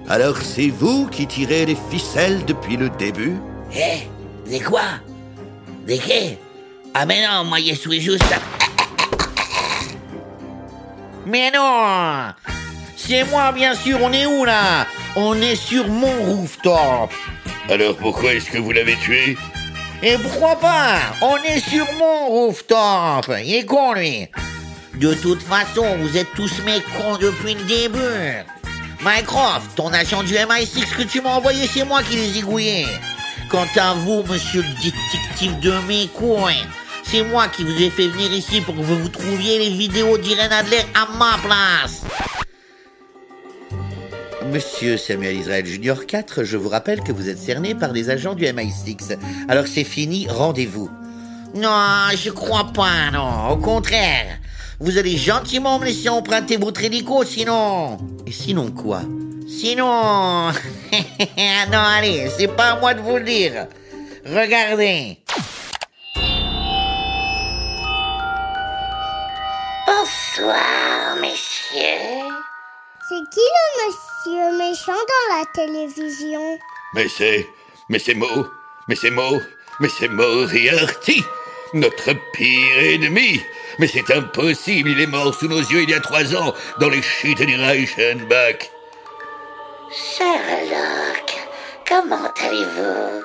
[0.07, 3.35] Alors c'est vous qui tirez les ficelles depuis le début?
[3.75, 4.07] Eh
[4.49, 4.87] Des quoi?
[5.85, 6.39] Des quais?
[6.93, 8.33] Ah mais non, moi je suis juste...
[11.25, 12.31] Mais non!
[12.95, 14.85] C'est moi, bien sûr, on est où là?
[15.17, 17.11] On est sur mon rooftop
[17.69, 19.37] Alors pourquoi est-ce que vous l'avez tué?
[20.01, 20.97] Et pourquoi pas?
[21.21, 23.31] On est sur mon rooftop.
[23.43, 24.27] Il est con, lui.
[24.95, 28.43] De toute façon, vous êtes tous mes cons depuis le début.
[29.01, 32.87] Mycroft, ton agent du MI6 que tu m'as envoyé, c'est moi qui les ai gouillés
[33.49, 36.65] Quant à vous, monsieur le détective de mes coins,
[37.03, 40.51] c'est moi qui vous ai fait venir ici pour que vous trouviez les vidéos d'Irène
[40.51, 42.01] Adler à ma place.
[44.49, 48.33] Monsieur Samuel Israel Junior 4, je vous rappelle que vous êtes cerné par des agents
[48.33, 49.15] du MI6.
[49.47, 50.89] Alors c'est fini, rendez-vous.
[51.53, 53.49] Non, je crois pas, non.
[53.51, 54.39] Au contraire.
[54.79, 57.99] Vous allez gentiment me laisser emprunter votre hélico, sinon...
[58.25, 59.01] Et sinon quoi?
[59.47, 60.51] Sinon...
[61.71, 63.67] non, allez, c'est pas à moi de vous le dire.
[64.25, 65.19] Regardez.
[69.85, 72.33] Bonsoir, messieurs.
[73.07, 74.08] C'est qui le monsieur?
[74.27, 76.59] Méchant dans la télévision
[76.93, 77.47] Mais c'est.
[77.89, 78.47] Mais c'est Mo.
[78.87, 79.39] Mais c'est Mo.
[79.79, 81.23] Mais c'est Moriarty.
[81.73, 83.41] Notre pire ennemi.
[83.77, 86.89] Mais c'est impossible, il est mort sous nos yeux il y a trois ans, dans
[86.89, 88.71] les chutes du Reichenbach.
[89.91, 91.47] Sherlock,
[91.87, 93.23] comment allez-vous?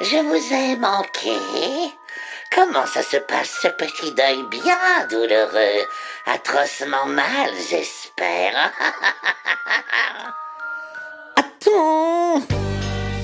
[0.00, 1.94] Je vous ai manqué.
[2.54, 5.86] Comment ça se passe ce petit deuil bien douloureux?
[6.26, 8.72] Atrocement mal, j'espère.
[11.36, 12.42] Attends.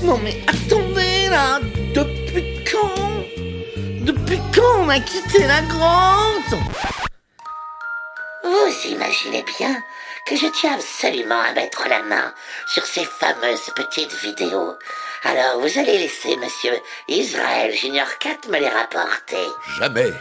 [0.02, 1.59] Non mais attendez là
[1.94, 2.94] Depuis quand?
[4.00, 6.60] Depuis quand on a quitté la grotte?
[8.44, 9.76] Vous imaginez bien
[10.26, 12.32] que je tiens absolument à mettre la main
[12.66, 14.78] sur ces fameuses petites vidéos.
[15.24, 16.72] Alors vous allez laisser monsieur
[17.08, 19.36] Israël Junior 4 me les rapporter.
[19.78, 20.12] Jamais,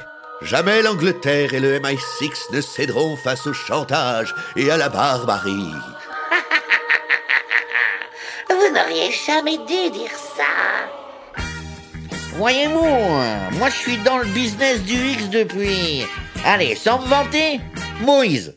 [0.41, 5.71] jamais l'Angleterre et le MI6 ne céderont face au chantage et à la barbarie.
[8.49, 11.43] Vous n'auriez jamais dû dire ça.
[12.35, 12.83] Voyez-vous,
[13.57, 16.05] moi je suis dans le business du X depuis...
[16.45, 17.59] Allez, sans me vanter,
[18.01, 18.55] Moïse.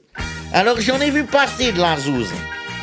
[0.53, 2.33] Alors j'en ai vu passer de la zouze.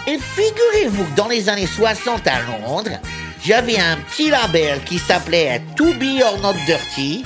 [0.07, 2.99] Et figurez-vous que dans les années 60 à Londres,
[3.47, 7.23] j'avais un petit label qui s'appelait To Be or Not Dirty.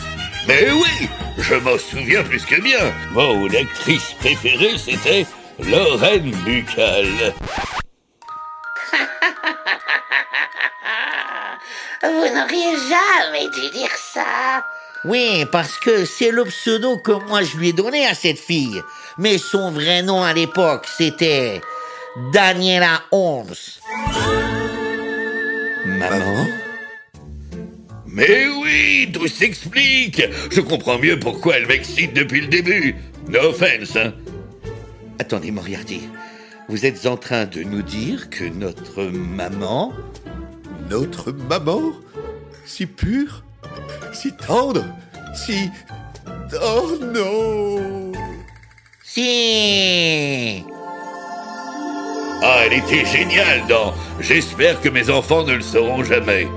[0.48, 2.94] Mais oui, je m'en souviens plus que bien.
[3.12, 5.26] Mon actrice préférée, c'était
[5.58, 7.08] Lorraine Buccal.
[12.04, 14.64] Vous n'auriez jamais dû dire ça.
[15.06, 18.84] Oui, parce que c'est le pseudo que moi je lui ai donné à cette fille.
[19.18, 21.62] Mais son vrai nom à l'époque, c'était
[22.32, 23.56] Daniela Holmes.
[26.10, 26.48] Maman
[28.08, 30.24] Mais oui, tout s'explique.
[30.50, 32.96] Je comprends mieux pourquoi elle m'excite depuis le début.
[33.30, 34.14] No offense, hein.
[35.20, 36.02] Attendez, Moriarty.
[36.70, 39.94] Vous êtes en train de nous dire que notre maman...
[40.90, 41.94] Notre maman
[42.66, 43.44] Si pure
[44.12, 44.84] Si tendre
[45.36, 45.70] Si...
[46.64, 48.12] Oh non
[49.04, 50.64] Si
[52.44, 56.48] Ah, elle était géniale dans J'espère que mes enfants ne le sauront jamais.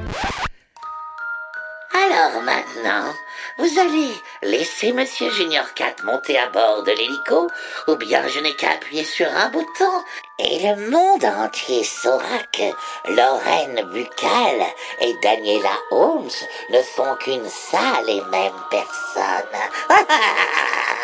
[1.92, 3.12] Alors maintenant,
[3.58, 4.10] vous allez
[4.42, 7.50] laisser Monsieur Junior 4 monter à bord de l'hélico,
[7.86, 10.02] ou bien je n'ai qu'à appuyer sur un bouton,
[10.38, 14.64] et le monde entier saura que Lorraine Buccal
[15.02, 16.30] et Daniela Holmes
[16.70, 19.60] ne sont qu'une seule et même personne.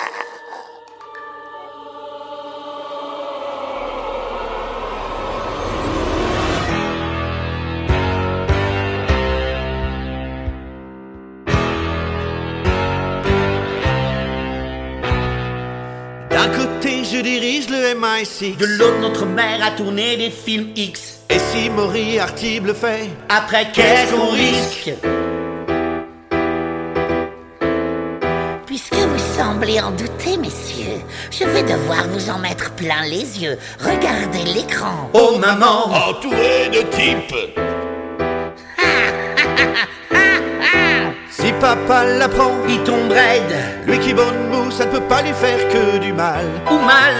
[16.81, 18.57] côté, je dirige le MI6.
[18.57, 21.20] De l'autre, notre mère a tourné des films X.
[21.28, 23.11] Et si Moriarty le fait?
[23.28, 24.93] Après, qu'est-ce qu'on risque?
[28.66, 31.01] Puisque vous semblez en douter, messieurs,
[31.31, 33.59] je vais devoir vous en mettre plein les yeux.
[33.81, 35.11] Regardez l'écran.
[35.12, 37.35] Oh maman Entouré de types
[41.41, 43.57] Si papa l'apprend, il tombe raide.
[43.87, 46.45] Lui qui bonne mou, ça ne peut pas lui faire que du mal.
[46.71, 47.15] Ou mal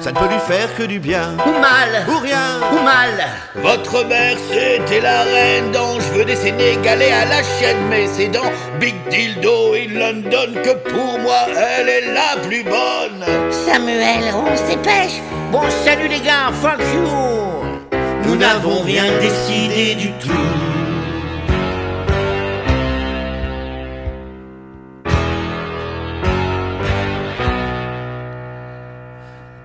[0.00, 1.36] Ça ne peut lui faire que du bien.
[1.46, 3.10] Ou mal Ou rien Ou mal
[3.54, 8.26] Votre mère, c'était la reine dont je veux des Sénégalais à la chaîne, mais c'est
[8.26, 11.46] dans Big Dildo in London que pour moi,
[11.78, 13.24] elle est la plus bonne.
[13.64, 15.20] Samuel, on se dépêche.
[15.52, 17.06] Bon salut les gars, fuck you
[18.24, 20.71] Nous n'avons rien décidé du tout.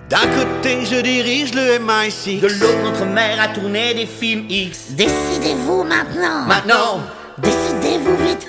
[0.10, 2.40] D'un côté, je dirige le MI6.
[2.40, 4.92] De l'autre, notre mère a tourné des films X.
[4.92, 6.46] Décidez-vous maintenant.
[6.48, 7.02] Maintenant
[7.38, 8.48] Décidez-vous vite.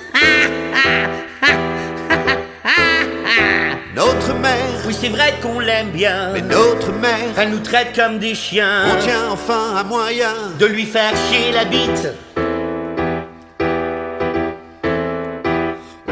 [3.95, 4.55] Notre mère,
[4.87, 6.31] Oui, c'est vrai qu'on l'aime bien.
[6.33, 8.85] mais notre mère, Elle nous traite comme des chiens.
[8.97, 10.33] on tient enfin un moyen.
[10.59, 12.09] De lui faire chier la bite.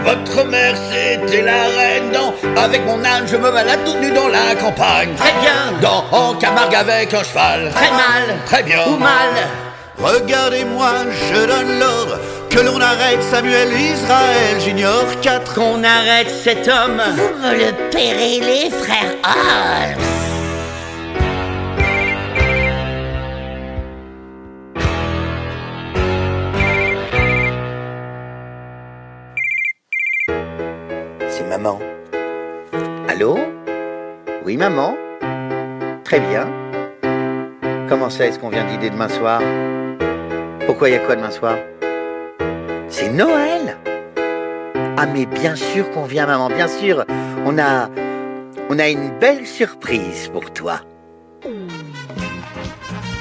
[0.06, 4.28] Votre mère, c'était la reine dans Avec mon âne, je me balade toute nue dans
[4.28, 5.12] la campagne.
[5.16, 5.76] Très bien.
[5.80, 7.72] Dans en Camargue avec un cheval.
[7.74, 8.36] Très mal.
[8.46, 8.86] Très bien.
[8.86, 9.30] Ou mal.
[9.98, 15.54] Regardez-moi, je donne l'ordre que l'on arrête Samuel Israël Junior 4.
[15.54, 17.02] Qu'on arrête cet homme.
[17.16, 20.35] Vous me le paierez, les frères Holmes.
[33.08, 33.38] Allô?
[34.44, 34.96] Oui, maman?
[36.04, 36.46] Très bien.
[37.88, 39.40] Comment ça, est-ce qu'on vient dîner demain soir?
[40.66, 41.56] Pourquoi il y a quoi demain soir?
[42.88, 43.76] C'est Noël
[44.96, 47.04] Ah, mais bien sûr qu'on vient, maman, bien sûr.
[47.44, 47.88] On a.
[48.68, 50.80] On a une belle surprise pour toi.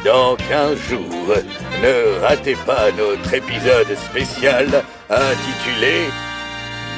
[0.04, 1.36] Dans 15 jours,
[1.84, 4.68] ne ratez pas notre épisode spécial
[5.10, 6.06] intitulé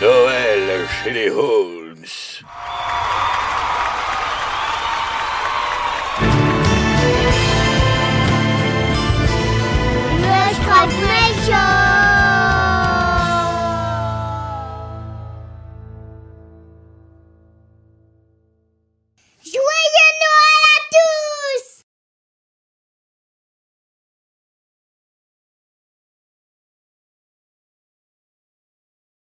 [0.01, 2.05] Noël chez les Holmes.